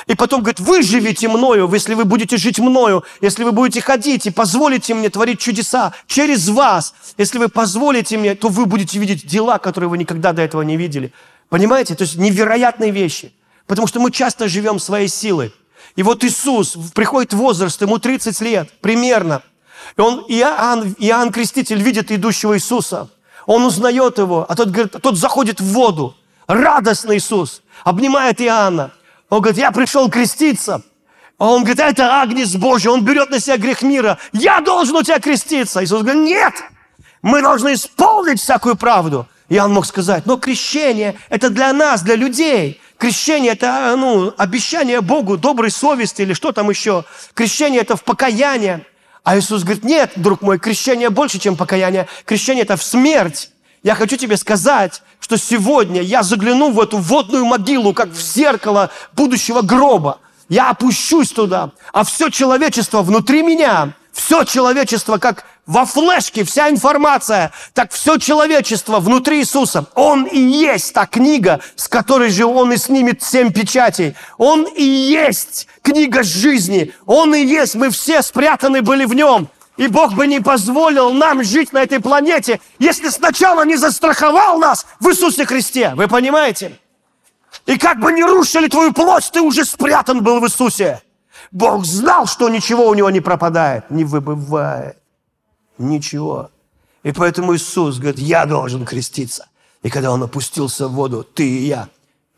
И 0.08 0.16
потом 0.16 0.42
говорит, 0.42 0.60
вы 0.60 0.82
живите 0.82 1.28
мною, 1.28 1.70
если 1.72 1.94
вы 1.94 2.06
будете 2.06 2.38
жить 2.38 2.60
мною, 2.60 3.04
если 3.22 3.44
вы 3.44 3.52
будете 3.52 3.82
ходить 3.82 4.26
и 4.26 4.32
позволите 4.32 4.94
мне 4.94 5.10
творить 5.10 5.40
чудеса 5.40 5.94
через 6.08 6.50
вас, 6.50 6.94
если 7.18 7.38
вы 7.38 7.50
позволите 7.50 8.18
мне, 8.18 8.36
то 8.36 8.50
вы 8.50 8.66
будете 8.66 9.00
видеть 9.00 9.26
дела, 9.26 9.58
которые 9.58 9.90
вы 9.90 9.98
никогда 9.98 10.34
до 10.34 10.42
этого 10.42 10.62
не 10.62 10.78
видели. 10.78 11.12
Понимаете? 11.50 11.96
То 11.96 12.04
есть 12.04 12.18
невероятные 12.18 12.92
вещи. 12.92 13.34
Потому 13.68 13.88
что 13.88 14.00
мы 14.00 14.12
часто 14.12 14.48
живем 14.48 14.80
своей 14.80 15.08
силой. 15.08 15.54
И 15.96 16.04
вот 16.04 16.24
Иисус 16.24 16.78
приходит 16.94 17.34
в 17.34 17.38
возраст, 17.38 17.82
ему 17.82 17.98
30 17.98 18.40
лет 18.42 18.70
примерно. 18.82 19.42
И 19.98 20.02
он, 20.02 20.26
Иоанн, 20.28 20.96
Иоанн 21.00 21.32
Креститель 21.32 21.82
видит 21.82 22.12
идущего 22.12 22.56
Иисуса. 22.56 23.10
Он 23.46 23.64
узнает 23.64 24.18
его, 24.18 24.46
а 24.48 24.56
тот, 24.56 24.70
говорит, 24.70 24.96
тот 25.02 25.18
заходит 25.18 25.62
в 25.62 25.66
воду. 25.66 26.16
Радостный 26.48 27.18
Иисус 27.18 27.62
обнимает 27.84 28.42
Иоанна. 28.42 28.92
Он 29.30 29.42
говорит, 29.42 29.60
я 29.60 29.72
пришел 29.72 30.10
креститься. 30.10 30.84
А 31.38 31.50
он 31.50 31.64
говорит, 31.64 31.80
это 31.80 32.22
Агнец 32.22 32.56
Божий, 32.56 32.92
он 32.92 33.04
берет 33.04 33.30
на 33.30 33.40
себя 33.40 33.58
грех 33.58 33.82
мира. 33.82 34.18
Я 34.32 34.62
должен 34.62 34.96
у 34.96 35.04
тебя 35.04 35.20
креститься. 35.20 35.84
Иисус 35.84 36.02
говорит, 36.02 36.22
нет, 36.22 36.54
мы 37.22 37.42
должны 37.42 37.74
исполнить 37.74 38.40
всякую 38.40 38.76
правду. 38.76 39.28
И 39.50 39.60
он 39.60 39.74
мог 39.74 39.86
сказать, 39.86 40.26
но 40.26 40.38
крещение– 40.38 41.16
это 41.30 41.50
для 41.50 41.72
нас, 41.74 42.02
для 42.02 42.16
людей. 42.16 42.82
Крещение– 42.98 43.52
это 43.54 43.96
ну, 43.98 44.34
обещание 44.38 45.02
Богу 45.02 45.38
доброй 45.38 45.72
совести 45.72 46.24
или 46.24 46.34
что 46.34 46.52
там 46.52 46.70
еще. 46.70 47.04
Крещение– 47.34 47.82
это 47.82 47.96
в 47.96 48.04
покаяние. 48.04 48.86
А 49.24 49.38
Иисус 49.38 49.64
говорит, 49.64 49.84
нет, 49.84 50.14
друг 50.16 50.42
мой, 50.42 50.58
крещение 50.58 51.10
больше, 51.10 51.38
чем 51.38 51.58
покаяние. 51.58 52.08
Крещение– 52.26 52.64
это 52.64 52.78
в 52.78 52.84
смерть. 52.84 53.52
Я 53.86 53.94
хочу 53.94 54.18
тебе 54.18 54.36
сказать, 54.36 55.04
что 55.20 55.38
сегодня 55.38 56.02
я 56.02 56.24
загляну 56.24 56.72
в 56.72 56.80
эту 56.82 56.98
водную 56.98 57.46
могилу, 57.46 57.94
как 57.94 58.10
в 58.10 58.20
зеркало 58.20 58.90
будущего 59.14 59.62
гроба. 59.62 60.18
Я 60.50 60.72
опущусь 60.72 61.30
туда, 61.30 61.70
а 61.94 62.04
все 62.04 62.32
человечество 62.32 63.04
внутри 63.04 63.44
меня, 63.44 63.94
все 64.12 64.44
человечество, 64.44 65.20
как 65.20 65.46
во 65.68 65.86
флешке 65.86 66.44
вся 66.44 66.72
информация, 66.72 67.52
так 67.74 67.92
все 67.92 68.18
человечество 68.18 69.00
внутри 69.00 69.42
Иисуса. 69.42 69.86
Он 69.94 70.24
и 70.24 70.40
есть 70.40 70.92
та 70.92 71.06
книга, 71.06 71.60
с 71.76 71.88
которой 71.88 72.30
же 72.30 72.46
Он 72.48 72.74
и 72.74 72.78
снимет 72.78 73.22
семь 73.22 73.54
печатей. 73.54 74.16
Он 74.40 74.64
и 74.64 74.84
есть 74.84 75.68
книга 75.84 76.24
жизни. 76.24 76.92
Он 77.06 77.36
и 77.36 77.46
есть, 77.46 77.76
мы 77.76 77.92
все 77.92 78.24
спрятаны 78.24 78.82
были 78.82 79.06
в 79.06 79.14
Нем. 79.14 79.48
И 79.78 79.88
Бог 79.88 80.14
бы 80.14 80.26
не 80.26 80.40
позволил 80.40 81.12
нам 81.12 81.44
жить 81.44 81.74
на 81.74 81.84
этой 81.84 82.00
планете, 82.00 82.62
если 82.80 83.10
сначала 83.10 83.66
не 83.66 83.76
застраховал 83.76 84.58
нас 84.58 84.86
в 85.00 85.10
Иисусе 85.10 85.46
Христе. 85.46 85.94
Вы 85.96 86.08
понимаете? 86.08 86.80
И 87.66 87.78
как 87.78 88.00
бы 88.00 88.14
не 88.14 88.24
рушили 88.24 88.68
твою 88.68 88.94
плоть, 88.94 89.30
ты 89.32 89.42
уже 89.42 89.66
спрятан 89.66 90.24
был 90.24 90.40
в 90.40 90.46
Иисусе. 90.46 91.02
Бог 91.52 91.86
знал, 91.86 92.26
что 92.26 92.50
ничего 92.50 92.88
у 92.88 92.94
него 92.94 93.10
не 93.10 93.22
пропадает, 93.22 93.90
не 93.92 94.06
выбывает. 94.06 94.98
Ничего. 95.78 96.52
И 97.04 97.12
поэтому 97.12 97.56
Иисус 97.56 97.98
говорит, 97.98 98.20
я 98.20 98.46
должен 98.46 98.86
креститься. 98.86 99.48
И 99.84 99.90
когда 99.90 100.12
Он 100.12 100.24
опустился 100.24 100.88
в 100.88 100.94
воду, 100.94 101.24
ты 101.24 101.48
и 101.48 101.68
я, 101.68 101.90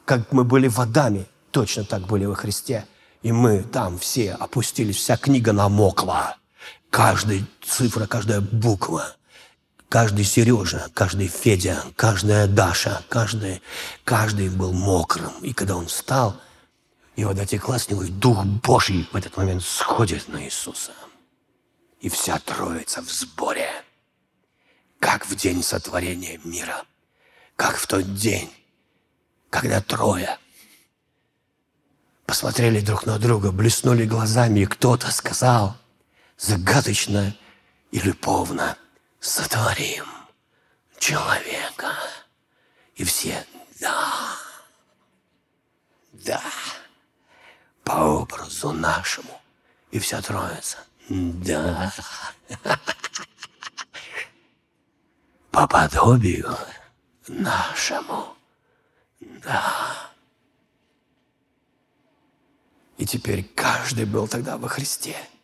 как 0.06 0.32
мы 0.32 0.44
были 0.44 0.68
водами, 0.68 1.26
точно 1.52 1.84
так 1.84 2.02
были 2.02 2.26
во 2.26 2.36
Христе. 2.36 2.86
И 3.22 3.32
мы 3.32 3.64
там 3.64 3.98
все 4.00 4.34
опустились, 4.34 4.98
вся 4.98 5.18
книга 5.18 5.54
намокла. 5.54 6.36
Каждая 6.90 7.46
цифра, 7.62 8.08
каждая 8.08 8.42
буква, 8.42 9.16
каждый 9.90 10.26
Сережа, 10.26 10.90
каждый 10.94 11.28
Федя, 11.28 11.84
каждая 11.96 12.48
Даша, 12.48 13.04
каждый, 13.10 13.62
каждый 14.04 14.50
был 14.50 14.74
мокрым. 14.74 15.32
И 15.42 15.54
когда 15.54 15.76
он 15.76 15.88
встал, 15.88 16.40
и 17.16 17.24
вода 17.24 17.46
текла 17.46 17.78
с 17.78 17.90
него, 17.90 18.04
и 18.04 18.10
Дух 18.10 18.44
Божий 18.46 19.08
в 19.12 19.16
этот 19.16 19.36
момент 19.38 19.64
сходит 19.64 20.28
на 20.28 20.44
Иисуса. 20.44 20.92
И 22.00 22.10
вся 22.10 22.40
троица 22.40 23.02
в 23.02 23.12
сборе, 23.12 23.70
как 25.00 25.26
в 25.28 25.36
день 25.36 25.64
сотворения 25.64 26.40
мира, 26.44 26.84
как 27.56 27.78
в 27.78 27.88
тот 27.88 28.14
день, 28.16 28.52
когда 29.50 29.82
трое 29.82 30.38
посмотрели 32.26 32.82
друг 32.82 33.06
на 33.06 33.18
друга, 33.18 33.52
блеснули 33.52 34.06
глазами, 34.06 34.62
и 34.62 34.66
кто-то 34.66 35.12
сказал– 35.12 35.76
загадочно 36.38 37.36
и 37.92 38.00
любовно 38.00 38.78
сотворим 39.20 40.06
человека. 41.00 41.94
И 42.96 43.04
все 43.04 43.46
«да, 43.80 44.36
да, 46.14 46.42
по 47.84 48.22
образу 48.22 48.72
нашему». 48.72 49.42
И 49.92 50.00
вся 50.00 50.22
троица 50.22 50.78
«да, 51.10 51.94
по 55.52 55.68
подобию 55.68 56.58
нашему, 57.28 58.36
да». 59.20 60.12
И 62.98 63.06
теперь 63.06 63.44
каждый 63.44 64.06
был 64.06 64.28
тогда 64.28 64.58
во 64.58 64.68
Христе– 64.68 65.16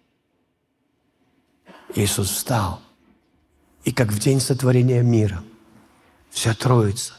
Иисус 1.96 2.30
встал. 2.30 2.82
И 3.84 3.92
как 3.92 4.10
в 4.10 4.20
день 4.20 4.40
сотворения 4.40 5.02
мира, 5.02 5.44
вся 6.30 6.54
Троица, 6.54 7.14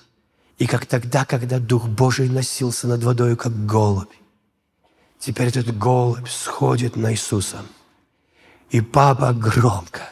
и 0.59 0.67
как 0.67 0.87
тогда, 0.87 1.25
когда 1.25 1.59
Дух 1.59 1.87
Божий 1.87 2.29
носился 2.29 2.87
над 2.87 3.03
водой, 3.03 3.37
как 3.37 3.67
голубь, 3.67 4.12
теперь 5.19 5.49
этот 5.49 5.77
голубь 5.77 6.29
сходит 6.29 6.97
на 6.97 7.12
Иисуса. 7.12 7.65
И 8.71 8.81
папа 8.81 9.33
громко, 9.33 10.11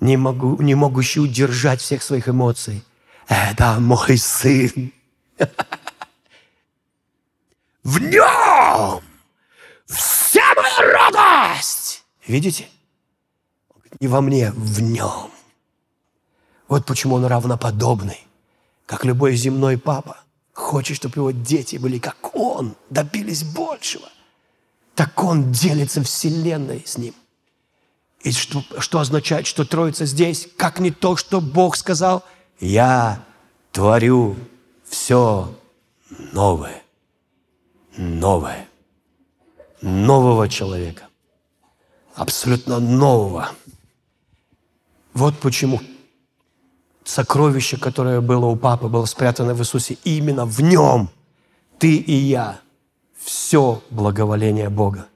не, 0.00 0.16
могу, 0.16 0.60
не 0.62 0.74
могущий 0.74 1.20
удержать 1.20 1.80
всех 1.80 2.02
своих 2.02 2.28
эмоций, 2.28 2.84
это 3.28 3.80
мой 3.80 4.18
сын. 4.18 4.92
В 7.82 8.00
нем 8.00 9.02
вся 9.86 10.44
моя 10.54 10.92
радость. 10.92 12.04
Видите? 12.26 12.68
Не 14.00 14.08
во 14.08 14.20
мне, 14.20 14.52
в 14.52 14.80
нем. 14.80 15.30
Вот 16.68 16.84
почему 16.84 17.16
он 17.16 17.24
равноподобный, 17.24 18.26
как 18.86 19.04
любой 19.04 19.36
земной 19.36 19.78
папа. 19.78 20.18
Хочет, 20.52 20.96
чтобы 20.96 21.14
его 21.16 21.30
дети 21.30 21.76
были 21.76 21.98
как 21.98 22.34
он, 22.34 22.76
добились 22.90 23.44
большего. 23.44 24.08
так 24.94 25.22
Он 25.22 25.52
делится 25.52 26.02
Вселенной 26.02 26.82
с 26.86 26.96
ним. 26.96 27.14
И 28.20 28.32
что, 28.32 28.64
что 28.78 28.98
означает, 28.98 29.46
что 29.46 29.64
Троица 29.64 30.06
здесь, 30.06 30.48
как 30.56 30.80
не 30.80 30.90
то, 30.90 31.16
что 31.16 31.40
Бог 31.40 31.76
сказал, 31.76 32.24
«Я 32.58 33.22
творю 33.70 34.36
все 34.88 35.54
новое, 36.32 36.82
новое, 37.96 38.66
нового 39.82 40.48
человека, 40.48 41.04
абсолютно 42.14 42.80
нового». 42.80 43.50
Вот 45.16 45.34
почему 45.38 45.80
сокровище, 47.02 47.78
которое 47.78 48.20
было 48.20 48.44
у 48.44 48.54
папы, 48.54 48.88
было 48.88 49.06
спрятано 49.06 49.54
в 49.54 49.60
Иисусе, 49.60 49.96
и 50.04 50.18
именно 50.18 50.44
в 50.44 50.60
нем 50.60 51.08
ты 51.78 51.96
и 51.96 52.12
я 52.12 52.60
все 53.24 53.82
благоволение 53.88 54.68
Бога. 54.68 55.06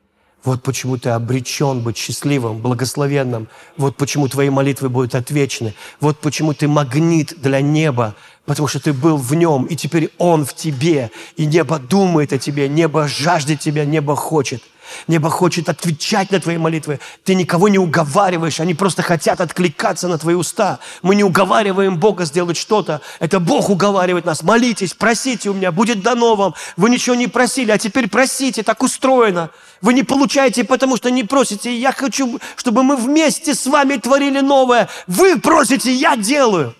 Вот 0.42 0.62
почему 0.62 0.96
ты 0.96 1.11
обречен 1.11 1.82
быть 1.82 1.98
счастливым, 1.98 2.62
благословенным. 2.62 3.48
Вот 3.76 3.98
почему 3.98 4.26
твои 4.26 4.48
молитвы 4.48 4.88
будут 4.88 5.14
отвечены. 5.14 5.74
Вот 6.01 6.18
почему 6.18 6.55
ты 6.55 6.66
магнит 6.66 7.34
для 7.36 7.61
неба, 7.61 8.16
потому 8.46 8.68
что 8.68 8.80
ты 8.80 8.94
был 8.94 9.18
в 9.18 9.34
нем, 9.34 9.66
и 9.66 9.76
теперь 9.76 10.11
он 10.16 10.46
в 10.46 10.55
тебе. 10.55 11.11
И 11.36 11.44
небо 11.44 11.78
думает 11.78 12.32
о 12.32 12.38
тебе, 12.38 12.70
небо 12.70 13.07
жаждет 13.07 13.61
тебя, 13.61 13.84
небо 13.84 14.16
хочет– 14.16 14.62
Небо 15.07 15.30
хочет 15.30 15.68
отвечать 15.68 16.30
на 16.30 16.41
твои 16.41 16.59
молитвы. 16.59 17.01
Ты 17.24 17.34
никого 17.34 17.68
не 17.68 17.78
уговариваешь, 17.78 18.61
они 18.61 18.74
просто 18.74 19.03
хотят 19.03 19.41
откликаться 19.41 20.09
на 20.09 20.18
твои 20.18 20.34
уста. 20.34 20.78
Мы 21.03 21.14
не 21.14 21.24
уговариваем 21.24 21.99
Бога 21.99 22.24
сделать 22.24 22.57
что-то. 22.57 23.01
Это 23.18 23.41
Бог 23.41 23.70
уговаривает 23.70 24.24
нас. 24.24 24.43
Молитесь, 24.43 24.95
просите 24.95 25.51
у 25.51 25.55
меня, 25.55 25.72
будет 25.72 26.03
дано 26.03 26.34
вам. 26.36 26.55
Вы 26.76 26.91
ничего 26.91 27.16
не 27.16 27.26
просили, 27.26 27.70
а 27.70 27.78
теперь 27.78 28.09
просите, 28.09 28.62
так 28.62 28.82
устроено. 28.82 29.51
Вы 29.80 29.95
не 29.95 30.03
получаете, 30.03 30.64
потому 30.64 30.97
что 30.97 31.11
не 31.11 31.24
просите. 31.24 31.74
Я 31.76 31.93
хочу, 31.93 32.38
чтобы 32.57 32.82
мы 32.82 32.97
вместе 32.97 33.55
с 33.55 33.66
вами 33.66 33.97
творили 33.97 34.41
новое. 34.41 34.88
Вы 35.07 35.38
просите, 35.38 35.93
я 35.93 36.16
делаю. 36.16 36.74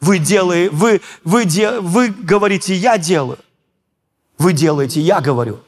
Вы 0.00 0.18
делаете, 0.18 0.70
вы, 0.70 1.00
вы, 1.24 1.46
вы 1.80 2.08
говорите, 2.08 2.74
я 2.74 2.98
делаю. 2.98 3.38
Вы 4.36 4.52
делаете, 4.52 5.00
я 5.00 5.20
говорю. 5.20 5.60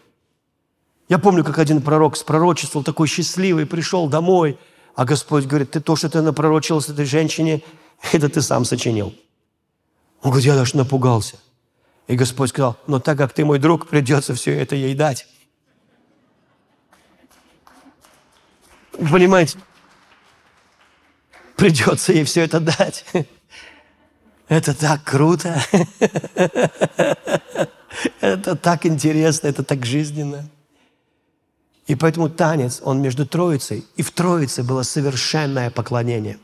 Я 1.08 1.18
помню, 1.18 1.44
как 1.44 1.58
один 1.58 1.82
пророк 1.82 2.16
спророчествовал, 2.16 2.84
такой 2.84 3.06
счастливый, 3.06 3.66
пришел 3.66 4.08
домой, 4.08 4.58
а 4.94 5.04
Господь 5.04 5.44
говорит, 5.44 5.70
ты 5.70 5.80
то, 5.80 5.94
что 5.94 6.08
ты 6.08 6.20
напророчил 6.20 6.80
с 6.80 6.88
этой 6.88 7.04
женщине, 7.04 7.62
это 8.12 8.28
ты 8.28 8.42
сам 8.42 8.64
сочинил. 8.64 9.14
Он 10.22 10.30
говорит, 10.30 10.46
я 10.46 10.56
даже 10.56 10.76
напугался. 10.76 11.36
И 12.08 12.16
Господь 12.16 12.50
сказал, 12.50 12.76
но 12.86 12.98
так 13.00 13.18
как 13.18 13.32
ты 13.32 13.44
мой 13.44 13.58
друг, 13.58 13.88
придется 13.88 14.34
все 14.34 14.52
это 14.52 14.74
ей 14.74 14.94
дать. 14.94 15.26
Понимаете? 18.92 19.58
Придется 21.56 22.12
ей 22.12 22.24
все 22.24 22.42
это 22.42 22.60
дать. 22.60 23.04
Это 24.48 24.74
так 24.74 25.02
круто. 25.04 25.60
Это 28.20 28.56
так 28.56 28.84
интересно, 28.84 29.48
это 29.48 29.64
так 29.64 29.86
жизненно. 29.86 30.46
И 31.86 31.94
поэтому 31.94 32.28
танец, 32.28 32.80
он 32.82 33.00
между 33.00 33.26
Троицей, 33.26 33.84
и 33.96 34.02
в 34.02 34.10
Троице 34.10 34.64
было 34.64 34.82
совершенное 34.82 35.70
поклонение. 35.70 36.38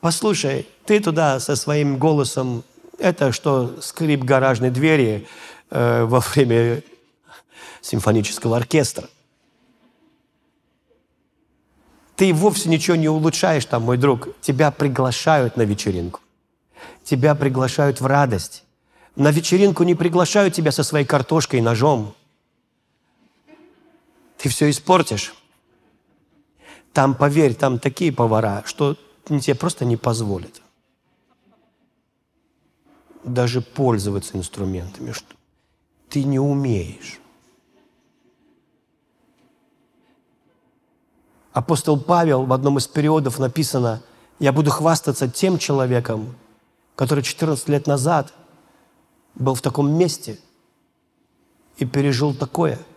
Послушай, 0.00 0.68
ты 0.86 1.00
туда 1.00 1.40
со 1.40 1.56
своим 1.56 1.98
голосом, 1.98 2.62
это 2.98 3.32
что 3.32 3.80
скрип 3.80 4.22
гаражной 4.22 4.70
двери 4.70 5.26
э, 5.70 6.04
во 6.04 6.20
время 6.20 6.82
симфонического 7.80 8.56
оркестра. 8.56 9.08
Ты 12.14 12.32
вовсе 12.32 12.68
ничего 12.68 12.96
не 12.96 13.08
улучшаешь 13.08 13.64
там, 13.64 13.82
мой 13.82 13.96
друг. 13.96 14.28
Тебя 14.40 14.70
приглашают 14.70 15.56
на 15.56 15.62
вечеринку. 15.62 16.20
Тебя 17.04 17.34
приглашают 17.34 18.00
в 18.00 18.06
радость. 18.06 18.64
На 19.16 19.30
вечеринку 19.30 19.82
не 19.82 19.94
приглашают 19.94 20.54
тебя 20.54 20.70
со 20.70 20.84
своей 20.84 21.04
картошкой 21.04 21.60
и 21.60 21.62
ножом 21.62 22.14
ты 24.38 24.48
все 24.48 24.70
испортишь. 24.70 25.34
Там, 26.92 27.14
поверь, 27.14 27.54
там 27.54 27.78
такие 27.78 28.12
повара, 28.12 28.62
что 28.64 28.96
тебе 29.26 29.54
просто 29.54 29.84
не 29.84 29.96
позволят 29.96 30.62
даже 33.24 33.60
пользоваться 33.60 34.38
инструментами, 34.38 35.12
что 35.12 35.34
ты 36.08 36.24
не 36.24 36.38
умеешь. 36.38 37.18
Апостол 41.52 42.00
Павел 42.00 42.46
в 42.46 42.52
одном 42.54 42.78
из 42.78 42.86
периодов 42.86 43.38
написано, 43.38 44.02
я 44.38 44.52
буду 44.52 44.70
хвастаться 44.70 45.28
тем 45.28 45.58
человеком, 45.58 46.36
который 46.94 47.22
14 47.22 47.68
лет 47.68 47.86
назад 47.86 48.32
был 49.34 49.54
в 49.54 49.60
таком 49.60 49.90
месте 49.92 50.38
и 51.76 51.84
пережил 51.84 52.34
такое– 52.34 52.78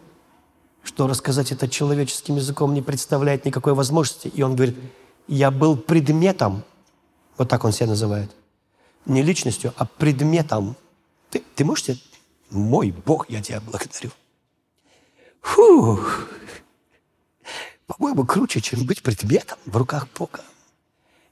что 0.83 1.07
рассказать 1.07 1.51
это 1.51 1.67
человеческим 1.67 2.35
языком 2.37 2.73
не 2.73 2.81
представляет 2.81 3.45
никакой 3.45 3.73
возможности. 3.73 4.27
И 4.27 4.41
он 4.41 4.55
говорит, 4.55 4.77
я 5.27 5.51
был 5.51 5.77
предметом, 5.77 6.63
вот 7.37 7.49
так 7.49 7.63
он 7.63 7.71
себя 7.71 7.87
называет, 7.87 8.31
не 9.05 9.21
личностью, 9.21 9.73
а 9.77 9.85
предметом. 9.85 10.75
Ты, 11.29 11.43
ты 11.55 11.63
можешь 11.63 11.85
себе, 11.85 11.97
мой 12.49 12.91
Бог, 12.91 13.29
я 13.29 13.41
тебя 13.41 13.61
благодарю. 13.61 14.11
Фух, 15.41 16.27
по-моему, 17.87 18.25
круче, 18.25 18.61
чем 18.61 18.85
быть 18.85 19.01
предметом 19.01 19.57
в 19.65 19.75
руках 19.77 20.07
Бога. 20.17 20.41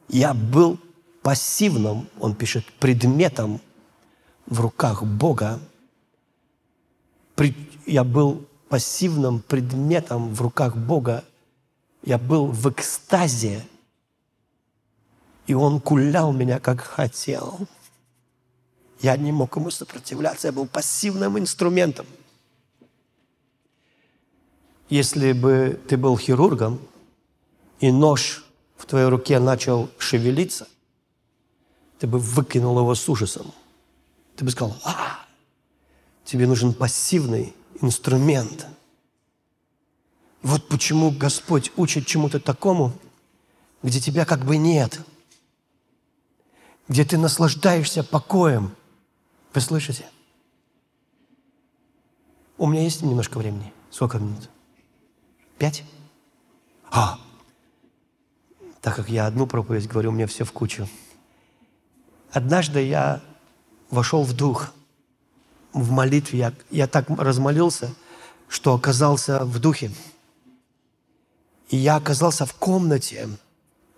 Я 0.08 0.34
был 0.34 0.80
пассивным, 1.22 2.10
он 2.20 2.36
пишет, 2.36 2.66
предметом 2.80 3.62
в 4.46 4.60
руках 4.62 5.04
Бога. 5.04 5.60
Я 7.86 8.04
был 8.04 8.49
пассивным 8.70 9.42
предметом 9.42 10.34
в 10.34 10.42
руках 10.42 10.78
Бога. 10.78 11.26
Я 12.04 12.18
был 12.18 12.48
в 12.48 12.70
экстазе, 12.70 13.68
и 15.48 15.54
Он 15.54 15.82
кулял 15.82 16.32
меня, 16.32 16.60
как 16.60 16.82
хотел. 16.82 17.68
Я 19.02 19.18
не 19.18 19.32
мог 19.32 19.56
ему 19.56 19.72
сопротивляться, 19.72 20.48
я 20.48 20.52
был 20.52 20.68
пассивным 20.68 21.38
инструментом. 21.40 22.06
Если 24.90 25.34
бы 25.34 25.80
ты 25.88 25.98
был 25.98 26.18
хирургом, 26.18 26.80
и 27.80 27.92
нож 27.92 28.46
в 28.76 28.86
твоей 28.86 29.08
руке 29.08 29.40
начал 29.40 29.90
шевелиться, 29.98 30.68
ты 31.98 32.08
бы 32.08 32.20
выкинул 32.20 32.78
его 32.80 32.94
с 32.96 33.08
ужасом. 33.08 33.54
Ты 34.36 34.46
бы 34.46 34.52
сказал, 34.52 34.76
а, 34.84 35.26
тебе 36.26 36.48
нужен 36.48 36.74
пассивный 36.74 37.54
инструмент. 37.82 38.68
Вот 40.42 40.68
почему 40.70 41.12
Господь 41.12 41.72
учит 41.76 42.06
чему-то 42.06 42.40
такому, 42.40 42.94
где 43.84 44.00
тебя 44.00 44.26
как 44.26 44.46
бы 44.46 44.58
нет, 44.58 45.02
где 46.88 47.04
ты 47.04 47.18
наслаждаешься 47.18 48.04
покоем. 48.04 48.76
Вы 49.54 49.62
слышите? 49.62 50.06
У 52.58 52.68
меня 52.68 52.84
есть 52.84 53.02
немножко 53.02 53.38
времени. 53.38 53.74
Сколько 53.90 54.20
минут? 54.20 54.50
Пять? 55.58 55.84
А! 56.92 57.20
Так 58.82 58.96
как 58.96 59.10
я 59.10 59.28
одну 59.28 59.46
проповедь 59.46 59.88
говорю, 59.88 60.10
у 60.10 60.14
меня 60.14 60.28
все 60.28 60.46
в 60.46 60.52
кучу. 60.52 60.88
Однажды 62.32 62.82
я 62.82 63.22
вошел 63.90 64.24
в 64.24 64.34
дух– 64.34 64.74
в 65.74 65.92
молитве, 65.92 66.40
я, 66.40 66.54
я 66.72 66.88
так 66.88 67.10
размолился, 67.10 67.94
что 68.48 68.74
оказался 68.74 69.46
в 69.46 69.60
духе. 69.60 69.92
И 71.70 71.78
я 71.78 71.96
оказался 71.96 72.46
в 72.46 72.54
комнате 72.54 73.30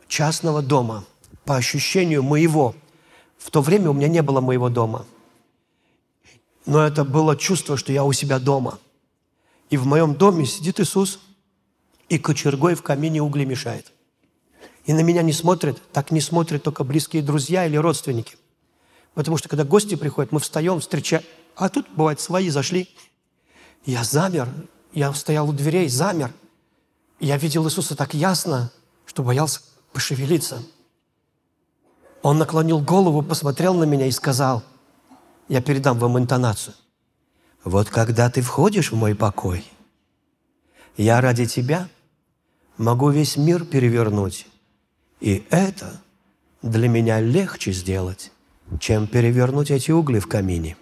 частного 0.08 0.62
дома, 0.62 1.06
по 1.46 1.56
ощущению 1.56 2.24
моего. 2.24 2.76
В 3.38 3.50
то 3.50 3.62
время 3.62 3.90
у 3.90 3.94
меня 3.94 4.08
не 4.08 4.22
было 4.22 4.42
моего 4.42 4.70
дома. 4.70 5.06
Но 6.66 6.86
это 6.86 7.04
было 7.04 7.36
чувство, 7.36 7.78
что 7.78 7.92
я 7.92 8.04
у 8.04 8.14
себя 8.14 8.40
дома. 8.40 8.78
И 9.70 9.78
в 9.78 9.86
моем 9.88 10.16
доме 10.16 10.46
сидит 10.46 10.80
Иисус, 10.80 11.20
и 12.10 12.20
кочергой 12.20 12.76
в 12.76 12.84
камине 12.84 13.22
угли 13.22 13.46
мешает. 13.46 13.92
И 14.86 14.94
на 14.94 15.02
меня 15.02 15.22
не 15.22 15.34
смотрят, 15.34 15.82
так 15.94 16.12
не 16.12 16.22
смотрят 16.22 16.62
только 16.64 16.84
близкие 16.84 17.24
друзья 17.24 17.66
или 17.66 17.78
родственники. 17.78 18.36
Потому 19.14 19.38
что 19.38 19.50
когда 19.50 19.64
гости 19.64 19.96
приходят, 19.96 20.32
мы 20.32 20.40
встаем, 20.40 20.80
встречаем, 20.80 21.24
а 21.56 21.70
тут, 21.70 21.88
бывает, 21.90 22.20
свои 22.20 22.50
зашли. 22.50 22.90
Я 23.86 24.04
замер, 24.04 24.48
я 24.94 25.14
стоял 25.14 25.50
у 25.50 25.54
дверей, 25.54 25.90
замер. 25.90 26.32
Я 27.20 27.38
видел 27.38 27.66
Иисуса 27.68 27.96
так 27.96 28.14
ясно, 28.14 28.72
что 29.06 29.24
боялся 29.24 29.62
пошевелиться. 29.94 30.64
Он 32.22 32.38
наклонил 32.38 32.80
голову, 32.80 33.22
посмотрел 33.22 33.74
на 33.74 33.84
меня 33.84 34.06
и 34.06 34.12
сказал, 34.12 34.64
я 35.48 35.62
передам 35.62 35.98
вам 36.00 36.18
интонацию. 36.18 36.76
Вот 37.64 37.90
когда 37.90 38.30
ты 38.30 38.42
входишь 38.42 38.92
в 38.92 38.96
мой 38.96 39.16
покой, 39.16 39.66
Я 40.98 41.22
ради 41.22 41.46
тебя 41.46 41.90
могу 42.78 43.10
весь 43.10 43.38
мир 43.38 43.66
перевернуть. 43.66 44.48
И 45.20 45.46
это 45.50 46.02
для 46.62 46.90
меня 46.90 47.20
легче 47.20 47.72
сделать, 47.72 48.32
чем 48.80 49.08
перевернуть 49.08 49.72
эти 49.72 49.92
угли 49.92 50.20
в 50.20 50.28
камине. 50.28 50.76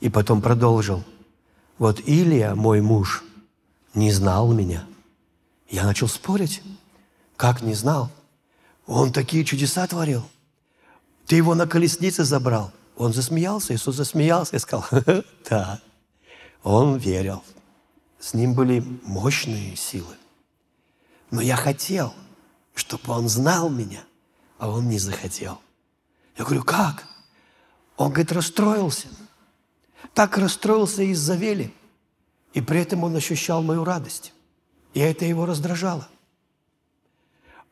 И 0.00 0.08
потом 0.08 0.40
продолжил. 0.42 1.04
Вот 1.78 2.00
Илия, 2.00 2.54
мой 2.54 2.80
муж, 2.80 3.22
не 3.94 4.12
знал 4.12 4.52
меня. 4.52 4.86
Я 5.68 5.84
начал 5.84 6.08
спорить. 6.08 6.62
Как 7.36 7.62
не 7.62 7.74
знал? 7.74 8.10
Он 8.86 9.12
такие 9.12 9.44
чудеса 9.44 9.86
творил. 9.86 10.24
Ты 11.26 11.36
его 11.36 11.54
на 11.54 11.66
колеснице 11.66 12.24
забрал. 12.24 12.72
Он 12.96 13.12
засмеялся, 13.12 13.74
Иисус 13.74 13.96
засмеялся 13.96 14.56
и 14.56 14.58
сказал, 14.58 14.84
да, 15.48 15.80
он 16.62 16.98
верил. 16.98 17.42
С 18.18 18.34
ним 18.34 18.52
были 18.52 18.84
мощные 19.04 19.74
силы. 19.76 20.14
Но 21.30 21.40
я 21.40 21.56
хотел, 21.56 22.12
чтобы 22.74 23.14
он 23.14 23.28
знал 23.28 23.70
меня, 23.70 24.02
а 24.58 24.68
он 24.68 24.88
не 24.88 24.98
захотел. 24.98 25.60
Я 26.36 26.44
говорю, 26.44 26.62
как? 26.62 27.06
Он, 27.96 28.08
говорит, 28.08 28.32
расстроился. 28.32 29.06
Так 30.14 30.38
расстроился 30.38 31.02
из-за 31.02 31.34
Вели. 31.34 31.74
И 32.52 32.60
при 32.60 32.80
этом 32.80 33.04
он 33.04 33.14
ощущал 33.14 33.62
мою 33.62 33.84
радость. 33.84 34.32
И 34.92 35.00
это 35.00 35.24
его 35.24 35.46
раздражало. 35.46 36.08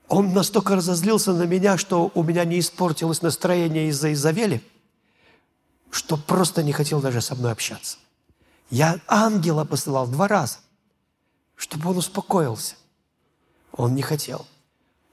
Он 0.08 0.32
настолько 0.32 0.76
разозлился 0.76 1.32
на 1.32 1.42
меня, 1.42 1.76
что 1.76 2.10
у 2.14 2.22
меня 2.22 2.44
не 2.44 2.60
испортилось 2.60 3.22
настроение 3.22 3.88
из-за 3.88 4.12
Изавели, 4.12 4.62
что 5.90 6.16
просто 6.16 6.62
не 6.62 6.72
хотел 6.72 7.00
даже 7.00 7.20
со 7.20 7.34
мной 7.34 7.52
общаться. 7.52 7.98
Я 8.70 9.00
ангела 9.06 9.64
посылал 9.64 10.06
два 10.06 10.28
раза, 10.28 10.58
чтобы 11.56 11.90
он 11.90 11.98
успокоился. 11.98 12.76
Он 13.72 13.94
не 13.94 14.02
хотел. 14.02 14.46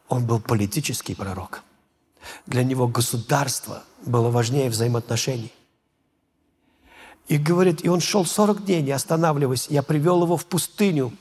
Он 0.07 0.25
был 0.25 0.39
политический 0.39 1.15
пророк. 1.15 1.63
Для 2.45 2.63
него 2.63 2.87
государство 2.87 3.83
было 4.05 4.29
важнее 4.29 4.69
взаимоотношений. 4.69 5.51
И 7.27 7.37
говорит, 7.37 7.83
и 7.83 7.89
он 7.89 8.01
шел 8.01 8.25
40 8.25 8.65
дней, 8.65 8.81
не 8.81 8.91
останавливаясь. 8.91 9.67
Я 9.69 9.81
привел 9.81 10.23
его 10.23 10.37
в 10.37 10.45
пустыню. 10.45 11.11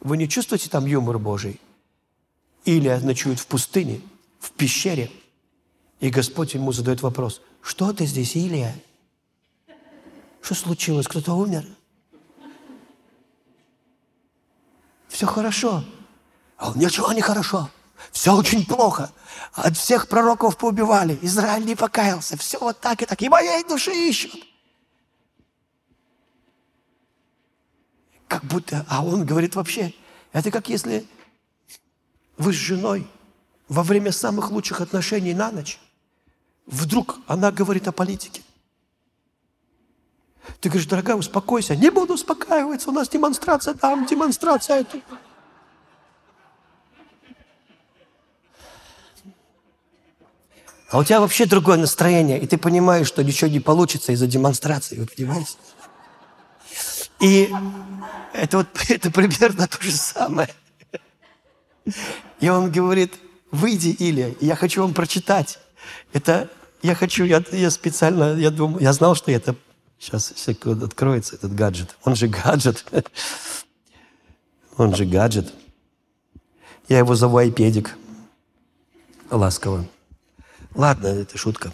Вы 0.00 0.16
не 0.16 0.28
чувствуете 0.28 0.68
там 0.68 0.86
юмор 0.86 1.18
Божий? 1.18 1.60
Или 2.64 2.88
ночует 3.02 3.40
в 3.40 3.46
пустыне, 3.46 4.00
в 4.38 4.52
пещере. 4.52 5.10
И 6.00 6.10
Господь 6.10 6.54
ему 6.54 6.72
задает 6.72 7.02
вопрос, 7.02 7.40
что 7.60 7.92
ты 7.92 8.06
здесь, 8.06 8.36
Илия? 8.36 8.74
Что 10.40 10.54
случилось? 10.54 11.06
Кто-то 11.06 11.34
умер? 11.34 11.66
Все 15.08 15.26
хорошо. 15.26 15.84
А 16.56 16.70
он, 16.70 16.78
ничего 16.78 17.12
не 17.12 17.20
хорошо. 17.20 17.68
Все 18.10 18.34
очень 18.34 18.66
плохо. 18.66 19.12
От 19.52 19.76
всех 19.76 20.08
пророков 20.08 20.56
поубивали. 20.56 21.18
Израиль 21.22 21.64
не 21.64 21.76
покаялся. 21.76 22.36
Все 22.36 22.58
вот 22.58 22.80
так 22.80 23.02
и 23.02 23.06
так. 23.06 23.20
И 23.22 23.28
моей 23.28 23.62
души 23.64 23.92
ищут. 23.92 24.32
Как 28.42 28.50
будто, 28.50 28.84
а 28.88 29.04
он 29.04 29.24
говорит 29.24 29.54
вообще, 29.54 29.94
это 30.32 30.50
как 30.50 30.68
если 30.68 31.06
вы 32.36 32.52
с 32.52 32.56
женой 32.56 33.06
во 33.68 33.84
время 33.84 34.10
самых 34.10 34.50
лучших 34.50 34.80
отношений 34.80 35.32
на 35.32 35.52
ночь, 35.52 35.78
вдруг 36.66 37.18
она 37.28 37.52
говорит 37.52 37.86
о 37.86 37.92
политике. 37.92 38.42
Ты 40.60 40.68
говоришь, 40.68 40.88
дорогая, 40.88 41.16
успокойся. 41.16 41.76
Не 41.76 41.90
буду 41.90 42.14
успокаиваться, 42.14 42.90
у 42.90 42.92
нас 42.92 43.08
демонстрация 43.08 43.74
там, 43.74 44.06
демонстрация 44.06 44.82
тут. 44.82 45.04
А 50.90 50.98
у 50.98 51.04
тебя 51.04 51.20
вообще 51.20 51.46
другое 51.46 51.76
настроение, 51.76 52.40
и 52.40 52.46
ты 52.48 52.58
понимаешь, 52.58 53.06
что 53.06 53.22
ничего 53.22 53.48
не 53.48 53.60
получится 53.60 54.10
из-за 54.12 54.26
демонстрации, 54.26 54.96
вы 54.98 55.06
понимаете? 55.06 55.52
И 57.22 57.50
это 58.34 58.58
вот 58.58 58.68
это 58.88 59.10
примерно 59.10 59.66
то 59.66 59.82
же 59.82 59.92
самое. 59.92 60.54
И 62.40 62.48
он 62.48 62.70
говорит, 62.70 63.14
выйди, 63.50 63.96
Илья, 63.98 64.34
я 64.40 64.56
хочу 64.56 64.82
вам 64.82 64.92
прочитать. 64.92 65.58
Это 66.12 66.50
я 66.82 66.94
хочу, 66.94 67.24
я, 67.24 67.42
я 67.52 67.70
специально, 67.70 68.34
я 68.34 68.50
думаю, 68.50 68.82
я 68.82 68.92
знал, 68.92 69.14
что 69.14 69.30
это 69.30 69.56
Сейчас 70.02 70.32
секунду 70.34 70.86
откроется 70.86 71.36
этот 71.36 71.54
гаджет. 71.54 71.96
Он 72.02 72.16
же 72.16 72.26
гаджет. 72.26 72.84
Он 74.76 74.92
же 74.96 75.04
гаджет. 75.04 75.54
Я 76.88 76.98
его 76.98 77.14
зову 77.14 77.36
айпедик. 77.36 77.96
Ласково. 79.30 79.86
Ладно, 80.74 81.06
это 81.06 81.38
шутка. 81.38 81.72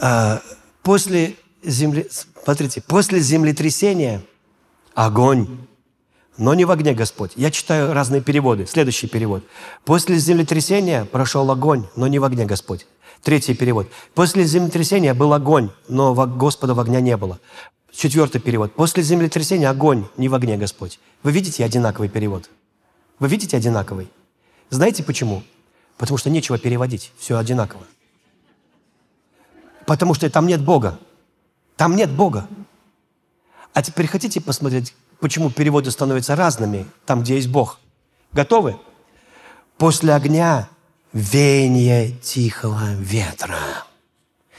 А, 0.00 0.40
после 0.82 1.36
земли... 1.64 2.08
Смотрите, 2.44 2.80
после 2.80 3.20
землетрясения 3.20 4.22
огонь, 4.94 5.48
но 6.36 6.54
не 6.54 6.64
в 6.64 6.70
огне 6.70 6.94
Господь. 6.94 7.32
Я 7.36 7.50
читаю 7.50 7.92
разные 7.92 8.20
переводы. 8.20 8.66
Следующий 8.66 9.06
перевод. 9.06 9.44
После 9.84 10.18
землетрясения 10.18 11.04
прошел 11.04 11.50
огонь, 11.50 11.86
но 11.96 12.06
не 12.06 12.18
в 12.18 12.24
огне 12.24 12.44
Господь. 12.44 12.86
Третий 13.22 13.54
перевод. 13.54 13.88
После 14.14 14.44
землетрясения 14.44 15.14
был 15.14 15.32
огонь, 15.32 15.70
но 15.88 16.14
Господа 16.14 16.74
в 16.74 16.80
огня 16.80 17.00
не 17.00 17.16
было. 17.16 17.40
Четвертый 17.92 18.40
перевод. 18.40 18.74
После 18.74 19.02
землетрясения 19.02 19.70
огонь, 19.70 20.06
не 20.16 20.28
в 20.28 20.34
огне 20.34 20.56
Господь. 20.56 20.98
Вы 21.22 21.32
видите 21.32 21.64
одинаковый 21.64 22.08
перевод? 22.08 22.50
Вы 23.20 23.28
видите 23.28 23.56
одинаковый? 23.56 24.08
Знаете 24.70 25.04
почему? 25.04 25.44
Потому 25.96 26.18
что 26.18 26.28
нечего 26.28 26.58
переводить. 26.58 27.12
Все 27.18 27.38
одинаково. 27.38 27.82
Потому 29.86 30.14
что 30.14 30.28
там 30.28 30.46
нет 30.46 30.60
Бога. 30.60 30.98
Там 31.76 31.96
нет 31.96 32.10
Бога. 32.10 32.48
А 33.72 33.82
теперь 33.82 34.06
хотите 34.06 34.40
посмотреть, 34.40 34.94
почему 35.20 35.50
переводы 35.50 35.90
становятся 35.90 36.36
разными 36.36 36.86
там, 37.06 37.22
где 37.22 37.36
есть 37.36 37.48
Бог? 37.48 37.80
Готовы? 38.32 38.78
После 39.78 40.14
огня 40.14 40.68
веяние 41.12 42.12
тихого 42.12 42.94
ветра. 42.94 43.58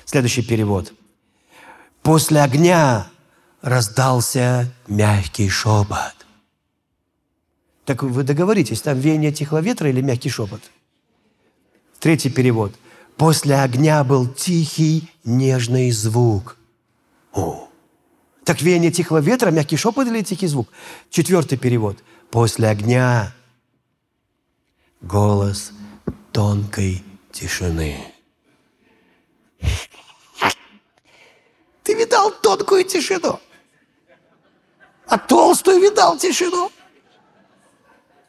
Следующий 0.06 0.42
перевод. 0.42 0.94
После 2.04 2.42
огня 2.42 3.08
раздался 3.62 4.72
мягкий 4.88 5.50
шепот. 5.50 6.14
Так 7.86 8.04
вы 8.04 8.24
договоритесь, 8.24 8.82
там 8.82 9.00
веяние 9.00 9.32
тихого 9.32 9.60
ветра 9.60 9.90
или 9.90 10.02
мягкий 10.02 10.30
шепот? 10.30 10.62
Третий 12.00 12.30
перевод. 12.30 12.74
После 13.18 13.56
огня 13.56 14.04
был 14.04 14.28
тихий, 14.28 15.10
нежный 15.24 15.92
звук. 15.92 16.58
О, 17.36 17.68
так 18.46 18.62
веяние 18.62 18.92
тихого 18.92 19.20
ветра, 19.20 19.52
мягкий 19.52 19.76
шепот 19.76 20.08
или 20.08 20.22
тихий 20.24 20.48
звук? 20.48 20.70
Четвертый 21.10 21.58
перевод. 21.58 21.98
После 22.32 22.70
огня 22.70 23.34
голос 25.02 25.72
тонкой 26.32 27.04
тишины. 27.32 27.98
Ты 31.84 31.94
видал 31.94 32.32
тонкую 32.32 32.86
тишину? 32.86 33.40
А 35.08 35.18
толстую 35.18 35.82
видал 35.82 36.18
тишину? 36.18 36.72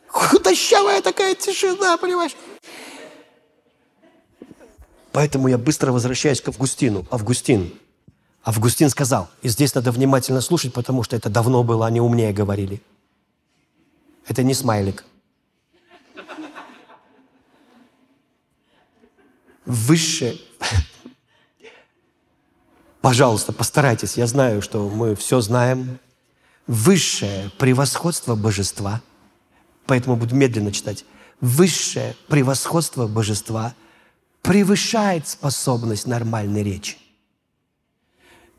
Худощавая 0.08 1.00
такая 1.00 1.34
тишина, 1.34 1.96
понимаешь? 1.96 2.36
Поэтому 5.12 5.48
я 5.48 5.56
быстро 5.56 5.92
возвращаюсь 5.92 6.40
к 6.40 6.48
Августину. 6.48 7.06
Августин. 7.10 7.72
Августин 8.46 8.88
сказал, 8.90 9.28
и 9.42 9.48
здесь 9.48 9.74
надо 9.74 9.90
внимательно 9.90 10.40
слушать, 10.40 10.72
потому 10.72 11.02
что 11.02 11.16
это 11.16 11.28
давно 11.28 11.64
было, 11.64 11.84
они 11.84 12.00
умнее 12.00 12.32
говорили. 12.32 12.80
Это 14.28 14.44
не 14.44 14.54
смайлик. 14.54 15.04
высшее... 19.66 20.38
Пожалуйста, 23.00 23.52
постарайтесь. 23.52 24.16
Я 24.16 24.28
знаю, 24.28 24.62
что 24.62 24.88
мы 24.88 25.16
все 25.16 25.40
знаем. 25.40 25.98
Высшее 26.68 27.50
превосходство 27.58 28.36
божества. 28.36 29.02
Поэтому 29.86 30.16
буду 30.16 30.36
медленно 30.36 30.70
читать. 30.70 31.04
Высшее 31.40 32.16
превосходство 32.28 33.08
божества 33.08 33.74
превышает 34.42 35.26
способность 35.26 36.06
нормальной 36.06 36.62
речи. 36.62 36.96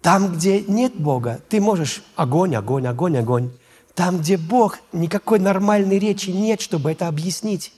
Там, 0.02 0.34
где 0.34 0.62
нет 0.62 0.96
Бога, 0.96 1.42
ты 1.50 1.60
можешь 1.60 2.04
огонь, 2.16 2.56
огонь, 2.56 2.88
огонь, 2.88 3.18
огонь. 3.18 3.52
Там, 3.94 4.20
где 4.20 4.38
Бог, 4.38 4.80
никакой 4.92 5.40
нормальной 5.40 5.98
речи 5.98 6.30
нет, 6.30 6.62
чтобы 6.62 6.92
это 6.92 7.08
объяснить. 7.08 7.74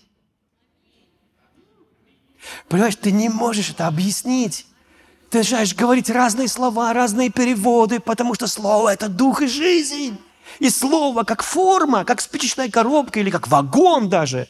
Понимаешь, 2.68 2.96
ты 2.96 3.12
не 3.12 3.30
можешь 3.30 3.70
это 3.70 3.88
объяснить. 3.88 4.66
Ты 5.30 5.40
начинаешь 5.40 5.76
говорить 5.76 6.10
разные 6.10 6.48
слова, 6.48 6.92
разные 6.94 7.30
переводы, 7.30 8.00
потому 8.00 8.34
что 8.34 8.48
слово– 8.48 8.90
это 8.94 9.08
дух 9.08 9.42
и 9.42 9.48
жизнь. 9.48 10.18
И 10.58 10.70
слово 10.70 11.24
как 11.24 11.44
форма, 11.44 12.04
как 12.04 12.22
спичечная 12.22 12.70
коробка 12.70 13.20
или 13.20 13.30
как 13.30 13.48
вагон 13.48 14.10
даже, 14.10 14.48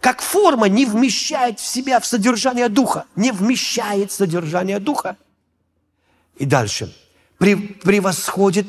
как 0.00 0.20
форма 0.20 0.68
не 0.68 0.84
вмещает 0.84 1.60
в 1.60 1.66
себя 1.66 2.00
в 2.00 2.06
содержание 2.06 2.68
духа, 2.68 3.06
не 3.14 3.30
вмещает 3.30 4.10
содержание 4.10 4.80
духа. 4.80 5.16
И 6.42 6.44
дальше. 6.44 6.92
Превосходит 7.38 8.66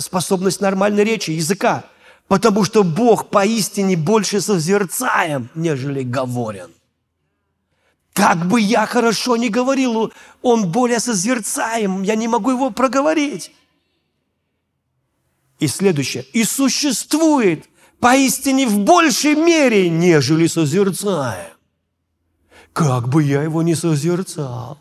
способность 0.00 0.60
нормальной 0.60 1.04
речи, 1.04 1.30
языка, 1.30 1.84
потому 2.26 2.64
что 2.64 2.82
Бог 2.82 3.28
поистине 3.28 3.96
больше 3.96 4.40
созерцаем, 4.40 5.48
нежели 5.54 6.02
говорен. 6.02 6.72
Как 8.12 8.48
бы 8.48 8.60
я 8.60 8.86
хорошо 8.86 9.36
не 9.36 9.50
говорил, 9.50 10.12
он 10.42 10.72
более 10.72 10.98
созерцаем, 10.98 12.02
я 12.02 12.16
не 12.16 12.26
могу 12.26 12.50
его 12.50 12.70
проговорить. 12.70 13.52
И 15.60 15.68
следующее. 15.68 16.24
И 16.32 16.42
существует 16.42 17.66
поистине 18.00 18.66
в 18.66 18.80
большей 18.80 19.36
мере, 19.36 19.88
нежели 19.88 20.48
созерцаем. 20.48 21.52
Как 22.72 23.08
бы 23.08 23.22
я 23.22 23.44
его 23.44 23.62
не 23.62 23.76
созерцал, 23.76 24.78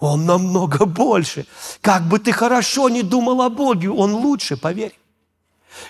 он 0.00 0.26
намного 0.26 0.84
больше. 0.86 1.46
Как 1.80 2.02
бы 2.08 2.18
ты 2.18 2.32
хорошо 2.32 2.88
не 2.88 3.02
думал 3.02 3.42
о 3.42 3.50
Боге, 3.50 3.90
он 3.90 4.14
лучше, 4.14 4.56
поверь. 4.56 4.94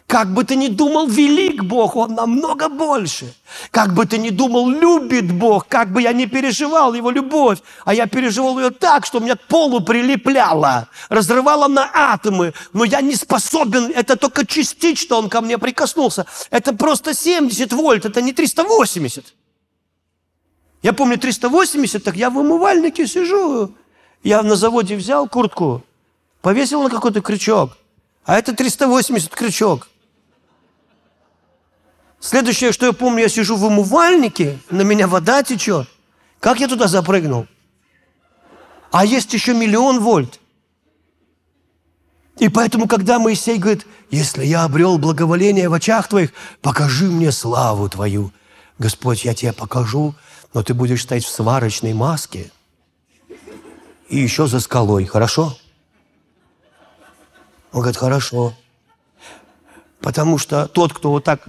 Как 0.06 0.32
бы 0.32 0.44
ты 0.44 0.56
ни 0.56 0.68
думал, 0.68 1.06
велик 1.06 1.62
Бог, 1.64 1.96
Он 1.96 2.14
намного 2.14 2.68
больше. 2.68 3.34
Как 3.70 3.94
бы 3.94 4.06
ты 4.06 4.18
ни 4.18 4.30
думал, 4.30 4.68
любит 4.68 5.32
Бог, 5.32 5.66
как 5.68 5.92
бы 5.92 6.02
я 6.02 6.12
не 6.12 6.26
переживал 6.26 6.94
Его 6.94 7.10
любовь, 7.10 7.58
а 7.84 7.94
я 7.94 8.06
переживал 8.06 8.58
ее 8.58 8.70
так, 8.70 9.06
что 9.06 9.20
меня 9.20 9.36
к 9.36 9.42
полу 9.42 9.80
прилепляло, 9.80 10.88
разрывало 11.08 11.68
на 11.68 11.90
атомы, 11.92 12.52
но 12.72 12.84
я 12.84 13.00
не 13.00 13.14
способен, 13.14 13.92
это 13.94 14.16
только 14.16 14.46
частично 14.46 15.16
Он 15.16 15.28
ко 15.28 15.40
мне 15.40 15.58
прикоснулся. 15.58 16.26
Это 16.50 16.72
просто 16.72 17.14
70 17.14 17.72
вольт, 17.72 18.04
это 18.04 18.22
не 18.22 18.32
380. 18.32 19.34
Я 20.82 20.92
помню 20.92 21.18
380, 21.18 22.04
так 22.04 22.16
я 22.16 22.30
в 22.30 22.38
умывальнике 22.38 23.06
сижу. 23.06 23.74
Я 24.26 24.42
на 24.42 24.56
заводе 24.56 24.96
взял 24.96 25.28
куртку, 25.28 25.82
повесил 26.42 26.82
на 26.82 26.90
какой-то 26.90 27.20
крючок– 27.22 27.78
а 28.26 28.36
это 28.36 28.54
380 28.54 29.32
крючок. 29.34 29.88
Следующее, 32.18 32.72
что 32.72 32.86
я 32.86 32.92
помню, 32.92 33.20
я 33.22 33.28
сижу 33.28 33.56
в 33.56 33.64
умывальнике, 33.64 34.58
на 34.68 34.82
меня 34.82 35.06
вода 35.06 35.44
течет. 35.44 35.88
Как 36.40 36.58
я 36.58 36.66
туда 36.66 36.88
запрыгнул? 36.88 37.46
А 38.90 39.04
есть 39.04 39.32
еще 39.32 39.54
миллион 39.54 40.00
вольт. 40.00 40.40
И 42.38 42.48
поэтому, 42.48 42.88
когда 42.88 43.20
Моисей 43.20 43.58
говорит, 43.58 43.86
если 44.10 44.44
я 44.44 44.64
обрел 44.64 44.98
благоволение 44.98 45.68
в 45.68 45.72
очах 45.72 46.08
твоих, 46.08 46.32
покажи 46.60 47.06
мне 47.06 47.30
славу 47.30 47.88
твою. 47.88 48.32
Господь, 48.78 49.24
я 49.24 49.34
тебе 49.34 49.52
покажу, 49.52 50.14
но 50.52 50.64
ты 50.64 50.74
будешь 50.74 51.02
стоять 51.02 51.24
в 51.24 51.30
сварочной 51.30 51.94
маске 51.94 52.50
и 54.08 54.18
еще 54.18 54.46
за 54.46 54.60
скалой, 54.60 55.04
хорошо? 55.04 55.56
Он 57.72 57.80
говорит, 57.80 57.96
хорошо. 57.96 58.54
Потому 60.00 60.38
что 60.38 60.68
тот, 60.68 60.92
кто 60.92 61.10
вот 61.10 61.24
так 61.24 61.46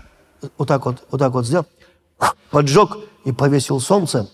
вот, 0.57 0.67
так 0.67 0.85
вот, 0.85 1.05
вот, 1.11 1.17
так 1.17 1.33
вот 1.33 1.45
сделал, 1.45 1.65
поджег 2.49 2.97
и 3.25 3.31
повесил 3.31 3.79
солнце, 3.79 4.29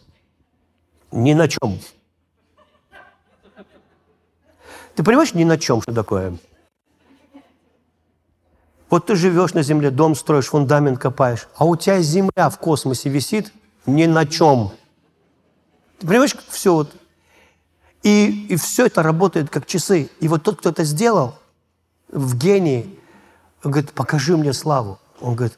ни 1.11 1.33
на 1.33 1.47
чем. 1.47 1.79
Ты 4.95 5.03
понимаешь, 5.03 5.33
ни 5.33 5.43
на 5.43 5.57
чем, 5.57 5.81
что 5.81 5.93
такое? 5.93 6.37
Вот 8.89 9.07
ты 9.07 9.15
живешь 9.15 9.53
на 9.53 9.63
земле, 9.63 9.89
дом 9.89 10.13
строишь, 10.13 10.47
фундамент 10.47 10.99
копаешь, 10.99 11.47
а 11.55 11.65
у 11.65 11.75
тебя 11.75 11.99
земля 12.01 12.49
в 12.49 12.59
космосе 12.59 13.09
висит 13.09 13.51
ни 13.87 14.05
на 14.05 14.25
чем. 14.27 14.71
Ты 15.99 16.07
понимаешь, 16.07 16.35
все 16.49 16.73
вот. 16.73 16.95
И, 18.03 18.47
и 18.49 18.55
все 18.57 18.85
это 18.85 19.01
работает 19.01 19.49
как 19.49 19.65
часы. 19.65 20.09
И 20.19 20.27
вот 20.27 20.43
тот, 20.43 20.59
кто 20.59 20.69
это 20.69 20.83
сделал, 20.83 21.39
в 22.09 22.37
гении. 22.37 22.99
Он 23.63 23.71
говорит, 23.71 23.93
покажи 23.93 24.37
мне 24.37 24.53
славу. 24.53 24.99
Он 25.19 25.35
говорит, 25.35 25.57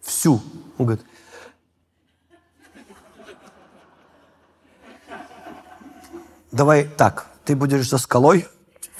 всю. 0.00 0.42
Он 0.78 0.86
говорит, 0.86 1.04
давай 6.50 6.84
так, 6.84 7.26
ты 7.44 7.54
будешь 7.54 7.88
за 7.88 7.98
скалой, 7.98 8.46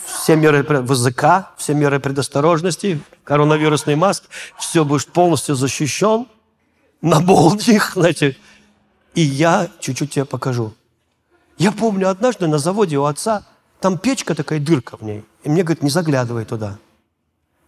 все 0.05 0.37
меры 0.37 0.63
ВЗК, 0.63 1.51
все 1.57 1.75
меры 1.75 2.01
предосторожности, 2.01 3.01
коронавирусный 3.25 3.97
маск, 3.97 4.25
все 4.59 4.85
будешь 4.85 5.07
полностью 5.07 5.55
защищен, 5.55 6.27
на 7.01 7.21
болтих, 7.21 7.93
знаете, 7.95 8.37
и 9.15 9.23
я 9.23 9.69
чуть-чуть 9.81 10.13
тебе 10.13 10.25
покажу. 10.25 10.75
Я 11.59 11.73
помню 11.73 12.09
однажды 12.09 12.47
на 12.47 12.59
заводе 12.59 12.97
у 12.99 13.05
отца 13.05 13.45
там 13.81 13.99
печка 13.99 14.35
такая, 14.35 14.61
дырка 14.61 14.97
в 14.97 15.03
ней. 15.03 15.25
И 15.43 15.49
мне 15.49 15.63
говорит, 15.63 15.83
не 15.83 15.91
заглядывай 15.91 16.45
туда. 16.45 16.79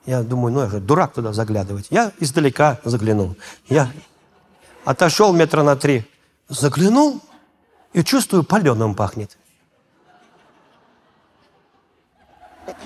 Я 0.07 0.23
думаю, 0.23 0.53
ну 0.53 0.61
я 0.63 0.69
же 0.69 0.81
дурак 0.81 1.13
туда 1.13 1.33
заглядывать. 1.33 1.87
Я 1.91 2.13
издалека 2.19 2.81
заглянул. 2.85 3.37
Я 3.69 3.91
отошел 4.85 5.33
метра 5.33 5.63
на 5.63 5.77
три, 5.77 6.05
заглянул 6.49 7.21
и 7.93 8.03
чувствую, 8.03 8.45
паленым 8.45 8.95
пахнет. 8.95 9.37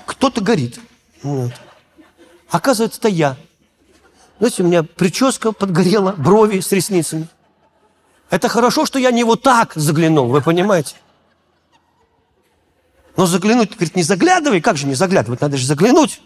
Кто-то 0.07 0.41
горит. 0.41 0.81
Вот. 1.23 1.53
Оказывается, 2.51 2.99
это 2.99 3.09
я. 3.09 3.37
Знаете, 4.39 4.63
у 4.63 4.67
меня 4.67 4.83
прическа 4.83 5.53
подгорела, 5.53 6.13
брови 6.13 6.61
с 6.61 6.73
ресницами. 6.73 7.29
Это 8.35 8.49
хорошо, 8.49 8.85
что 8.85 8.99
я 8.99 9.13
не 9.13 9.23
вот 9.23 9.43
так 9.43 9.75
заглянул, 9.77 10.27
вы 10.27 10.43
понимаете? 10.43 10.97
Но 13.17 13.27
заглянуть, 13.27 13.71
говорит, 13.71 13.95
не 13.95 14.03
заглядывай. 14.03 14.61
Как 14.61 14.77
же 14.77 14.89
не 14.89 14.97
заглядывать? 14.97 15.41
Надо 15.41 15.57
же 15.57 15.65
заглянуть. 15.65 16.21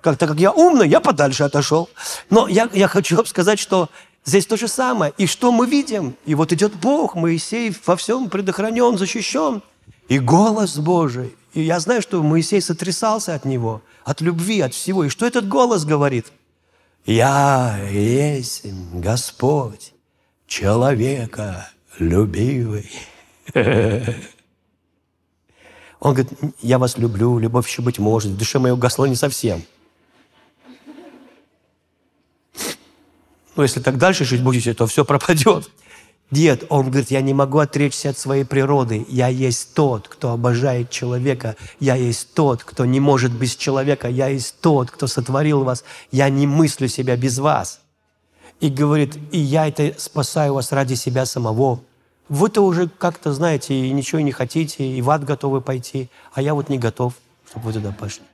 Как-то 0.00 0.26
как 0.26 0.40
я 0.40 0.50
умный, 0.50 0.88
я 0.88 0.98
подальше 0.98 1.44
отошел. 1.44 1.88
Но 2.30 2.48
я, 2.48 2.68
я 2.72 2.88
хочу 2.88 3.14
вам 3.14 3.26
сказать, 3.26 3.60
что 3.60 3.90
здесь 4.24 4.44
то 4.44 4.56
же 4.56 4.66
самое. 4.66 5.12
И 5.18 5.28
что 5.28 5.52
мы 5.52 5.68
видим? 5.68 6.16
И 6.24 6.34
вот 6.34 6.52
идет 6.52 6.74
Бог, 6.74 7.14
Моисей 7.14 7.72
во 7.86 7.94
всем 7.94 8.28
предохранен, 8.28 8.98
защищен. 8.98 9.62
И 10.08 10.18
голос 10.18 10.78
Божий. 10.78 11.36
И 11.54 11.60
я 11.62 11.78
знаю, 11.78 12.02
что 12.02 12.20
Моисей 12.24 12.60
сотрясался 12.60 13.36
от 13.36 13.44
него, 13.44 13.82
от 14.02 14.20
любви, 14.20 14.62
от 14.62 14.74
всего. 14.74 15.04
И 15.04 15.10
что 15.10 15.26
этот 15.26 15.46
голос 15.46 15.84
говорит? 15.84 16.26
«Я 17.04 17.78
есть 17.88 18.64
Господь, 18.92 19.92
человека 20.46 21.68
любивый». 21.98 22.90
Он 26.00 26.14
говорит, 26.14 26.32
я 26.60 26.78
вас 26.78 26.98
люблю, 26.98 27.38
любовь 27.38 27.68
еще 27.68 27.82
быть 27.82 27.98
может, 27.98 28.32
в 28.32 28.36
душе 28.36 28.58
моей 28.58 28.74
угасла 28.74 29.06
не 29.06 29.16
совсем. 29.16 29.62
Но 33.56 33.62
если 33.62 33.80
так 33.80 33.96
дальше 33.96 34.24
жить 34.24 34.42
будете, 34.42 34.74
то 34.74 34.86
все 34.86 35.04
пропадет. 35.04 35.70
Нет, 36.30 36.64
он 36.68 36.90
говорит, 36.90 37.10
я 37.10 37.20
не 37.20 37.32
могу 37.32 37.58
отречься 37.58 38.10
от 38.10 38.18
своей 38.18 38.44
природы. 38.44 39.06
Я 39.08 39.28
есть 39.28 39.74
тот, 39.74 40.08
кто 40.08 40.32
обожает 40.32 40.90
человека. 40.90 41.56
Я 41.78 41.94
есть 41.94 42.34
тот, 42.34 42.64
кто 42.64 42.84
не 42.84 43.00
может 43.00 43.32
без 43.32 43.54
человека. 43.56 44.08
Я 44.08 44.26
есть 44.28 44.60
тот, 44.60 44.90
кто 44.90 45.06
сотворил 45.06 45.62
вас. 45.62 45.84
Я 46.10 46.28
не 46.28 46.46
мыслю 46.46 46.88
себя 46.88 47.16
без 47.16 47.38
вас. 47.38 47.80
И 48.60 48.70
говорит, 48.70 49.16
и 49.32 49.38
я 49.38 49.68
это 49.68 49.94
спасаю 49.98 50.54
вас 50.54 50.72
ради 50.72 50.94
себя 50.94 51.26
самого. 51.26 51.80
Вы-то 52.28 52.62
уже 52.62 52.88
как-то, 52.88 53.32
знаете, 53.32 53.74
и 53.74 53.92
ничего 53.92 54.20
не 54.20 54.32
хотите, 54.32 54.86
и 54.86 55.02
в 55.02 55.10
ад 55.10 55.24
готовы 55.24 55.60
пойти, 55.60 56.08
а 56.32 56.42
я 56.42 56.54
вот 56.54 56.68
не 56.68 56.78
готов, 56.78 57.14
чтобы 57.48 57.66
вы 57.66 57.72
туда 57.74 57.92
пошли. 57.92 58.24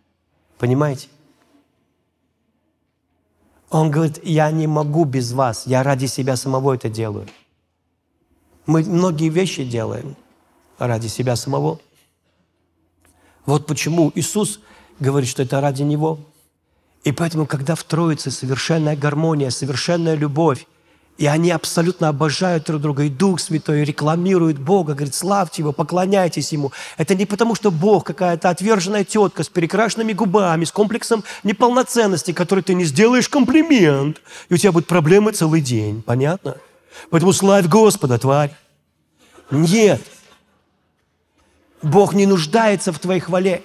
Понимаете? 0.58 1.08
Он 3.68 3.90
говорит, 3.90 4.20
я 4.22 4.50
не 4.50 4.66
могу 4.66 5.04
без 5.04 5.32
вас, 5.32 5.66
я 5.66 5.82
ради 5.82 6.06
себя 6.06 6.36
самого 6.36 6.74
это 6.74 6.88
делаю. 6.88 7.26
Мы 8.66 8.84
многие 8.84 9.28
вещи 9.28 9.64
делаем 9.64 10.16
ради 10.78 11.08
себя 11.08 11.36
самого. 11.36 11.80
Вот 13.44 13.66
почему 13.66 14.12
Иисус 14.14 14.60
говорит, 15.00 15.28
что 15.28 15.42
это 15.42 15.60
ради 15.60 15.82
Него. 15.82 16.20
И 17.04 17.12
поэтому, 17.12 17.46
когда 17.46 17.74
в 17.74 17.82
Троице 17.82 18.30
совершенная 18.30 18.96
гармония, 18.96 19.50
совершенная 19.50 20.14
любовь, 20.14 20.66
и 21.18 21.26
они 21.26 21.50
абсолютно 21.50 22.08
обожают 22.08 22.64
друг 22.64 22.80
друга. 22.80 23.04
И 23.04 23.08
Дух 23.08 23.38
Святой 23.38 23.84
рекламирует 23.84 24.58
Бога, 24.58 24.94
говорит, 24.94 25.14
славьте 25.14 25.62
Его, 25.62 25.72
поклоняйтесь 25.72 26.52
Ему. 26.52 26.72
Это 26.96 27.14
не 27.14 27.26
потому, 27.26 27.54
что 27.54 27.70
Бог 27.70 28.04
какая-то 28.04 28.48
отверженная 28.48 29.04
тетка 29.04 29.44
с 29.44 29.48
перекрашенными 29.48 30.14
губами, 30.14 30.64
с 30.64 30.72
комплексом 30.72 31.22
неполноценности, 31.42 32.32
которой 32.32 32.62
ты 32.62 32.74
не 32.74 32.84
сделаешь 32.84 33.28
комплимент, 33.28 34.20
и 34.48 34.54
у 34.54 34.56
тебя 34.56 34.72
будут 34.72 34.88
проблемы 34.88 35.32
целый 35.32 35.60
день. 35.60 36.02
Понятно? 36.02 36.56
Поэтому 37.10 37.32
славь 37.32 37.66
Господа, 37.68 38.18
тварь. 38.18 38.54
Нет. 39.50 40.00
Бог 41.82 42.14
не 42.14 42.26
нуждается 42.26 42.92
в 42.92 42.98
твоей 42.98 43.20
хвале. 43.20 43.62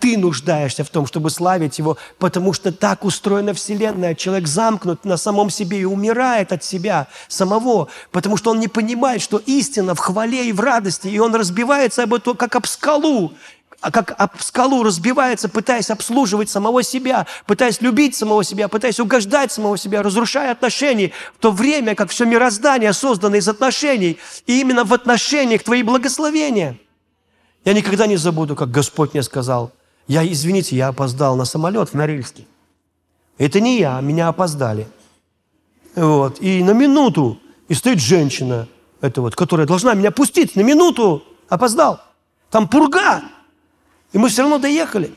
Ты 0.00 0.18
нуждаешься 0.18 0.82
в 0.82 0.90
том, 0.90 1.06
чтобы 1.06 1.30
славить 1.30 1.78
Его, 1.78 1.98
потому 2.18 2.52
что 2.52 2.72
так 2.72 3.04
устроена 3.04 3.54
Вселенная. 3.54 4.16
Человек 4.16 4.48
замкнут 4.48 5.04
на 5.04 5.16
самом 5.16 5.50
себе 5.50 5.78
и 5.78 5.84
умирает 5.84 6.52
от 6.52 6.64
себя 6.64 7.06
самого, 7.28 7.86
потому 8.10 8.36
что 8.36 8.50
он 8.50 8.58
не 8.58 8.66
понимает, 8.66 9.22
что 9.22 9.38
истина 9.38 9.94
в 9.94 10.00
хвале 10.00 10.48
и 10.48 10.52
в 10.52 10.58
радости, 10.58 11.06
и 11.06 11.20
он 11.20 11.32
разбивается 11.32 12.02
об 12.02 12.14
это, 12.14 12.34
как 12.34 12.56
об 12.56 12.66
скалу, 12.66 13.34
а 13.80 13.92
как 13.92 14.16
об 14.18 14.40
скалу 14.40 14.82
разбивается, 14.82 15.48
пытаясь 15.48 15.90
обслуживать 15.90 16.50
самого 16.50 16.82
себя, 16.82 17.28
пытаясь 17.46 17.80
любить 17.80 18.16
самого 18.16 18.42
себя, 18.42 18.66
пытаясь 18.66 18.98
угождать 18.98 19.52
самого 19.52 19.78
себя, 19.78 20.02
разрушая 20.02 20.50
отношения, 20.50 21.12
в 21.36 21.38
то 21.38 21.52
время 21.52 21.94
как 21.94 22.10
все 22.10 22.24
мироздание 22.24 22.92
создано 22.92 23.36
из 23.36 23.48
отношений, 23.48 24.18
и 24.48 24.60
именно 24.60 24.82
в 24.82 24.92
отношениях 24.92 25.62
твои 25.62 25.84
благословения– 25.84 26.78
я 27.64 27.72
никогда 27.72 28.06
не 28.06 28.16
забуду, 28.16 28.56
как 28.56 28.70
Господь 28.70 29.14
мне 29.14 29.22
сказал, 29.22 29.72
я, 30.06 30.26
извините, 30.26 30.76
я 30.76 30.88
опоздал 30.88 31.36
на 31.36 31.44
самолет 31.44 31.90
в 31.90 31.94
Норильске. 31.94 32.46
Это 33.36 33.60
не 33.60 33.78
я, 33.78 34.00
меня 34.00 34.28
опоздали. 34.28 34.88
Вот. 35.94 36.40
И 36.40 36.62
на 36.62 36.72
минуту, 36.72 37.38
и 37.68 37.74
стоит 37.74 38.00
женщина, 38.00 38.68
это 39.00 39.20
вот, 39.20 39.36
которая 39.36 39.66
должна 39.66 39.94
меня 39.94 40.10
пустить 40.10 40.56
на 40.56 40.62
минуту, 40.62 41.22
опоздал. 41.48 42.00
Там 42.50 42.68
пурга. 42.68 43.22
И 44.12 44.18
мы 44.18 44.28
все 44.28 44.42
равно 44.42 44.58
доехали. 44.58 45.14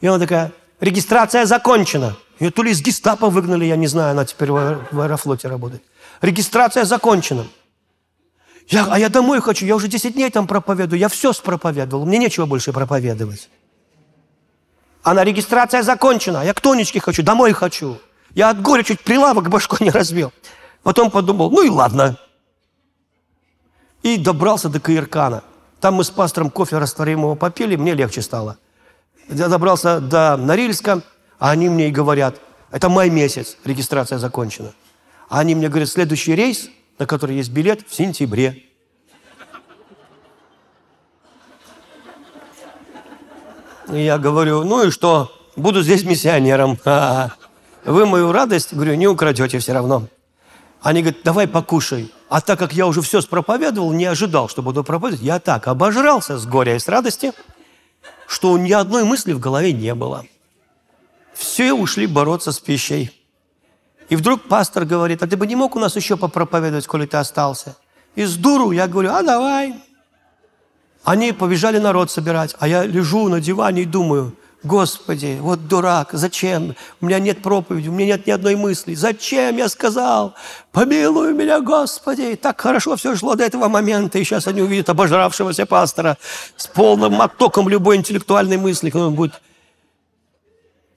И 0.00 0.06
она 0.06 0.18
такая, 0.18 0.52
регистрация 0.78 1.44
закончена. 1.44 2.16
Ее 2.38 2.50
то 2.50 2.62
ли 2.62 2.70
из 2.70 2.80
гестапо 2.80 3.28
выгнали, 3.28 3.64
я 3.66 3.76
не 3.76 3.86
знаю, 3.86 4.12
она 4.12 4.24
теперь 4.24 4.50
в 4.50 5.00
аэрофлоте 5.00 5.48
работает. 5.48 5.82
Регистрация 6.22 6.84
закончена. 6.84 7.46
Я, 8.70 8.86
а 8.88 8.98
я 8.98 9.08
домой 9.08 9.40
хочу, 9.40 9.66
я 9.66 9.74
уже 9.74 9.88
10 9.88 10.14
дней 10.14 10.30
там 10.30 10.46
проповедую, 10.46 11.00
я 11.00 11.08
все 11.08 11.32
спроповедовал, 11.32 12.06
мне 12.06 12.18
нечего 12.18 12.46
больше 12.46 12.72
проповедовать. 12.72 13.50
А 15.02 15.12
на 15.12 15.24
регистрация 15.24 15.82
закончена, 15.82 16.44
я 16.44 16.54
к 16.54 16.60
Тонечке 16.60 17.00
хочу, 17.00 17.24
домой 17.24 17.52
хочу. 17.52 17.98
Я 18.32 18.50
от 18.50 18.62
горя 18.62 18.84
чуть 18.84 19.00
прилавок 19.00 19.48
башкой 19.48 19.78
не 19.80 19.90
разбил. 19.90 20.32
Потом 20.84 21.10
подумал, 21.10 21.50
ну 21.50 21.62
и 21.62 21.68
ладно. 21.68 22.16
И 24.04 24.16
добрался 24.18 24.68
до 24.68 24.78
Каиркана. 24.78 25.42
Там 25.80 25.94
мы 25.94 26.04
с 26.04 26.10
пастором 26.10 26.48
кофе 26.48 26.78
растворимого 26.78 27.34
попили, 27.34 27.74
мне 27.74 27.94
легче 27.94 28.22
стало. 28.22 28.56
Я 29.28 29.48
добрался 29.48 29.98
до 30.00 30.36
Норильска, 30.36 31.02
а 31.40 31.50
они 31.50 31.68
мне 31.68 31.88
и 31.88 31.90
говорят, 31.90 32.36
это 32.70 32.88
май 32.88 33.10
месяц, 33.10 33.56
регистрация 33.64 34.18
закончена. 34.18 34.72
А 35.28 35.40
они 35.40 35.56
мне 35.56 35.68
говорят, 35.68 35.88
следующий 35.88 36.36
рейс– 36.36 36.68
на 37.00 37.06
который 37.06 37.36
есть 37.36 37.50
билет 37.50 37.80
в 37.88 37.94
сентябре. 37.94 38.62
И 43.90 44.04
я 44.04 44.18
говорю, 44.18 44.62
ну 44.64 44.84
и 44.84 44.90
что, 44.90 45.32
буду 45.56 45.82
здесь 45.82 46.04
миссионером. 46.04 46.78
А-а-а. 46.84 47.32
Вы 47.90 48.04
мою 48.04 48.30
радость, 48.30 48.74
говорю, 48.74 48.94
не 48.94 49.08
украдете 49.08 49.58
все 49.58 49.72
равно. 49.72 50.06
Они 50.82 51.00
говорят, 51.00 51.22
давай 51.24 51.48
покушай. 51.48 52.12
А 52.28 52.42
так 52.42 52.58
как 52.58 52.74
я 52.74 52.86
уже 52.86 53.00
все 53.00 53.22
спроповедовал, 53.22 53.92
не 53.92 54.04
ожидал, 54.04 54.48
что 54.48 54.62
буду 54.62 54.84
проповедовать, 54.84 55.24
я 55.24 55.40
так 55.40 55.66
обожрался 55.66 56.38
с 56.38 56.46
горя 56.46 56.76
и 56.76 56.78
с 56.78 56.86
радости, 56.86 57.32
что 58.28 58.56
ни 58.58 58.72
одной 58.72 59.04
мысли 59.04 59.32
в 59.32 59.40
голове 59.40 59.72
не 59.72 59.94
было. 59.94 60.26
Все 61.32 61.72
ушли 61.72 62.06
бороться 62.06 62.52
с 62.52 62.60
пищей. 62.60 63.19
И 64.10 64.16
вдруг 64.16 64.42
пастор 64.42 64.84
говорит, 64.84 65.22
а 65.22 65.26
ты 65.28 65.36
бы 65.36 65.46
не 65.46 65.54
мог 65.54 65.76
у 65.76 65.78
нас 65.78 65.96
еще 65.96 66.16
попроповедовать, 66.16 66.86
коли 66.86 67.06
ты 67.06 67.16
остался? 67.16 67.76
И 68.16 68.24
с 68.24 68.36
дуру 68.36 68.72
я 68.72 68.88
говорю, 68.88 69.10
а 69.12 69.22
давай. 69.22 69.74
Они 71.04 71.32
побежали 71.32 71.78
народ 71.78 72.10
собирать, 72.10 72.56
а 72.58 72.66
я 72.66 72.84
лежу 72.84 73.28
на 73.28 73.40
диване 73.40 73.82
и 73.82 73.86
думаю, 73.86 74.34
Господи, 74.62 75.38
вот 75.40 75.68
дурак, 75.68 76.10
зачем? 76.12 76.74
У 77.00 77.06
меня 77.06 77.18
нет 77.18 77.40
проповеди, 77.40 77.88
у 77.88 77.92
меня 77.92 78.16
нет 78.16 78.26
ни 78.26 78.30
одной 78.30 78.56
мысли. 78.56 78.94
Зачем 78.94 79.56
я 79.56 79.70
сказал? 79.70 80.34
Помилуй 80.72 81.32
меня, 81.32 81.60
Господи. 81.60 82.36
Так 82.36 82.60
хорошо 82.60 82.96
все 82.96 83.16
шло 83.16 83.36
до 83.36 83.44
этого 83.44 83.68
момента, 83.68 84.18
и 84.18 84.24
сейчас 84.24 84.46
они 84.48 84.60
увидят 84.60 84.90
обожравшегося 84.90 85.64
пастора 85.64 86.18
с 86.56 86.66
полным 86.66 87.22
оттоком 87.22 87.70
любой 87.70 87.96
интеллектуальной 87.96 88.58
мысли. 88.58 88.90
Он 88.92 89.14
будет 89.14 89.40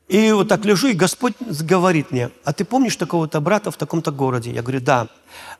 и 0.08 0.32
вот 0.32 0.50
так 0.50 0.66
лежу, 0.66 0.88
и 0.88 0.94
Господь 0.94 1.34
говорит 1.40 2.12
мне, 2.12 2.30
а 2.44 2.54
ты 2.54 2.66
помнишь 2.66 2.96
такого-то 2.98 3.40
брата 3.40 3.72
в 3.72 3.78
таком-то 3.78 4.12
городе? 4.12 4.52
Я 4.52 4.62
говорю, 4.62 4.82
да. 4.82 5.08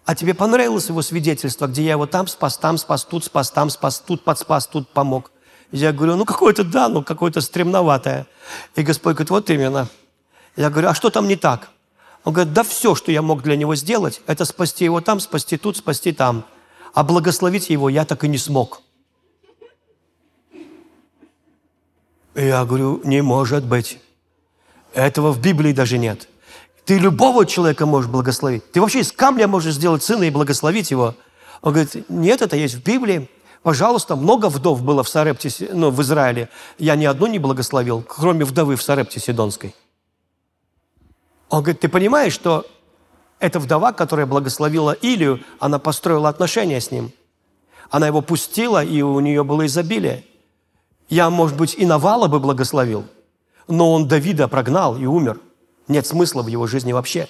А 0.06 0.16
тебе 0.16 0.34
понравилось 0.34 0.90
его 0.90 1.02
свидетельство, 1.02 1.68
где 1.68 1.84
я 1.84 1.92
его 1.92 2.06
там 2.06 2.28
спас, 2.28 2.58
там 2.58 2.78
спас, 2.78 3.06
тут 3.06 3.24
спас, 3.24 3.52
там 3.52 3.70
спас, 3.70 4.00
тут 4.06 4.24
подспас, 4.24 4.68
тут 4.68 4.90
помог? 4.90 5.32
Я 5.72 5.92
говорю, 5.94 6.18
ну 6.18 6.26
какое-то 6.26 6.64
да, 6.64 6.90
ну 6.90 7.04
какое-то 7.04 7.42
стремноватое. 7.42 8.28
И 8.76 8.84
Господь 8.84 9.16
говорит, 9.16 9.30
вот 9.30 9.50
именно. 9.50 9.88
Я 10.56 10.70
говорю, 10.70 10.90
а 10.90 10.94
что 10.94 11.10
там 11.10 11.28
не 11.28 11.36
так? 11.36 11.70
Он 12.24 12.34
говорит, 12.34 12.54
да 12.54 12.64
все, 12.64 12.96
что 12.96 13.12
я 13.12 13.22
мог 13.22 13.42
для 13.42 13.56
него 13.56 13.76
сделать, 13.76 14.22
это 14.28 14.46
спасти 14.46 14.86
его 14.86 15.02
там, 15.02 15.20
спасти 15.20 15.58
тут, 15.58 15.78
спасти 15.78 16.12
там. 16.12 16.46
А 16.94 17.04
благословить 17.04 17.70
его 17.70 17.90
я 17.90 18.06
так 18.06 18.24
и 18.24 18.28
не 18.28 18.38
смог. 18.38 18.82
Я 22.36 22.66
говорю, 22.66 23.02
не 23.04 23.22
может 23.22 23.66
быть. 23.66 24.00
Этого 24.94 25.32
в 25.32 25.42
Библии 25.42 25.74
даже 25.74 25.98
нет. 25.98 26.30
Ты 26.86 27.00
любого 27.00 27.46
человека 27.46 27.86
можешь 27.86 28.10
благословить. 28.10 28.72
Ты 28.72 28.82
вообще 28.82 29.00
из 29.00 29.12
камня 29.12 29.48
можешь 29.48 29.76
сделать 29.76 30.04
сына 30.04 30.24
и 30.24 30.30
благословить 30.30 30.92
его. 30.92 31.16
Он 31.62 31.74
говорит, 31.74 32.10
нет, 32.10 32.42
это 32.42 32.56
есть 32.56 32.76
в 32.76 32.84
Библии. 32.84 33.30
Пожалуйста, 33.64 34.16
много 34.16 34.48
вдов 34.50 34.84
было 34.84 35.04
в 35.04 35.10
Сарепте, 35.10 35.50
ну, 35.72 35.90
в 35.90 36.02
Израиле. 36.02 36.50
Я 36.78 36.96
ни 36.96 37.06
одну 37.06 37.28
не 37.28 37.40
благословил, 37.40 38.04
кроме 38.04 38.44
вдовы 38.44 38.76
в 38.76 38.84
Сарепте 38.84 39.20
Сидонской. 39.20 39.74
Он 41.50 41.64
говорит, 41.64 41.80
ты 41.80 41.88
понимаешь, 41.88 42.34
что 42.34 42.66
эта 43.40 43.60
вдова, 43.60 43.94
которая 43.94 44.26
благословила 44.26 44.92
Илию, 44.92 45.40
она 45.60 45.80
построила 45.80 46.28
отношения 46.28 46.82
с 46.82 46.92
ним. 46.92 47.12
Она 47.90 48.08
его 48.08 48.22
пустила, 48.22 48.84
и 48.84 49.02
у 49.02 49.20
нее 49.22 49.44
было 49.44 49.66
изобилие. 49.66 50.26
Я, 51.10 51.30
может 51.30 51.56
быть, 51.56 51.76
и 51.76 51.86
Навала 51.86 52.28
бы 52.28 52.40
благословил– 52.40 53.06
но 53.68 53.94
он 53.94 54.08
Давида 54.08 54.48
прогнал 54.48 54.98
и 54.98 55.06
умер. 55.06 55.40
Нет 55.88 56.08
смысла 56.08 56.42
в 56.42 56.48
его 56.48 56.68
жизни 56.68 56.94
вообще. 56.94 57.28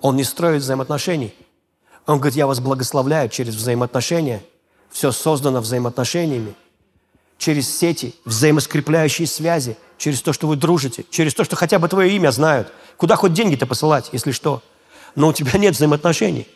Он 0.00 0.16
не 0.16 0.24
строит 0.24 0.62
взаимоотношений. 0.62 1.34
Он 2.06 2.18
говорит, 2.18 2.36
я 2.36 2.46
вас 2.46 2.60
благословляю 2.60 3.28
через 3.28 3.54
взаимоотношения. 3.54 4.42
Все 4.90 5.12
создано 5.12 5.60
взаимоотношениями. 5.60 6.54
Через 7.38 7.74
сети, 7.74 8.14
взаимоскрепляющие 8.24 9.26
связи, 9.26 9.76
через 9.98 10.20
то, 10.20 10.32
что 10.32 10.46
вы 10.46 10.56
дружите, 10.56 11.04
через 11.10 11.34
то, 11.34 11.44
что 11.44 11.56
хотя 11.56 11.78
бы 11.78 11.88
твое 11.88 12.14
имя 12.14 12.30
знают. 12.30 12.72
Куда 12.96 13.16
хоть 13.16 13.32
деньги-то 13.32 13.66
посылать, 13.66 14.10
если 14.12 14.32
что. 14.32 14.62
Но 15.14 15.28
у 15.28 15.32
тебя 15.32 15.58
нет 15.58 15.74
взаимоотношений. 15.74 16.46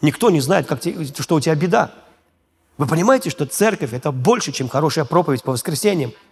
Никто 0.00 0.30
не 0.30 0.40
знает, 0.40 0.66
как 0.66 0.80
те, 0.80 0.94
что 1.18 1.36
у 1.36 1.40
тебя 1.40 1.54
беда. 1.54 1.92
Вы 2.76 2.86
понимаете, 2.86 3.30
что 3.30 3.46
церковь– 3.46 3.92
это 3.92 4.12
больше, 4.12 4.52
чем 4.52 4.68
хорошая 4.68 5.04
проповедь 5.04 5.42
по 5.42 5.52
воскресеньям– 5.52 6.12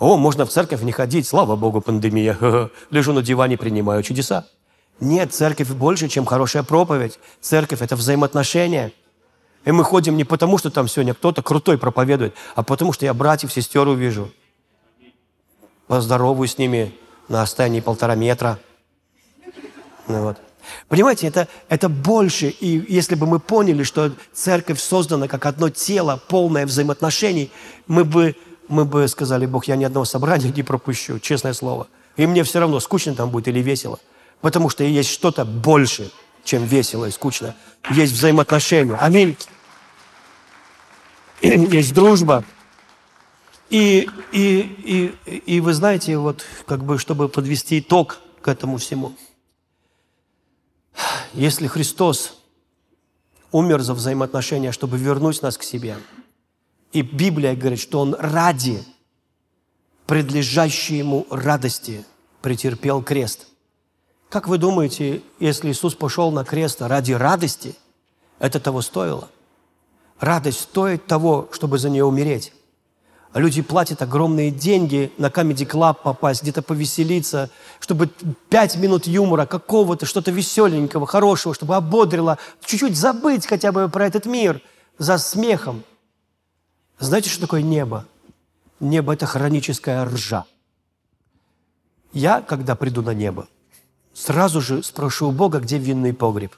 о, 0.00 0.16
можно 0.16 0.46
в 0.46 0.50
церковь 0.50 0.80
не 0.82 0.92
ходить, 0.92 1.28
слава 1.28 1.56
Богу, 1.56 1.82
пандемия. 1.82 2.70
Лежу 2.90 3.12
на 3.12 3.22
диване, 3.22 3.58
принимаю 3.58 4.02
чудеса. 4.02 4.46
Нет, 4.98 5.34
церковь 5.34 5.68
больше, 5.68 6.08
чем 6.08 6.24
хорошая 6.24 6.62
проповедь. 6.62 7.18
Церковь– 7.42 7.82
это 7.82 7.96
взаимоотношения. 7.96 8.92
И 9.66 9.72
мы 9.72 9.84
ходим 9.84 10.16
не 10.16 10.24
потому, 10.24 10.56
что 10.56 10.70
там 10.70 10.88
сегодня 10.88 11.12
кто-то 11.12 11.42
крутой 11.42 11.76
проповедует, 11.76 12.34
а 12.54 12.62
потому, 12.62 12.94
что 12.94 13.04
я 13.04 13.12
братьев, 13.12 13.52
сестер 13.52 13.86
увижу. 13.86 14.32
Поздоровую 15.86 16.48
с 16.48 16.56
ними 16.56 16.94
на 17.28 17.42
расстоянии 17.42 17.80
полтора 17.80 18.14
метра. 18.14 18.58
Ну, 20.08 20.22
вот. 20.22 20.38
Понимаете, 20.88 21.26
это, 21.26 21.46
это 21.68 21.90
больше. 21.90 22.48
И 22.48 22.86
если 22.88 23.16
бы 23.16 23.26
мы 23.26 23.38
поняли, 23.38 23.82
что 23.82 24.12
церковь 24.32 24.80
создана 24.80 25.28
как 25.28 25.44
одно 25.44 25.68
тело, 25.68 26.18
полное 26.28 26.64
взаимоотношений, 26.64 27.50
мы 27.86 28.04
бы 28.04 28.34
мы 28.70 28.84
бы 28.84 29.06
сказали, 29.08 29.46
Бог, 29.46 29.66
я 29.66 29.76
ни 29.76 29.84
одного 29.84 30.04
собрания 30.04 30.50
не 30.50 30.62
пропущу, 30.62 31.18
честное 31.18 31.52
слово. 31.52 31.88
И 32.16 32.26
мне 32.26 32.44
все 32.44 32.60
равно, 32.60 32.80
скучно 32.80 33.14
там 33.14 33.30
будет 33.30 33.48
или 33.48 33.60
весело. 33.60 33.98
Потому 34.40 34.70
что 34.70 34.84
есть 34.84 35.10
что-то 35.10 35.44
больше, 35.44 36.10
чем 36.44 36.64
весело 36.64 37.06
и 37.06 37.10
скучно. 37.10 37.54
Есть 37.90 38.12
взаимоотношения. 38.12 38.94
Аминь. 38.94 39.36
Есть 41.42 41.94
дружба. 41.94 42.44
И, 43.70 44.08
и, 44.32 45.14
и, 45.26 45.36
и 45.36 45.60
вы 45.60 45.74
знаете, 45.74 46.16
вот 46.16 46.44
как 46.66 46.84
бы, 46.84 46.98
чтобы 46.98 47.28
подвести 47.28 47.80
итог 47.80 48.18
к 48.40 48.48
этому 48.48 48.78
всему. 48.78 49.14
Если 51.34 51.66
Христос 51.66 52.38
умер 53.52 53.80
за 53.80 53.94
взаимоотношения, 53.94 54.72
чтобы 54.72 54.96
вернуть 54.96 55.42
нас 55.42 55.58
к 55.58 55.62
себе– 55.62 55.96
и 56.92 57.02
Библия 57.02 57.54
говорит, 57.54 57.80
что 57.80 58.00
он 58.00 58.14
ради 58.18 58.82
предлежащей 60.06 60.98
ему 60.98 61.26
радости 61.30 62.04
претерпел 62.42 63.02
крест. 63.02 63.46
Как 64.28 64.48
вы 64.48 64.58
думаете, 64.58 65.22
если 65.38 65.70
Иисус 65.70 65.94
пошел 65.94 66.30
на 66.32 66.44
крест 66.44 66.82
ради 66.82 67.12
радости, 67.12 67.76
это 68.38 68.60
того 68.60 68.80
стоило? 68.80 69.28
Радость 70.18 70.60
стоит 70.60 71.06
того, 71.06 71.48
чтобы 71.52 71.78
за 71.78 71.90
нее 71.90 72.04
умереть. 72.04 72.52
Люди 73.34 73.62
платят 73.62 74.02
огромные 74.02 74.50
деньги 74.50 75.12
на 75.16 75.26
Comedy 75.26 75.64
Club 75.64 75.98
попасть, 76.02 76.42
где-то 76.42 76.62
повеселиться, 76.62 77.48
чтобы 77.78 78.08
пять 78.48 78.76
минут 78.76 79.06
юмора 79.06 79.46
какого-то, 79.46 80.04
что-то 80.04 80.32
веселенького, 80.32 81.06
хорошего, 81.06 81.54
чтобы 81.54 81.76
ободрило, 81.76 82.38
чуть-чуть 82.64 82.96
забыть 82.96 83.46
хотя 83.46 83.70
бы 83.70 83.88
про 83.88 84.06
этот 84.06 84.26
мир 84.26 84.60
за 84.98 85.18
смехом. 85.18 85.84
Знаете, 87.00 87.28
что 87.28 87.40
такое 87.40 87.62
небо? 87.62 88.06
Небо– 88.78 89.12
это 89.14 89.26
хроническая 89.26 90.04
ржа. 90.04 90.44
Я, 92.12 92.40
когда 92.40 92.76
приду 92.76 93.02
на 93.02 93.14
небо, 93.14 93.48
сразу 94.14 94.60
же 94.60 94.82
спрошу 94.82 95.28
у 95.28 95.32
Бога, 95.32 95.58
где 95.58 95.78
винный 95.78 96.14
погреб. 96.14 96.54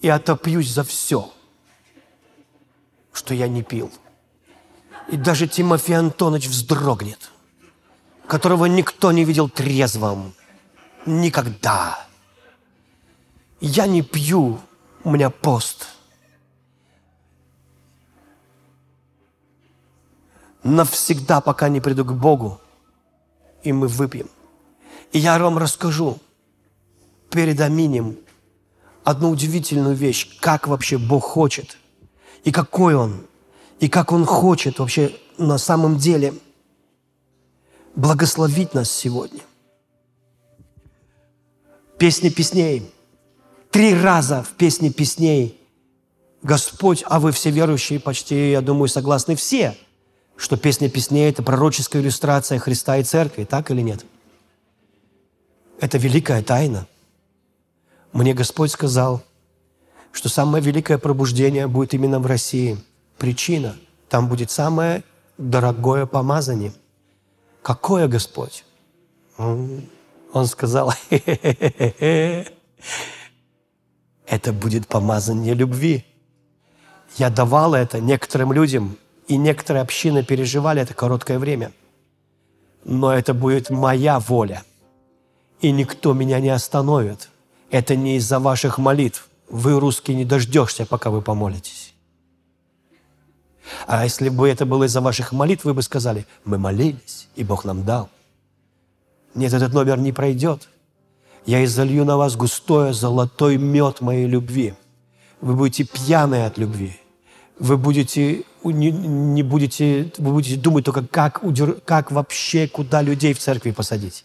И 0.00 0.08
отопьюсь 0.08 0.72
за 0.72 0.84
все– 0.84 1.30
что 3.12 3.34
я 3.34 3.48
не 3.48 3.62
пил. 3.62 3.90
И 5.08 5.16
даже 5.16 5.46
Тимофей 5.46 5.96
Антонович 5.96 6.46
вздрогнет, 6.46 7.30
которого 8.26 8.66
никто 8.66 9.12
не 9.12 9.24
видел 9.24 9.48
трезвым. 9.48 10.34
Никогда. 11.06 12.06
Я 13.60 13.86
не 13.86 14.02
пью, 14.02 14.60
у 15.04 15.10
меня 15.10 15.30
пост. 15.30 15.88
Навсегда, 20.70 21.40
пока 21.40 21.68
не 21.68 21.80
приду 21.80 22.04
к 22.04 22.12
Богу, 22.12 22.60
и 23.62 23.72
мы 23.72 23.88
выпьем. 23.88 24.28
И 25.12 25.18
я 25.18 25.38
вам 25.38 25.58
расскажу 25.58 26.18
перед 27.30 27.60
Аминем 27.60 28.16
одну 29.04 29.30
удивительную 29.30 29.94
вещь, 29.94 30.38
как 30.40 30.68
вообще 30.68 30.98
Бог 30.98 31.24
хочет– 31.24 31.76
и 32.44 32.52
какой 32.52 32.94
Он, 32.94 33.26
и 33.78 33.88
как 33.88 34.12
Он 34.12 34.24
хочет 34.24 34.78
вообще 34.78 35.14
на 35.38 35.58
самом 35.58 35.98
деле 35.98 36.34
благословить 37.94 38.74
нас 38.74 38.90
сегодня. 38.90 39.40
Песни 41.98 42.30
песней. 42.30 42.90
Три 43.70 43.94
раза 43.94 44.42
в 44.42 44.50
песне 44.50 44.90
песней 44.90 45.56
Господь, 46.42 47.04
а 47.06 47.20
вы 47.20 47.30
все 47.30 47.50
верующие 47.50 48.00
почти, 48.00 48.50
я 48.50 48.62
думаю, 48.62 48.88
согласны 48.88 49.36
все, 49.36 49.76
что 50.40 50.56
песня 50.56 50.88
песней– 50.88 51.28
это 51.30 51.42
пророческая 51.42 52.02
иллюстрация 52.02 52.58
Христа 52.58 52.96
и 52.96 53.04
Церкви, 53.04 53.44
так 53.44 53.70
или 53.70 53.82
нет? 53.82 54.04
Это 55.78 55.98
великая 55.98 56.42
тайна. 56.42 56.86
Мне 58.12 58.34
Господь 58.34 58.72
сказал– 58.72 59.22
что 60.12 60.28
самое 60.28 60.62
великое 60.62 60.98
пробуждение 60.98 61.68
будет 61.68 61.94
именно 61.94 62.18
в 62.18 62.26
России. 62.26 62.78
Причина– 63.16 63.76
там 64.08 64.28
будет 64.28 64.50
самое 64.50 65.04
дорогое 65.38 66.04
помазание. 66.04 66.72
Какое, 67.62 68.08
Господь? 68.08 68.64
Он, 69.38 70.46
сказал, 70.46 70.92
это 71.10 72.52
будет 74.52 74.88
помазание 74.88 75.54
любви. 75.54 76.04
Я 77.16 77.30
давал 77.30 77.74
это 77.74 78.00
некоторым 78.00 78.52
людям, 78.52 78.96
и 79.30 79.36
некоторые 79.36 79.82
общины 79.82 80.24
переживали 80.24 80.82
это 80.82 80.92
короткое 80.92 81.38
время. 81.38 81.70
Но 82.84 83.12
это 83.12 83.32
будет 83.32 83.70
моя 83.70 84.18
воля, 84.18 84.64
и 85.60 85.70
никто 85.70 86.14
меня 86.14 86.40
не 86.40 86.48
остановит. 86.50 87.28
Это 87.70 87.94
не 87.94 88.16
из-за 88.16 88.40
ваших 88.40 88.78
молитв 88.78 89.28
вы, 89.48 89.78
русские, 89.78 90.16
не 90.16 90.24
дождешься, 90.24 90.86
пока 90.86 91.10
вы 91.10 91.22
помолитесь. 91.22 91.94
А 93.86 94.04
если 94.04 94.28
бы 94.28 94.48
это 94.48 94.66
было 94.66 94.84
из-за 94.84 95.00
ваших 95.00 95.32
молитв, 95.32 95.64
вы 95.64 95.74
бы 95.74 95.82
сказали, 95.82 96.26
мы 96.44 96.58
молились, 96.58 97.28
и 97.36 97.44
Бог 97.44 97.64
нам 97.64 97.84
дал. 97.84 98.08
Нет, 99.34 99.52
этот 99.52 99.72
номер 99.72 99.98
не 99.98 100.12
пройдет. 100.12 100.68
Я 101.46 101.64
изолью 101.64 102.04
на 102.04 102.16
вас 102.16 102.36
густой 102.36 102.92
золотой 102.92 103.58
мед 103.58 104.00
моей 104.00 104.26
любви. 104.26 104.74
Вы 105.40 105.54
будете 105.54 105.84
пьяны 105.84 106.46
от 106.46 106.58
любви. 106.58 106.99
Вы 107.60 107.76
будете, 107.76 108.42
не, 108.64 108.90
не 108.90 109.44
будете, 109.44 110.10
вы 110.18 110.32
будете 110.32 110.56
думать 110.56 110.84
только, 110.84 111.06
как, 111.06 111.40
как 111.84 112.10
вообще, 112.10 112.66
куда 112.66 113.02
людей 113.02 113.32
в 113.34 113.38
церкви 113.38 113.70
посадить 113.70 114.24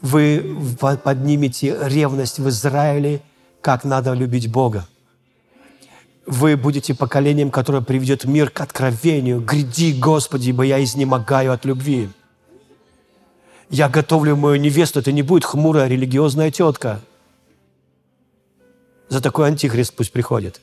вы 0.00 0.56
поднимете 1.02 1.76
ревность 1.82 2.38
в 2.38 2.48
Израиле, 2.48 3.22
как 3.60 3.84
надо 3.84 4.12
любить 4.12 4.50
Бога. 4.50 4.86
Вы 6.26 6.56
будете 6.56 6.94
поколением, 6.94 7.50
которое 7.50 7.82
приведет 7.82 8.24
мир 8.24 8.50
к 8.50 8.60
откровению. 8.60 9.40
Гряди, 9.40 9.92
Господи, 9.92 10.50
ибо 10.50 10.64
я 10.64 10.82
изнемогаю 10.82 11.52
от 11.52 11.64
любви. 11.64 12.08
Я 13.70 13.88
готовлю 13.88 14.36
мою 14.36 14.56
невесту, 14.60 15.00
это 15.00 15.12
не 15.12 15.22
будет 15.22 15.44
хмурая 15.44 15.88
религиозная 15.88 16.50
тетка. 16.50 17.00
За 19.08 19.20
такой 19.20 19.48
антихрист 19.48 19.94
пусть 19.94 20.12
приходит. 20.12 20.60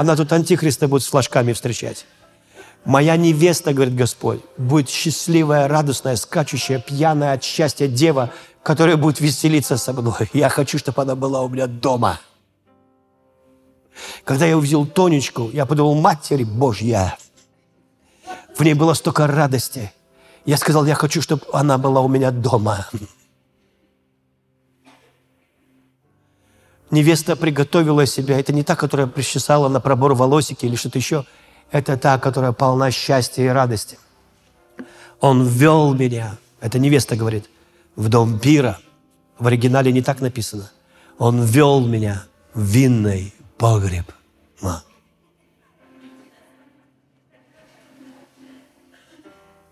Она 0.00 0.16
тут 0.16 0.32
антихриста 0.32 0.88
будет 0.88 1.02
с 1.02 1.08
флажками 1.08 1.52
встречать. 1.52 2.06
Моя 2.86 3.18
невеста, 3.18 3.74
говорит 3.74 3.94
Господь, 3.94 4.40
будет 4.56 4.88
счастливая, 4.88 5.68
радостная, 5.68 6.16
скачущая, 6.16 6.78
пьяная 6.78 7.34
от 7.34 7.44
счастья 7.44 7.86
дева, 7.86 8.30
которая 8.62 8.96
будет 8.96 9.20
веселиться 9.20 9.76
со 9.76 9.92
мной. 9.92 10.30
Я 10.32 10.48
хочу, 10.48 10.78
чтобы 10.78 11.02
она 11.02 11.16
была 11.16 11.42
у 11.42 11.50
меня 11.50 11.66
дома. 11.66 12.18
Когда 14.24 14.46
я 14.46 14.56
увидел 14.56 14.86
Тонечку, 14.86 15.50
я 15.52 15.66
подумал, 15.66 15.94
Матери 15.96 16.44
Божья, 16.44 17.18
в 18.56 18.62
ней 18.62 18.72
было 18.72 18.94
столько 18.94 19.26
радости. 19.26 19.92
Я 20.46 20.56
сказал, 20.56 20.86
я 20.86 20.94
хочу, 20.94 21.20
чтобы 21.20 21.42
она 21.52 21.76
была 21.76 22.00
у 22.00 22.08
меня 22.08 22.30
дома. 22.30 22.86
Невеста 26.90 27.36
приготовила 27.36 28.06
себя. 28.06 28.38
Это 28.38 28.52
не 28.52 28.64
та, 28.64 28.76
которая 28.76 29.06
причесала 29.06 29.68
на 29.68 29.80
пробор 29.80 30.14
волосики 30.14 30.66
или 30.66 30.76
что-то 30.76 30.98
еще– 30.98 31.24
это 31.70 31.96
та, 31.96 32.18
которая 32.18 32.52
полна 32.52 32.90
счастья 32.90 33.44
и 33.44 33.48
радости. 33.48 33.98
Он 35.20 35.46
ввел 35.46 35.94
меня, 35.94 36.36
это 36.60 36.78
невеста 36.78 37.16
говорит, 37.16 37.48
в 37.96 38.08
дом 38.08 38.38
пира. 38.38 38.78
В 39.38 39.46
оригинале 39.46 39.92
не 39.92 40.02
так 40.02 40.20
написано. 40.20 40.70
Он 41.18 41.42
ввел 41.42 41.86
меня 41.86 42.24
в 42.54 42.62
винный 42.62 43.34
погреб. 43.56 44.10
Ма. 44.60 44.82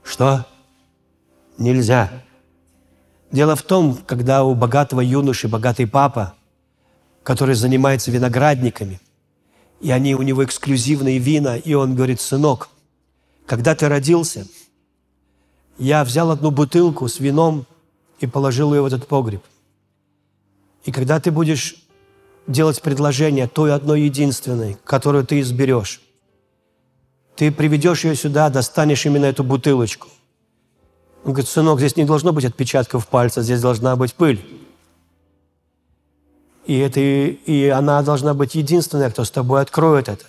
Что? 0.05 0.47
Нельзя. 1.59 2.11
Дело 3.31 3.57
в 3.57 3.63
том, 3.63 3.99
когда 4.07 4.45
у 4.45 4.55
богатого 4.55 5.01
юноши 5.01 5.49
богатый 5.49 5.87
папа, 5.87 6.35
который 7.29 7.55
занимается 7.55 8.11
виноградниками– 8.11 9.01
и 9.81 9.91
они 9.91 10.15
у 10.15 10.23
него 10.23 10.45
эксклюзивные 10.45 11.19
вина, 11.19 11.57
и 11.57 11.75
он 11.75 11.95
говорит, 11.95 12.21
сынок, 12.21 12.69
когда 13.47 13.75
ты 13.75 13.89
родился, 13.89 14.47
я 15.79 16.05
взял 16.05 16.31
одну 16.31 16.51
бутылку 16.51 17.07
с 17.07 17.21
вином 17.21 17.67
и 18.19 18.27
положил 18.27 18.75
ее 18.75 18.83
в 18.83 18.87
этот 18.87 19.07
погреб. 19.07 19.43
И 20.85 20.91
когда 20.91 21.21
ты 21.21 21.31
будешь 21.31 21.77
делать 22.47 22.83
предложение 22.83 23.47
той 23.47 23.73
одной 23.73 24.03
единственной, 24.03 24.77
которую 24.85 25.25
ты 25.25 25.41
изберешь, 25.41 26.01
ты 27.37 27.53
приведешь 27.53 28.05
ее 28.05 28.17
сюда, 28.17 28.51
достанешь 28.51 29.07
именно 29.07 29.27
эту 29.27 29.45
бутылочку. 29.45 30.09
Он 31.25 31.33
говорит, 31.33 31.49
сынок, 31.49 31.79
здесь 31.79 31.97
не 31.97 32.05
должно 32.05 32.33
быть 32.33 32.45
отпечатков 32.45 33.07
пальца, 33.07 33.43
здесь 33.43 33.61
должна 33.61 33.95
быть 33.95 34.15
пыль. 34.15 34.45
И, 36.69 36.77
это, 36.81 37.01
и 37.01 37.69
она 37.69 38.03
должна 38.03 38.35
быть 38.35 38.55
единственная, 38.55 39.11
кто 39.11 39.25
с 39.25 39.31
тобой 39.31 39.63
откроет 39.63 40.11
это. 40.11 40.27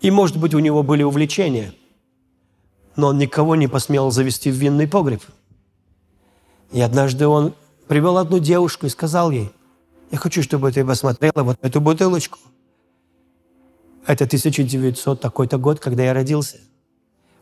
И, 0.00 0.10
может 0.10 0.38
быть, 0.38 0.54
у 0.54 0.60
него 0.60 0.82
были 0.82 1.02
увлечения, 1.02 1.74
но 2.96 3.08
он 3.08 3.18
никого 3.18 3.54
не 3.54 3.68
посмел 3.68 4.10
завести 4.10 4.50
в 4.50 4.54
винный 4.54 4.88
погреб. 4.88 5.22
И 6.72 6.80
однажды 6.80 7.26
он 7.26 7.52
привел 7.86 8.16
одну 8.16 8.38
девушку 8.38 8.86
и 8.86 8.88
сказал 8.88 9.30
ей, 9.30 9.52
я 10.10 10.16
хочу, 10.16 10.42
чтобы 10.42 10.72
ты 10.72 10.86
посмотрела 10.86 11.42
вот 11.42 11.58
эту 11.60 11.82
бутылочку. 11.82 12.38
Это 14.06 14.24
1900 14.24 15.20
такой-то 15.20 15.58
год, 15.58 15.80
когда 15.80 16.02
я 16.02 16.14
родился. 16.14 16.56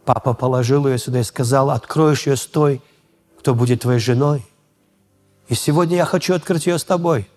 Папа 0.05 0.35
положил 0.35 0.89
ее 0.89 0.99
сюда 0.99 1.21
и 1.21 1.23
сказал, 1.23 1.71
откроешь 1.71 2.27
ее 2.27 2.35
с 2.35 2.45
той, 2.45 2.83
кто 3.39 3.55
будет 3.55 3.83
твоей 3.83 4.01
женой– 4.01 4.45
и 5.49 5.55
сегодня 5.55 5.97
я 5.97 6.05
хочу 6.05 6.35
открыть 6.35 6.67
ее 6.67 6.79
с 6.79 6.85
тобой. 6.85 7.29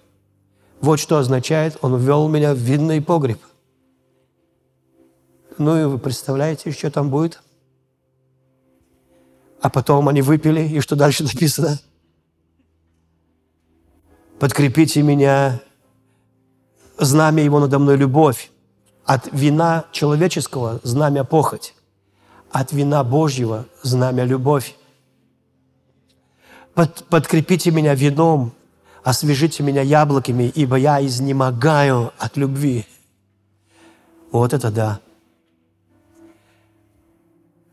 Вот 0.79 0.99
что 0.99 1.17
означает, 1.17 1.77
он 1.81 1.97
ввел 1.97 2.27
меня 2.27 2.53
в 2.53 2.57
винный 2.57 3.01
погреб. 3.01 3.39
Ну 5.57 5.79
и 5.79 5.85
вы 5.85 5.97
представляете, 5.97 6.71
что 6.71 6.91
там 6.91 7.09
будет? 7.09 7.41
А 9.59 9.69
потом 9.69 10.07
они 10.07 10.21
выпили, 10.21 10.61
и 10.61 10.79
что 10.81 10.95
дальше 10.95 11.23
написано? 11.23 11.79
Подкрепите 14.39 15.01
меня, 15.01 15.59
знамя 16.99 17.43
его 17.43 17.59
надо 17.59 17.79
мной 17.79 17.97
любовь. 17.97 18.51
От 19.03 19.29
вина 19.31 19.85
человеческого 19.91 20.79
знамя 20.83 21.23
похоть. 21.23 21.73
От 22.51 22.71
вина 22.71 23.03
Божьего 23.03 23.65
знамя 23.81 24.25
любовь. 24.25 24.75
Под, 26.77 27.05
подкрепите 27.05 27.71
меня 27.71 27.95
вином, 27.95 28.53
освежите 29.03 29.63
меня 29.63 29.81
яблоками, 29.81 30.43
ибо 30.43 30.75
я 30.75 31.03
изнемогаю 31.03 32.13
от 32.19 32.37
любви. 32.37 32.85
Вот 34.31 34.53
это 34.53 34.69
да. 34.69 34.99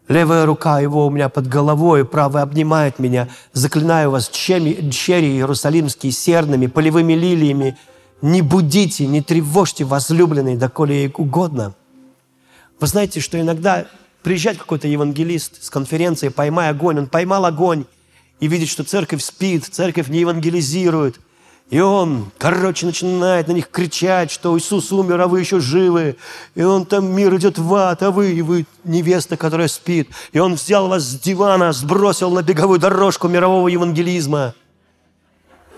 Левая 0.09 0.47
рука 0.47 0.81
его 0.81 1.07
у 1.07 1.11
меня 1.11 1.29
под 1.29 1.49
головой, 1.49 2.07
правая 2.07 2.45
обнимает 2.45 2.99
меня. 2.99 3.29
Заклинаю 3.53 4.11
вас 4.11 4.31
чери, 4.31 4.91
чери 4.91 5.33
иерусалимские, 5.33 6.11
серными, 6.11 6.67
полевыми 6.67 7.13
лилиями. 7.13 7.77
Не 8.23 8.41
будите, 8.41 9.07
не 9.07 9.21
тревожьте 9.21 9.85
возлюбленные, 9.85 10.57
доколе 10.57 11.03
ей 11.03 11.13
угодно. 11.15 11.75
Вы 12.81 12.87
знаете, 12.87 13.21
что 13.21 13.39
иногда 13.39 13.87
приезжает 14.23 14.57
какой-то 14.57 14.89
евангелист 14.89 15.63
с 15.63 15.69
конференции 15.69 16.29
«Поймай 16.29 16.71
огонь», 16.71 17.01
он 17.01 17.07
поймал 17.07 17.45
огонь 17.45 17.85
и 18.45 18.49
видит, 18.49 18.69
что 18.69 18.85
церковь 18.85 19.23
спит, 19.23 19.65
церковь 19.65 20.09
не 20.09 20.21
евангелизирует– 20.21 21.21
и 21.71 21.81
он, 21.81 22.31
короче, 22.39 22.85
начинает 22.85 23.49
на 23.49 23.53
них 23.53 23.71
кричать, 23.71 24.31
что 24.31 24.57
Иисус 24.57 24.93
умер, 24.93 25.21
а 25.23 25.29
вы 25.29 25.41
еще 25.41 25.61
живы. 25.61 26.17
И 26.55 26.63
он 26.63 26.85
там, 26.85 27.11
мир 27.11 27.35
идет 27.37 27.59
в 27.59 27.75
ад, 27.75 28.03
а 28.03 28.11
вы, 28.11 28.33
и 28.33 28.43
вы 28.43 28.67
невеста, 28.85 29.37
которая 29.37 29.69
спит. 29.69 30.09
И 30.33 30.39
он 30.39 30.55
взял 30.55 30.89
вас 30.89 31.03
с 31.03 31.19
дивана, 31.19 31.73
сбросил 31.73 32.31
на 32.31 32.43
беговую 32.43 32.79
дорожку 32.79 33.29
мирового 33.29 33.69
евангелизма. 33.69 34.55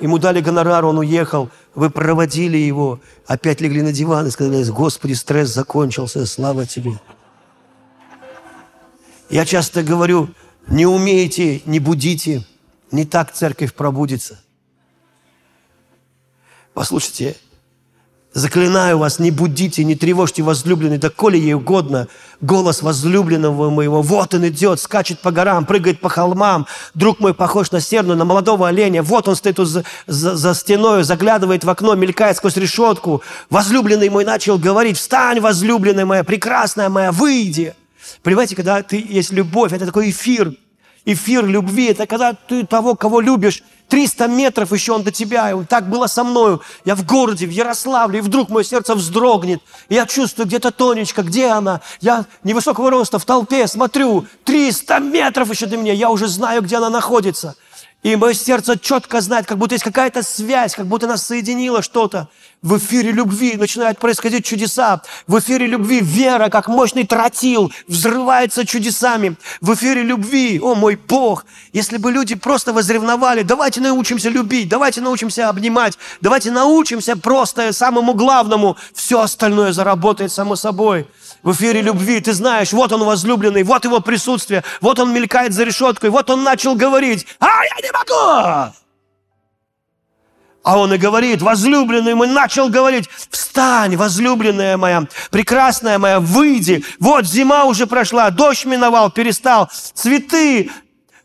Ему 0.00 0.18
дали 0.18 0.40
гонорар, 0.40 0.84
он 0.84 0.98
уехал. 0.98 1.50
Вы 1.74 1.88
проводили 1.88 2.58
его, 2.58 3.00
опять 3.26 3.60
легли 3.60 3.80
на 3.80 3.92
диван 3.92 4.26
и 4.26 4.30
сказали, 4.30 4.64
Господи, 4.64 5.12
стресс 5.12 5.54
закончился, 5.54 6.26
слава 6.26 6.66
Тебе. 6.66 7.00
Я 9.30 9.46
часто 9.46 9.82
говорю, 9.82 10.28
не 10.68 10.84
умеете, 10.84 11.62
не 11.64 11.78
будите, 11.78 12.44
не 12.90 13.04
так 13.04 13.32
церковь 13.32 13.74
пробудится. 13.74 14.40
Послушайте, 16.74 17.36
заклинаю 18.36 18.98
вас, 18.98 19.18
не 19.18 19.30
будите, 19.30 19.82
не 19.82 19.96
тревожьте 19.96 20.42
возлюбленный, 20.42 20.98
да 20.98 21.08
коли 21.08 21.38
ей 21.38 21.54
угодно. 21.54 22.06
Голос 22.42 22.82
возлюбленного 22.82 23.70
моего, 23.70 24.02
вот 24.02 24.34
он 24.34 24.46
идет, 24.48 24.78
скачет 24.78 25.20
по 25.20 25.30
горам, 25.30 25.64
прыгает 25.64 26.00
по 26.00 26.10
холмам. 26.10 26.66
Друг 26.92 27.18
мой 27.18 27.32
похож 27.32 27.70
на 27.70 27.80
серную, 27.80 28.18
на 28.18 28.26
молодого 28.26 28.68
оленя. 28.68 29.02
Вот 29.02 29.26
он 29.26 29.36
стоит 29.36 29.56
за, 29.56 29.84
за, 30.06 30.36
за 30.36 30.54
стеной, 30.54 31.02
заглядывает 31.02 31.64
в 31.64 31.70
окно, 31.70 31.94
мелькает 31.94 32.36
сквозь 32.36 32.58
решетку. 32.58 33.22
Возлюбленный 33.48 34.10
мой 34.10 34.26
начал 34.26 34.58
говорить, 34.58 34.98
встань, 34.98 35.40
возлюбленная 35.40 36.04
моя, 36.04 36.24
прекрасная 36.24 36.90
моя, 36.90 37.12
выйди. 37.12 37.74
Понимаете, 38.22 38.54
когда 38.54 38.82
ты, 38.82 39.04
есть 39.08 39.32
любовь, 39.32 39.72
это 39.72 39.86
такой 39.86 40.10
эфир, 40.10 40.52
эфир 41.06 41.46
любви, 41.46 41.86
это 41.86 42.06
когда 42.06 42.34
ты 42.34 42.66
того, 42.66 42.94
кого 42.94 43.20
любишь, 43.20 43.62
300 43.88 44.26
метров 44.26 44.72
еще 44.72 44.92
он 44.92 45.04
до 45.04 45.12
тебя. 45.12 45.52
И 45.52 45.64
так 45.64 45.88
было 45.88 46.08
со 46.08 46.24
мною. 46.24 46.60
Я 46.84 46.96
в 46.96 47.06
городе, 47.06 47.46
в 47.46 47.50
Ярославле, 47.50 48.18
и 48.18 48.22
вдруг 48.22 48.48
мое 48.48 48.64
сердце 48.64 48.94
вздрогнет. 48.94 49.62
И 49.88 49.94
я 49.94 50.06
чувствую, 50.06 50.46
где-то 50.46 50.72
Тонечка, 50.72 51.22
где 51.22 51.46
она? 51.46 51.80
Я 52.00 52.26
невысокого 52.42 52.90
роста 52.90 53.18
в 53.18 53.24
толпе 53.24 53.66
смотрю. 53.68 54.26
300 54.44 54.98
метров 54.98 55.50
еще 55.50 55.66
до 55.66 55.76
меня. 55.76 55.92
Я 55.92 56.10
уже 56.10 56.26
знаю, 56.26 56.62
где 56.62 56.76
она 56.76 56.90
находится. 56.90 57.54
И 58.06 58.14
мое 58.14 58.34
сердце 58.34 58.78
четко 58.78 59.20
знает, 59.20 59.46
как 59.46 59.58
будто 59.58 59.74
есть 59.74 59.82
какая-то 59.82 60.22
связь, 60.22 60.76
как 60.76 60.86
будто 60.86 61.08
нас 61.08 61.26
соединило 61.26 61.82
что-то. 61.82 62.28
В 62.62 62.78
эфире 62.78 63.10
любви 63.10 63.56
начинают 63.56 63.98
происходить 63.98 64.44
чудеса. 64.44 65.02
В 65.26 65.40
эфире 65.40 65.66
любви 65.66 65.98
вера, 66.00 66.48
как 66.48 66.68
мощный 66.68 67.04
тротил, 67.04 67.72
взрывается 67.88 68.64
чудесами. 68.64 69.34
В 69.60 69.74
эфире 69.74 70.04
любви, 70.04 70.60
о 70.62 70.76
мой 70.76 70.94
Бог, 70.94 71.46
если 71.72 71.96
бы 71.96 72.12
люди 72.12 72.36
просто 72.36 72.72
возревновали, 72.72 73.42
давайте 73.42 73.80
научимся 73.80 74.28
любить, 74.28 74.68
давайте 74.68 75.00
научимся 75.00 75.48
обнимать, 75.48 75.98
давайте 76.20 76.52
научимся 76.52 77.16
просто 77.16 77.72
самому 77.72 78.14
главному, 78.14 78.76
все 78.94 79.20
остальное 79.20 79.72
заработает 79.72 80.30
само 80.30 80.54
собой 80.54 81.08
в 81.42 81.52
эфире 81.52 81.82
любви. 81.82 82.20
Ты 82.20 82.32
знаешь, 82.32 82.72
вот 82.72 82.92
он 82.92 83.04
возлюбленный, 83.04 83.62
вот 83.62 83.84
его 83.84 84.00
присутствие, 84.00 84.64
вот 84.80 84.98
он 84.98 85.12
мелькает 85.12 85.52
за 85.52 85.64
решеткой, 85.64 86.10
вот 86.10 86.30
он 86.30 86.42
начал 86.42 86.74
говорить, 86.74 87.26
а 87.40 87.46
я 87.46 87.82
не 87.82 87.92
могу! 87.92 88.72
А 90.62 90.78
он 90.78 90.92
и 90.92 90.98
говорит, 90.98 91.42
возлюбленный 91.42 92.14
мой, 92.14 92.26
начал 92.26 92.68
говорить, 92.68 93.08
встань, 93.30 93.94
возлюбленная 93.94 94.76
моя, 94.76 95.04
прекрасная 95.30 95.98
моя, 95.98 96.18
выйди. 96.18 96.84
Вот 96.98 97.24
зима 97.24 97.66
уже 97.66 97.86
прошла, 97.86 98.30
дождь 98.30 98.64
миновал, 98.64 99.12
перестал, 99.12 99.70
цветы, 99.94 100.72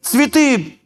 цветы 0.03 0.80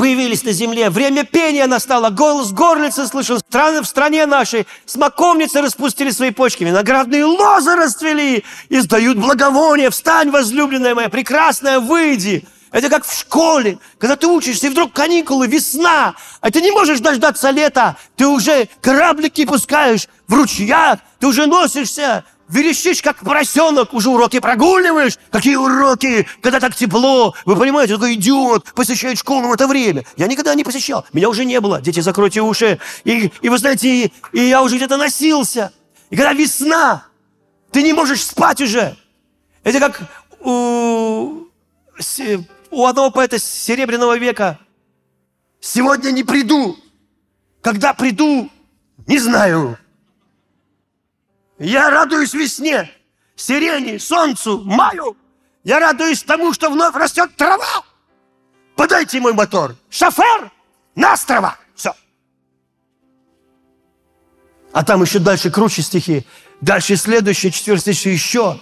появились 0.00 0.44
на 0.44 0.52
земле. 0.52 0.88
Время 0.88 1.24
пения 1.24 1.66
настало. 1.66 2.08
Голос 2.08 2.52
горлицы 2.52 3.06
слышен. 3.06 3.38
Страны 3.38 3.82
в 3.82 3.86
стране 3.86 4.24
нашей. 4.24 4.66
Смоковницы 4.86 5.60
распустили 5.60 6.08
свои 6.08 6.30
почки. 6.30 6.64
Виноградные 6.64 7.26
лозы 7.26 7.76
расцвели. 7.76 8.42
Издают 8.70 9.18
благовоние. 9.18 9.90
Встань, 9.90 10.30
возлюбленная 10.30 10.94
моя, 10.94 11.10
прекрасная, 11.10 11.80
выйди. 11.80 12.46
Это 12.72 12.88
как 12.88 13.04
в 13.04 13.14
школе, 13.14 13.78
когда 13.98 14.16
ты 14.16 14.26
учишься, 14.26 14.68
и 14.68 14.70
вдруг 14.70 14.94
каникулы, 14.94 15.48
весна, 15.48 16.14
а 16.40 16.50
ты 16.50 16.62
не 16.62 16.70
можешь 16.70 17.00
дождаться 17.00 17.50
лета, 17.50 17.96
ты 18.14 18.28
уже 18.28 18.68
кораблики 18.80 19.44
пускаешь 19.44 20.06
в 20.28 20.34
ручьях, 20.34 21.00
ты 21.18 21.26
уже 21.26 21.46
носишься 21.46 22.24
верещишь, 22.50 23.02
как 23.02 23.18
поросенок, 23.18 23.94
уже 23.94 24.10
уроки 24.10 24.40
прогуливаешь. 24.40 25.18
Какие 25.30 25.56
уроки, 25.56 26.26
когда 26.42 26.60
так 26.60 26.74
тепло? 26.74 27.34
Вы 27.44 27.56
понимаете, 27.56 27.94
такой 27.94 28.14
идиот 28.14 28.72
посещает 28.74 29.18
школу 29.18 29.48
в 29.48 29.52
это 29.52 29.66
время. 29.66 30.04
Я 30.16 30.26
никогда 30.26 30.54
не 30.54 30.64
посещал, 30.64 31.06
меня 31.12 31.28
уже 31.28 31.44
не 31.44 31.60
было. 31.60 31.80
Дети, 31.80 32.00
закройте 32.00 32.42
уши. 32.42 32.78
И, 33.04 33.32
и 33.40 33.48
вы 33.48 33.58
знаете, 33.58 33.88
и, 33.88 34.12
и 34.32 34.40
я 34.40 34.62
уже 34.62 34.76
где-то 34.76 34.96
носился. 34.96 35.72
И 36.10 36.16
когда 36.16 36.32
весна, 36.32 37.06
ты 37.70 37.82
не 37.82 37.92
можешь 37.92 38.24
спать 38.24 38.60
уже. 38.60 38.96
Это 39.62 39.78
как 39.78 40.02
у, 40.40 41.46
у 42.70 42.86
одного 42.86 43.10
поэта 43.10 43.38
Серебряного 43.38 44.18
века. 44.18 44.58
Сегодня 45.60 46.10
не 46.10 46.24
приду. 46.24 46.76
Когда 47.60 47.92
приду, 47.92 48.50
не 49.06 49.18
знаю. 49.18 49.78
Я 51.60 51.90
радуюсь 51.90 52.32
весне, 52.32 52.90
сирени, 53.36 53.98
солнцу, 53.98 54.62
маю. 54.64 55.14
Я 55.62 55.78
радуюсь 55.78 56.22
тому, 56.22 56.54
что 56.54 56.70
вновь 56.70 56.94
растет 56.94 57.36
трава. 57.36 57.84
Подайте 58.76 59.20
мой 59.20 59.34
мотор. 59.34 59.76
Шофер, 59.90 60.50
на 60.94 61.12
острова. 61.12 61.58
Все. 61.74 61.94
А 64.72 64.82
там 64.82 65.02
еще 65.02 65.18
дальше 65.18 65.50
круче 65.50 65.82
стихи. 65.82 66.26
Дальше 66.62 66.96
следующие, 66.96 67.52
четвертый 67.52 67.92
стих 67.92 68.14
еще. 68.14 68.58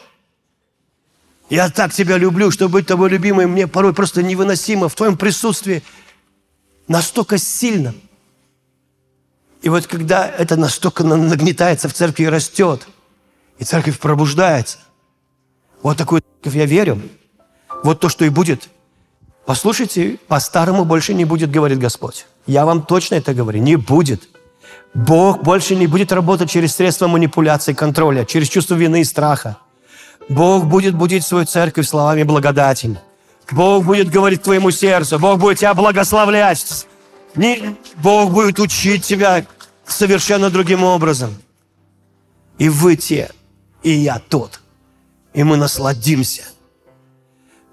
Я 1.51 1.70
так 1.70 1.92
тебя 1.92 2.18
люблю, 2.18 2.51
что 2.51 2.68
быть 2.68 2.88
тобой 2.88 3.11
любимой 3.11 3.46
мне 3.46 3.68
порой 3.68 3.94
просто 3.94 4.24
невыносимо 4.24 4.88
в 4.88 4.96
твоем 4.96 5.16
присутствии. 5.16 5.84
Настолько 6.88 7.38
сильно– 7.38 7.94
и 9.62 9.68
вот 9.68 9.86
когда 9.86 10.26
это 10.26 10.56
настолько 10.56 11.04
нагнетается 11.04 11.88
в 11.88 11.92
церкви 11.92 12.24
и 12.24 12.28
растет, 12.28 12.86
и 13.59 13.64
церковь 13.64 13.98
пробуждается, 13.98 14.78
вот 15.82 15.96
такую 15.96 16.22
церковь 16.22 16.56
я 16.56 16.66
верю, 16.66 17.01
вот 17.82 18.01
то, 18.01 18.09
что 18.09 18.24
и 18.24 18.28
будет. 18.28 18.68
Послушайте, 19.47 20.18
по-старому 20.28 20.85
больше 20.85 21.14
не 21.14 21.24
будет, 21.24 21.51
говорит 21.51 21.78
Господь. 21.78 22.26
Я 22.47 22.66
вам 22.66 22.82
точно 22.82 23.16
это 23.16 23.35
говорю, 23.35 23.60
не 23.60 23.76
будет. 23.76 24.28
Бог 24.94 25.43
больше 25.43 25.74
не 25.74 25.86
будет 25.86 26.12
работать 26.12 26.51
через 26.51 26.74
средства 26.74 27.09
манипуляции, 27.09 27.72
контроля, 27.72 28.24
через 28.24 28.48
чувство 28.48 28.74
вины 28.74 29.01
и 29.01 29.05
страха. 29.05 29.59
Бог 30.28 30.66
будет 30.66 30.94
будить 30.94 31.24
свою 31.24 31.47
церковь 31.47 31.86
словами 31.86 32.22
благодати. 32.22 32.98
Бог 33.51 33.85
будет 33.85 34.10
говорить 34.10 34.43
твоему 34.43 34.70
сердцу, 34.70 35.18
Бог 35.18 35.39
будет 35.39 35.59
тебя 35.59 35.74
благословлять. 35.74 36.86
Бог 37.96 38.32
будет 38.32 38.59
учить 38.59 39.05
тебя 39.05 39.46
совершенно 39.86 40.50
другим 40.50 40.84
образом. 40.84 41.34
И 42.59 42.68
вы 42.68 42.96
те, 42.96 43.30
и 43.82 43.90
я 43.90 44.18
тот. 44.18 44.60
И 45.32 45.44
мы 45.44 45.56
насладимся. 45.56 46.44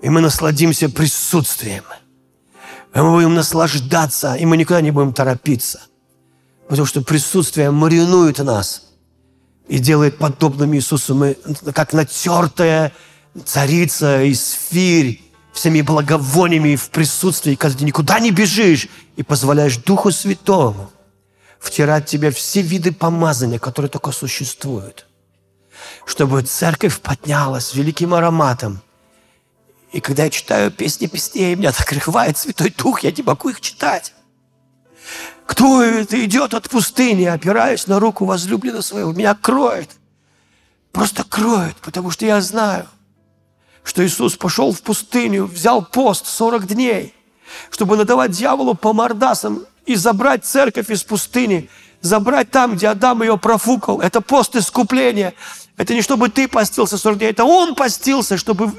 И 0.02 0.10
мы 0.10 0.22
насладимся 0.22 0.90
присутствием. 0.90 1.84
И 2.94 3.00
мы 3.00 3.12
будем 3.12 3.34
наслаждаться, 3.34 4.36
и 4.36 4.46
мы 4.46 4.56
никуда 4.58 4.82
не 4.82 4.92
будем 4.92 5.14
торопиться. 5.14 5.82
Потому 6.68 6.86
что 6.86 7.02
присутствие 7.02 7.72
маринует 7.72 8.40
нас 8.40 8.84
и 9.68 9.80
делает 9.80 10.18
подобным 10.18 10.74
Иисусу. 10.76 11.16
Мы, 11.16 11.38
как 11.74 11.94
натертая 11.94 12.94
царица 13.44 14.24
из 14.24 14.52
фирь, 14.52 15.22
всеми 15.56 15.82
благовониями 15.82 16.76
в 16.76 16.90
присутствии, 16.90 17.56
когда 17.56 17.80
ты 17.80 17.86
никуда 17.86 18.20
не 18.20 18.32
бежишь 18.32 18.90
и 19.16 19.24
позволяешь 19.24 19.78
Духу 19.78 20.12
Святому 20.12 20.92
втирать 21.60 22.04
в 22.04 22.12
тебе 22.12 22.30
все 22.30 22.62
виды 22.62 22.92
помазания, 22.92 23.58
которые 23.58 23.90
только 23.90 24.12
существуют. 24.12 25.08
Чтобы 26.06 26.42
церковь 26.42 27.00
поднялась 27.00 27.74
великим 27.74 28.14
ароматом. 28.14 28.82
И 29.94 30.02
когда 30.02 30.26
я 30.26 30.30
читаю 30.30 30.72
песни 30.72 31.08
песней, 31.08 31.56
меня 31.56 31.72
накрывает 31.80 32.38
Святой 32.38 32.74
Дух, 32.78 33.00
я 33.00 33.12
не 33.12 33.24
могу 33.24 33.50
их 33.50 33.62
читать. 33.62 34.14
Кто 35.46 35.82
это 35.82 36.24
идет 36.26 36.54
от 36.54 36.70
пустыни, 36.70 37.24
опираясь 37.24 37.88
на 37.88 38.00
руку 38.00 38.26
возлюбленного 38.26 38.82
своего? 38.82 39.14
Меня 39.14 39.36
кроет. 39.36 39.90
Просто 40.92 41.24
кроет, 41.24 41.78
потому 41.78 42.12
что 42.12 42.26
я 42.26 42.42
знаю, 42.42 42.88
что 43.86 44.06
Иисус 44.06 44.36
пошел 44.36 44.74
в 44.74 44.82
пустыню, 44.82 45.46
взял 45.46 45.86
пост 45.86 46.26
40 46.26 46.68
дней, 46.68 47.14
чтобы 47.70 47.96
надавать 47.96 48.32
дьяволу 48.32 48.74
по 48.74 48.92
мордасам 48.92 49.66
и 49.86 49.96
забрать 49.96 50.44
церковь 50.44 50.90
из 50.90 51.04
пустыни, 51.04 51.70
забрать 52.02 52.50
там, 52.52 52.76
где 52.76 52.88
Адам 52.88 53.22
ее 53.22 53.38
профукал. 53.38 54.02
Это 54.02 54.20
пост 54.22 54.56
искупления. 54.56 55.34
Это 55.78 55.94
не 55.94 56.02
чтобы 56.02 56.30
ты 56.30 56.48
постился 56.48 56.98
40 56.98 57.20
дней, 57.20 57.30
это 57.30 57.46
он 57.46 57.76
постился, 57.76 58.38
чтобы 58.38 58.72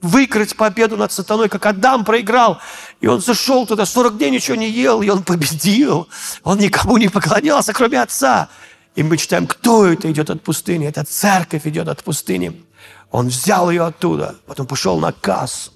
выиграть 0.00 0.56
победу 0.56 0.96
над 0.96 1.10
сатаной, 1.12 1.48
как 1.48 1.66
Адам 1.66 2.04
проиграл. 2.04 2.60
И 3.00 3.06
он 3.06 3.20
зашел 3.20 3.66
туда, 3.66 3.84
40 3.84 4.16
дней 4.18 4.30
ничего 4.30 4.56
не 4.56 4.70
ел, 4.70 5.02
и 5.02 5.08
он 5.08 5.22
победил. 5.24 6.08
Он 6.44 6.58
никому 6.58 6.98
не 6.98 7.08
поклонялся, 7.08 7.72
кроме 7.72 8.00
Отца. 8.00 8.48
И 8.94 9.02
мы 9.02 9.16
читаем, 9.16 9.46
кто 9.46 9.86
это 9.86 10.10
идет 10.10 10.30
от 10.30 10.42
пустыни? 10.42 10.86
Это 10.86 11.04
церковь 11.04 11.66
идет 11.66 11.88
от 11.88 12.04
пустыни. 12.04 12.62
Он 13.10 13.28
взял 13.28 13.70
ее 13.70 13.84
оттуда, 13.84 14.36
потом 14.46 14.66
пошел 14.66 14.98
на 14.98 15.12
кассу, 15.12 15.72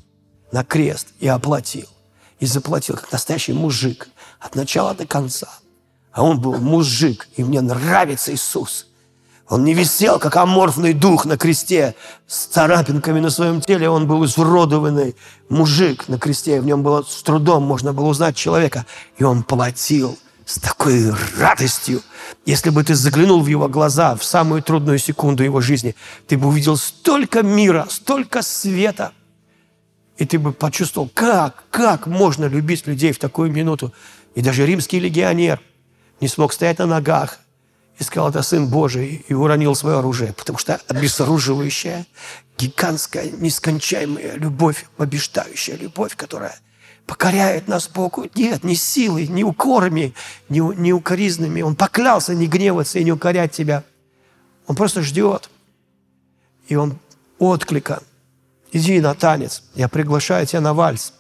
на 0.53 0.65
крест 0.65 1.09
и 1.21 1.29
оплатил. 1.29 1.89
И 2.41 2.47
заплатил, 2.47 2.97
как 2.97 3.13
настоящий 3.13 3.53
мужик, 3.53 4.09
от 4.41 4.55
начала 4.55 4.95
до 4.95 5.07
конца. 5.07 5.49
А 6.13 6.23
он 6.23 6.41
был 6.41 6.59
мужик, 6.59 7.29
и 7.37 7.45
мне 7.45 7.61
нравится 7.61 8.33
Иисус. 8.33 8.87
Он 9.49 9.65
не 9.65 9.75
висел, 9.75 10.19
как 10.19 10.37
аморфный 10.37 10.93
дух 10.93 11.25
на 11.25 11.37
кресте, 11.37 11.95
с 12.27 12.47
царапинками 12.47 13.21
на 13.21 13.31
своем 13.31 13.61
теле. 13.61 13.89
Он 13.89 14.07
был 14.09 14.25
изуродованный 14.25 15.15
мужик 15.49 16.09
на 16.09 16.19
кресте. 16.19 16.61
В 16.61 16.67
нем 16.67 16.83
было 16.83 17.03
с 17.03 17.23
трудом 17.23 17.63
можно 17.63 17.93
было 17.93 18.07
узнать 18.07 18.35
человека. 18.35 18.87
И 19.19 19.25
он 19.25 19.45
платил 19.45 20.19
с 20.47 20.59
такой 20.59 21.13
радостью. 21.37 22.03
Если 22.47 22.71
бы 22.71 22.85
ты 22.85 22.95
заглянул 22.95 23.43
в 23.43 23.49
его 23.49 23.69
глаза 23.69 24.15
в 24.15 24.25
самую 24.25 24.63
трудную 24.63 24.99
секунду 24.99 25.43
его 25.43 25.61
жизни, 25.61 25.97
ты 26.29 26.39
бы 26.39 26.47
увидел 26.49 26.77
столько 26.77 27.43
мира, 27.43 27.87
столько 27.91 28.43
света. 28.43 29.13
И 30.17 30.25
ты 30.25 30.39
бы 30.39 30.53
почувствовал, 30.53 31.11
как, 31.13 31.65
как 31.71 32.07
можно 32.07 32.47
любить 32.47 32.87
людей 32.87 33.13
в 33.13 33.19
такую 33.19 33.51
минуту. 33.51 33.93
И 34.37 34.41
даже 34.41 34.65
римский 34.65 35.01
легионер 35.01 35.61
не 36.21 36.29
смог 36.29 36.53
стоять 36.53 36.79
на 36.79 36.87
ногах, 36.87 37.41
и 37.99 38.05
сказал, 38.05 38.29
это 38.29 38.43
Сын 38.43 38.69
Божий, 38.69 39.25
и 39.27 39.35
уронил 39.35 39.75
свое 39.75 39.99
оружие, 39.99 40.35
потому 40.35 40.59
что 40.59 40.79
обезоруживающая, 40.89 42.07
гигантская, 42.59 43.31
нескончаемая 43.31 44.37
любовь, 44.37 44.87
побеждающая 44.97 45.77
любовь, 45.77 46.15
которая 46.15 46.55
покоряет 47.07 47.69
нас 47.69 47.89
Богу. 47.89 48.27
Нет, 48.35 48.65
не 48.65 48.75
силой, 48.75 49.29
не 49.29 49.45
укорами, 49.45 50.15
не, 50.49 50.59
не 50.59 50.93
укоризнами. 50.93 51.63
Он 51.63 51.77
поклялся 51.77 52.35
не 52.35 52.47
гневаться 52.47 52.99
и 52.99 53.05
не 53.05 53.13
укорять 53.13 53.53
тебя. 53.53 53.85
Он 54.67 54.75
просто 54.75 55.03
ждет. 55.03 55.49
И 56.69 56.75
он 56.75 56.99
отклика. 57.39 58.03
Иди 58.73 59.01
на 59.01 59.15
танец. 59.15 59.63
Я 59.75 59.89
приглашаю 59.89 60.47
тебя 60.47 60.61
на 60.61 60.75
вальс. 60.75 61.13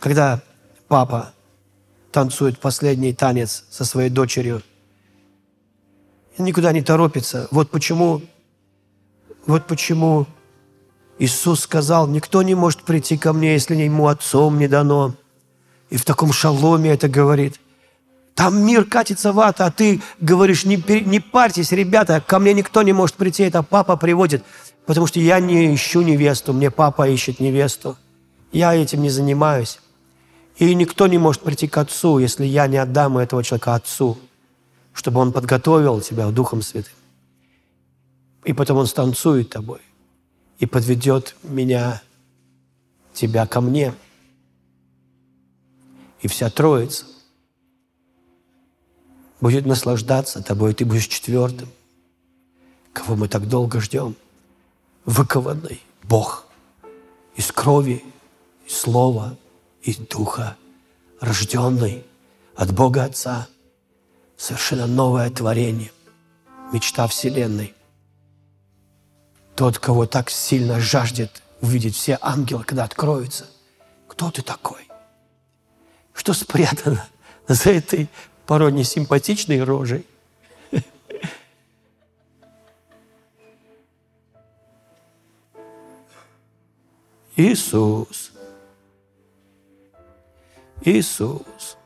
Когда 0.00 0.42
папа 0.88 1.32
танцует 2.10 2.58
последний 2.58 3.12
танец 3.12 3.64
со 3.70 3.84
своей 3.84 4.08
дочерью. 4.08 4.62
Никуда 6.38 6.72
не 6.72 6.82
торопится. 6.82 7.48
Вот 7.50 7.70
почему, 7.70 8.22
вот 9.46 9.66
почему 9.66 10.26
Иисус 11.18 11.60
сказал, 11.60 12.08
никто 12.08 12.42
не 12.42 12.54
может 12.54 12.82
прийти 12.82 13.16
ко 13.16 13.32
мне, 13.32 13.52
если 13.52 13.76
ему 13.76 14.08
отцом 14.08 14.58
не 14.58 14.66
дано. 14.66 15.14
И 15.90 15.96
в 15.96 16.04
таком 16.04 16.32
шаломе 16.32 16.90
это 16.90 17.08
говорит. 17.08 17.60
Там 18.34 18.64
мир 18.66 18.84
катится 18.84 19.32
в 19.32 19.38
ад, 19.38 19.60
а 19.60 19.70
ты 19.70 20.02
говоришь, 20.20 20.64
не, 20.64 20.76
не 21.04 21.20
парьтесь, 21.20 21.70
ребята, 21.70 22.20
ко 22.20 22.40
мне 22.40 22.52
никто 22.52 22.82
не 22.82 22.92
может 22.92 23.14
прийти, 23.14 23.44
это 23.44 23.62
папа 23.62 23.96
приводит. 23.96 24.42
Потому 24.86 25.06
что 25.06 25.20
я 25.20 25.38
не 25.38 25.72
ищу 25.72 26.02
невесту, 26.02 26.52
мне 26.52 26.70
папа 26.70 27.08
ищет 27.08 27.38
невесту. 27.38 27.96
Я 28.50 28.74
этим 28.74 29.02
не 29.02 29.10
занимаюсь. 29.10 29.78
И 30.56 30.74
никто 30.74 31.06
не 31.06 31.18
может 31.18 31.42
прийти 31.42 31.68
к 31.68 31.78
Отцу, 31.78 32.18
если 32.18 32.44
я 32.44 32.66
не 32.66 32.76
отдам 32.76 33.18
этого 33.18 33.42
человека 33.44 33.74
Отцу, 33.76 34.18
чтобы 34.92 35.20
он 35.20 35.32
подготовил 35.32 36.00
тебя 36.00 36.28
Духом 36.30 36.62
Святым. 36.62 36.92
И 38.44 38.52
потом 38.52 38.78
он 38.78 38.86
станцует 38.86 39.50
тобой 39.50 39.80
и 40.58 40.66
подведет 40.66 41.36
меня, 41.42 42.02
тебя 43.12 43.46
ко 43.46 43.60
мне. 43.60 43.94
И 46.20 46.28
вся 46.28 46.50
Троица 46.50 47.06
будет 49.40 49.66
наслаждаться 49.66 50.42
тобой, 50.42 50.72
и 50.72 50.74
ты 50.74 50.84
будешь 50.84 51.06
четвертым, 51.06 51.68
кого 52.92 53.16
мы 53.16 53.28
так 53.28 53.48
долго 53.48 53.80
ждем. 53.80 54.16
Выкованный 55.04 55.82
Бог 56.02 56.46
из 57.36 57.52
крови, 57.52 58.02
из 58.66 58.76
слова– 58.76 59.36
и 59.84 59.94
Духа, 59.94 60.56
рожденный 61.20 62.04
от 62.56 62.72
Бога 62.72 63.04
Отца, 63.04 63.48
совершенно 64.36 64.86
новое 64.86 65.30
творение, 65.30 65.92
мечта 66.72 67.06
Вселенной. 67.06 67.74
Тот, 69.56 69.78
кого 69.78 70.06
так 70.06 70.30
сильно 70.30 70.80
жаждет 70.80 71.42
увидеть 71.60 71.94
все 71.96 72.18
ангелы, 72.20 72.64
когда 72.64 72.84
откроются. 72.84 73.46
Кто 74.08 74.30
ты 74.30 74.42
такой? 74.42 74.88
Что 76.12 76.32
спрятано 76.32 77.06
за 77.48 77.70
этой 77.70 78.08
порой 78.46 78.72
несимпатичной 78.72 79.62
рожей? 79.62 80.06
Иисус– 87.36 88.32
Иисус, 90.86 91.78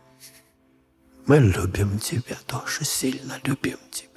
мы 1.27 1.39
любим 1.39 2.01
Тебя 2.01 2.37
тоже, 2.49 2.85
сильно 2.85 3.39
любим 3.45 3.79
Тебя. 3.93 4.08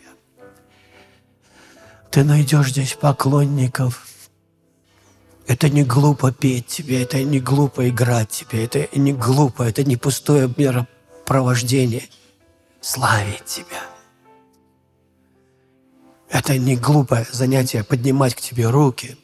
Ты 2.11 2.23
найдешь 2.23 2.69
здесь 2.69 2.93
поклонников. 2.93 4.05
Это 5.47 5.69
не 5.69 5.83
глупо 5.83 6.31
петь 6.31 6.67
тебе, 6.67 7.01
это 7.01 7.23
не 7.23 7.39
глупо 7.39 7.89
играть 7.89 8.29
тебе, 8.29 8.65
это 8.65 8.87
не 8.97 9.13
глупо, 9.13 9.63
это 9.63 9.83
не 9.83 9.97
пустое 9.97 10.53
меропровождение. 10.55 12.07
Славить 12.79 13.45
Тебя. 13.45 13.83
Это 16.29 16.57
не 16.57 16.75
глупое 16.75 17.27
занятие 17.31 17.83
поднимать 17.83 18.35
к 18.35 18.41
Тебе 18.41 18.69
руки. 18.69 19.17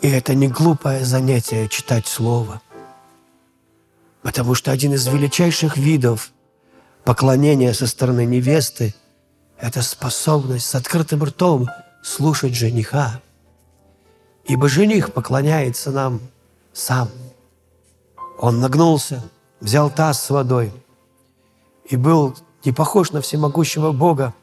И 0.00 0.08
это 0.08 0.34
не 0.34 0.48
глупое 0.48 1.04
занятие 1.04 1.68
читать 1.68 2.06
Слово– 2.06 2.60
Потому 4.22 4.54
что 4.54 4.70
один 4.70 4.94
из 4.94 5.06
величайших 5.06 5.76
видов 5.76 6.30
поклонения 7.04 7.72
со 7.72 7.86
стороны 7.86 8.24
невесты– 8.24 8.94
это 9.62 9.80
способность 9.80 10.66
с 10.66 10.74
открытым 10.74 11.22
ртом 11.22 11.68
слушать 12.02 12.52
жениха. 12.52 13.20
Ибо 14.44 14.68
жених 14.68 15.12
поклоняется 15.12 15.92
нам 15.92 16.20
сам. 16.72 17.08
Он 18.40 18.58
нагнулся, 18.58 19.22
взял 19.60 19.88
таз 19.88 20.20
с 20.20 20.30
водой 20.30 20.72
и 21.88 21.94
был 21.94 22.36
не 22.64 22.72
похож 22.72 23.12
на 23.12 23.20
всемогущего 23.20 23.92
Бога, 23.92 24.34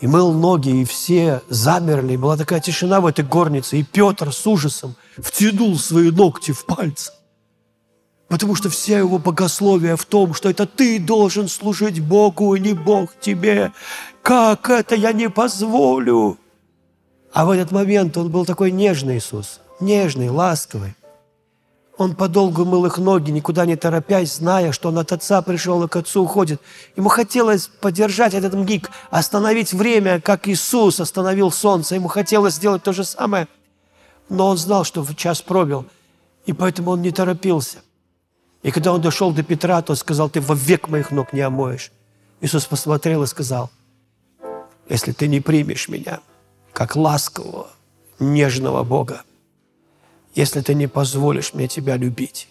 и 0.00 0.06
мыл 0.06 0.32
ноги, 0.32 0.70
и 0.70 0.84
все 0.86 1.42
замерли. 1.50 2.16
Была 2.16 2.38
такая 2.38 2.60
тишина 2.60 3.02
в 3.02 3.06
этой 3.06 3.26
горнице, 3.26 3.78
и 3.78 3.82
Петр 3.82 4.32
с 4.32 4.46
ужасом 4.46 4.96
втянул 5.18 5.78
свои 5.78 6.10
ногти 6.10 6.52
в 6.52 6.64
пальцы. 6.64 7.12
Потому 8.34 8.56
что 8.56 8.68
вся 8.68 8.98
его 8.98 9.18
богословие 9.18 9.94
в 9.94 10.04
том, 10.06 10.34
что 10.34 10.50
это 10.50 10.66
ты 10.66 10.98
должен 10.98 11.46
служить 11.46 12.00
Богу, 12.00 12.56
и 12.56 12.60
не 12.60 12.72
Бог 12.72 13.10
тебе. 13.20 13.70
Как 14.22 14.70
это 14.70 14.96
я 14.96 15.12
не 15.12 15.30
позволю? 15.30 16.36
А 17.32 17.44
в 17.44 17.50
этот 17.50 17.70
момент 17.70 18.16
он 18.16 18.32
был 18.32 18.44
такой 18.44 18.72
нежный 18.72 19.18
Иисус, 19.18 19.60
нежный, 19.78 20.30
ласковый. 20.30 20.96
Он 21.96 22.16
подолгу 22.16 22.64
мыл 22.64 22.86
их 22.86 22.98
ноги, 22.98 23.30
никуда 23.30 23.66
не 23.66 23.76
торопясь, 23.76 24.34
зная, 24.34 24.72
что 24.72 24.88
он 24.88 24.98
от 24.98 25.12
отца 25.12 25.40
пришел 25.40 25.84
и 25.84 25.88
к 25.88 25.94
отцу 25.94 26.24
уходит. 26.24 26.60
Ему 26.96 27.10
хотелось 27.10 27.68
поддержать 27.68 28.34
этот 28.34 28.54
миг, 28.54 28.90
остановить 29.10 29.72
время, 29.72 30.20
как 30.20 30.48
Иисус 30.48 30.98
остановил 30.98 31.52
солнце. 31.52 31.94
Ему 31.94 32.08
хотелось 32.08 32.54
сделать 32.54 32.82
то 32.82 32.92
же 32.92 33.04
самое. 33.04 33.46
Но 34.28 34.48
он 34.48 34.58
знал, 34.58 34.82
что 34.82 35.04
в 35.04 35.14
час 35.14 35.40
пробил, 35.40 35.86
и 36.46 36.52
поэтому 36.52 36.90
он 36.90 37.00
не 37.00 37.12
торопился– 37.12 37.78
И 38.64 38.70
когда 38.70 38.94
он 38.94 39.02
дошел 39.02 39.30
до 39.30 39.42
Петра, 39.42 39.82
тот 39.82 39.98
сказал, 39.98 40.30
ты 40.30 40.40
вовек 40.40 40.88
моих 40.88 41.10
ног 41.10 41.34
не 41.34 41.42
омоешь. 41.42 41.92
Иисус 42.40 42.64
посмотрел 42.64 43.22
и 43.22 43.26
сказал, 43.26 43.70
если 44.88 45.12
ты 45.12 45.28
не 45.28 45.40
примешь 45.40 45.88
меня, 45.88 46.20
как 46.72 46.96
ласкового, 46.96 47.68
нежного 48.18 48.82
Бога, 48.82 49.22
если 50.34 50.62
ты 50.62 50.74
не 50.74 50.86
позволишь 50.86 51.52
мне 51.52 51.68
тебя 51.68 51.96
любить, 51.98 52.48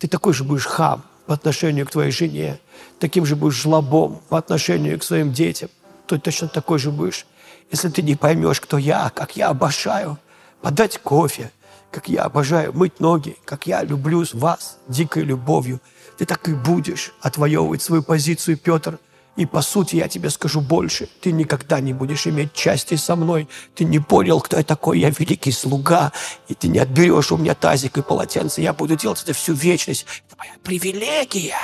ты 0.00 0.08
такой 0.08 0.34
же 0.34 0.42
будешь 0.42 0.66
хам 0.66 1.04
по 1.26 1.34
отношению 1.34 1.86
к 1.86 1.92
твоей 1.92 2.10
жене, 2.10 2.58
таким 2.98 3.24
же 3.24 3.36
будешь 3.36 3.62
жлобом 3.62 4.20
по 4.28 4.36
отношению 4.36 4.98
к 4.98 5.04
своим 5.04 5.32
детям, 5.32 5.70
то 6.06 6.18
точно 6.18 6.48
такой 6.48 6.80
же 6.80 6.90
будешь, 6.90 7.24
если 7.70 7.88
ты 7.88 8.02
не 8.02 8.16
поймешь, 8.16 8.60
кто 8.60 8.78
я, 8.78 9.10
как 9.10 9.36
я 9.36 9.50
обожаю 9.50 10.18
подать 10.60 10.98
кофе, 10.98 11.52
как 11.90 12.08
я 12.08 12.22
обожаю 12.22 12.72
мыть 12.72 13.00
ноги, 13.00 13.36
как 13.44 13.66
я 13.66 13.82
люблю 13.82 14.24
вас 14.32 14.78
дикой 14.88 15.24
любовью. 15.24 15.80
Ты 16.18 16.26
так 16.26 16.48
и 16.48 16.54
будешь 16.54 17.12
отвоевывать 17.20 17.82
свою 17.82 18.02
позицию, 18.02 18.58
Петр– 18.58 18.98
и 19.36 19.46
по 19.46 19.62
сути 19.62 19.96
я 19.96 20.08
тебе 20.08 20.28
скажу 20.28 20.60
больше. 20.60 21.08
Ты 21.20 21.32
никогда 21.32 21.80
не 21.80 21.92
будешь 21.92 22.26
иметь 22.26 22.52
части 22.52 22.96
со 22.96 23.16
мной. 23.16 23.48
Ты 23.74 23.84
не 23.84 23.98
понял, 23.98 24.40
кто 24.40 24.58
я 24.58 24.62
такой. 24.62 24.98
Я 24.98 25.10
великий 25.10 25.52
слуга. 25.52 26.12
И 26.48 26.54
ты 26.54 26.68
не 26.68 26.78
отберешь 26.78 27.32
у 27.32 27.38
меня 27.38 27.54
тазик 27.54 27.96
и 27.96 28.02
полотенце. 28.02 28.60
Я 28.60 28.74
буду 28.74 28.96
делать 28.96 29.22
это 29.22 29.32
всю 29.32 29.54
вечность. 29.54 30.04
Это 30.26 30.36
моя 30.36 30.52
привилегия. 30.62 31.56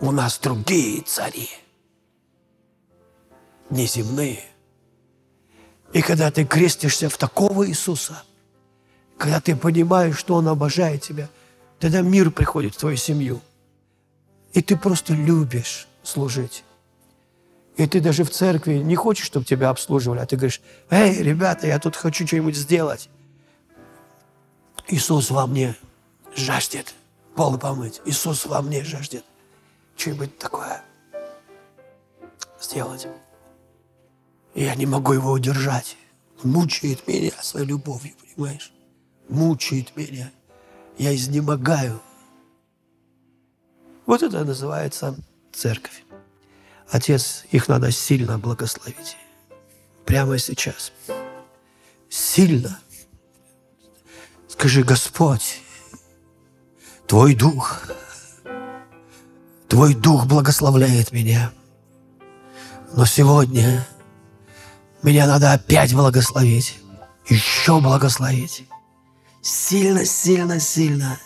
У 0.00 0.12
нас 0.12 0.38
другие 0.38 1.00
цари. 1.02 1.48
Неземные. 3.70 4.44
И 5.92 6.02
когда 6.02 6.30
ты 6.30 6.44
крестишься 6.44 7.08
в 7.08 7.16
такого 7.16 7.68
Иисуса, 7.68 8.22
когда 9.22 9.40
ты 9.40 9.54
понимаешь, 9.54 10.18
что 10.18 10.34
Он 10.34 10.48
обожает 10.48 11.02
тебя, 11.02 11.28
тогда 11.78 12.00
мир 12.00 12.32
приходит 12.32 12.74
в 12.74 12.78
твою 12.78 12.96
семью. 12.96 13.40
И 14.52 14.60
ты 14.62 14.76
просто 14.76 15.14
любишь 15.14 15.86
служить. 16.02 16.64
И 17.76 17.86
ты 17.86 18.00
даже 18.00 18.24
в 18.24 18.30
церкви 18.30 18.78
не 18.78 18.96
хочешь, 18.96 19.26
чтобы 19.26 19.46
тебя 19.46 19.70
обслуживали, 19.70 20.18
а 20.18 20.26
ты 20.26 20.34
говоришь, 20.34 20.60
эй, 20.90 21.22
ребята, 21.22 21.68
я 21.68 21.78
тут 21.78 21.94
хочу 21.94 22.26
что-нибудь 22.26 22.56
сделать. 22.56 23.08
Иисус 24.88 25.30
во 25.30 25.46
мне 25.46 25.76
жаждет 26.34 26.92
пол 27.36 27.56
помыть. 27.58 28.00
Иисус 28.04 28.44
во 28.44 28.60
мне 28.60 28.82
жаждет 28.82 29.24
что-нибудь 29.96 30.36
такое 30.36 30.82
сделать. 32.60 33.06
И 34.54 34.64
я 34.64 34.74
не 34.74 34.86
могу 34.86 35.12
его 35.12 35.30
удержать. 35.30 35.96
мучает 36.42 37.06
меня 37.06 37.30
своей 37.40 37.66
любовью, 37.66 38.14
понимаешь? 38.20 38.72
Мучает 39.28 39.96
меня. 39.96 40.30
Я 40.98 41.14
изнемогаю. 41.14 42.00
Вот 44.06 44.22
это 44.22 44.44
называется 44.44 45.16
церковь. 45.52 46.04
Отец, 46.90 47.44
их 47.50 47.68
надо 47.68 47.90
сильно 47.90 48.38
благословить. 48.38 49.16
Прямо 50.04 50.38
сейчас. 50.38 50.92
Сильно. 52.10 52.78
Скажи, 54.48 54.84
Господь, 54.84 55.60
Твой 57.06 57.34
Дух, 57.34 57.88
Твой 59.68 59.94
Дух 59.94 60.26
благословляет 60.26 61.12
меня. 61.12 61.52
Но 62.94 63.06
сегодня 63.06 63.86
меня 65.02 65.26
надо 65.26 65.52
опять 65.52 65.94
благословить. 65.94 66.78
Еще 67.28 67.80
благословить. 67.80 68.68
Сильно, 69.42 70.04
сильно, 70.04 70.60
сильно. 70.60 71.18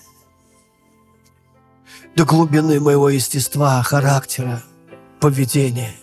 До 2.16 2.24
глубины 2.24 2.80
моего 2.80 3.10
естества, 3.10 3.82
характера– 3.82 4.62
поведения, 5.20 5.94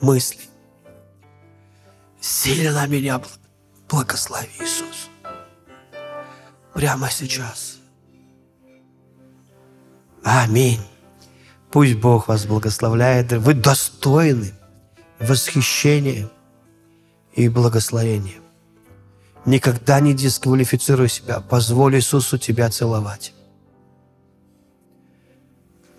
мыслей. 0.00 0.48
Сильно 2.20 2.84
меня 2.88 3.22
благослови, 3.88 4.50
Иисус. 4.58 5.08
Прямо 6.72 7.08
сейчас. 7.10 7.78
Аминь. 10.24 10.80
Пусть 11.70 11.94
Бог 11.94 12.26
вас 12.26 12.46
благословляет. 12.46 13.32
Вы 13.34 13.54
достойны 13.54 14.52
восхищения 15.20 16.28
и 17.34 17.48
благословения. 17.48 18.43
Никогда 19.46 20.00
не 20.00 20.14
дисквалифицируй 20.14 21.08
себя. 21.08 21.40
Позволь 21.40 21.96
Иисусу 21.96 22.38
тебя 22.38 22.70
целовать. 22.70 23.32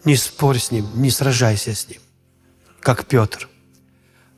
Не 0.04 0.16
спорь 0.16 0.60
с 0.60 0.72
Ним, 0.72 0.88
не 0.96 1.10
сражайся 1.10 1.74
с 1.74 1.88
Ним 1.88 2.02
как 2.86 3.06
Петр. 3.08 3.50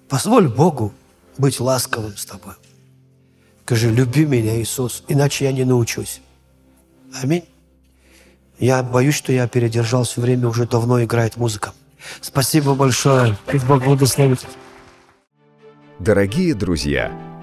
Позволь 0.07 0.47
Богу 0.47 0.93
быть 1.38 1.59
ласковым 1.59 2.15
с 2.15 2.25
тобой. 2.25 2.53
Скажи, 3.65 3.91
люби 3.91 4.25
меня, 4.25 4.57
Иисус, 4.61 5.03
иначе 5.09 5.43
я 5.43 5.51
не 5.51 5.65
научусь. 5.65 6.21
Аминь. 7.21 7.43
Я 8.57 8.81
боюсь, 8.84 9.15
что 9.15 9.34
я 9.34 9.49
передержал 9.49 10.05
все 10.05 10.21
время, 10.21 10.47
уже 10.47 10.65
давно 10.65 11.03
играет 11.03 11.35
музыка. 11.35 11.73
Спасибо 12.21 12.73
большое. 12.73 13.38
Пусть 13.45 13.65
Бог 13.65 13.84
благословит. 13.84 14.39
Дорогие 15.99 16.55
друзья, 16.55 17.11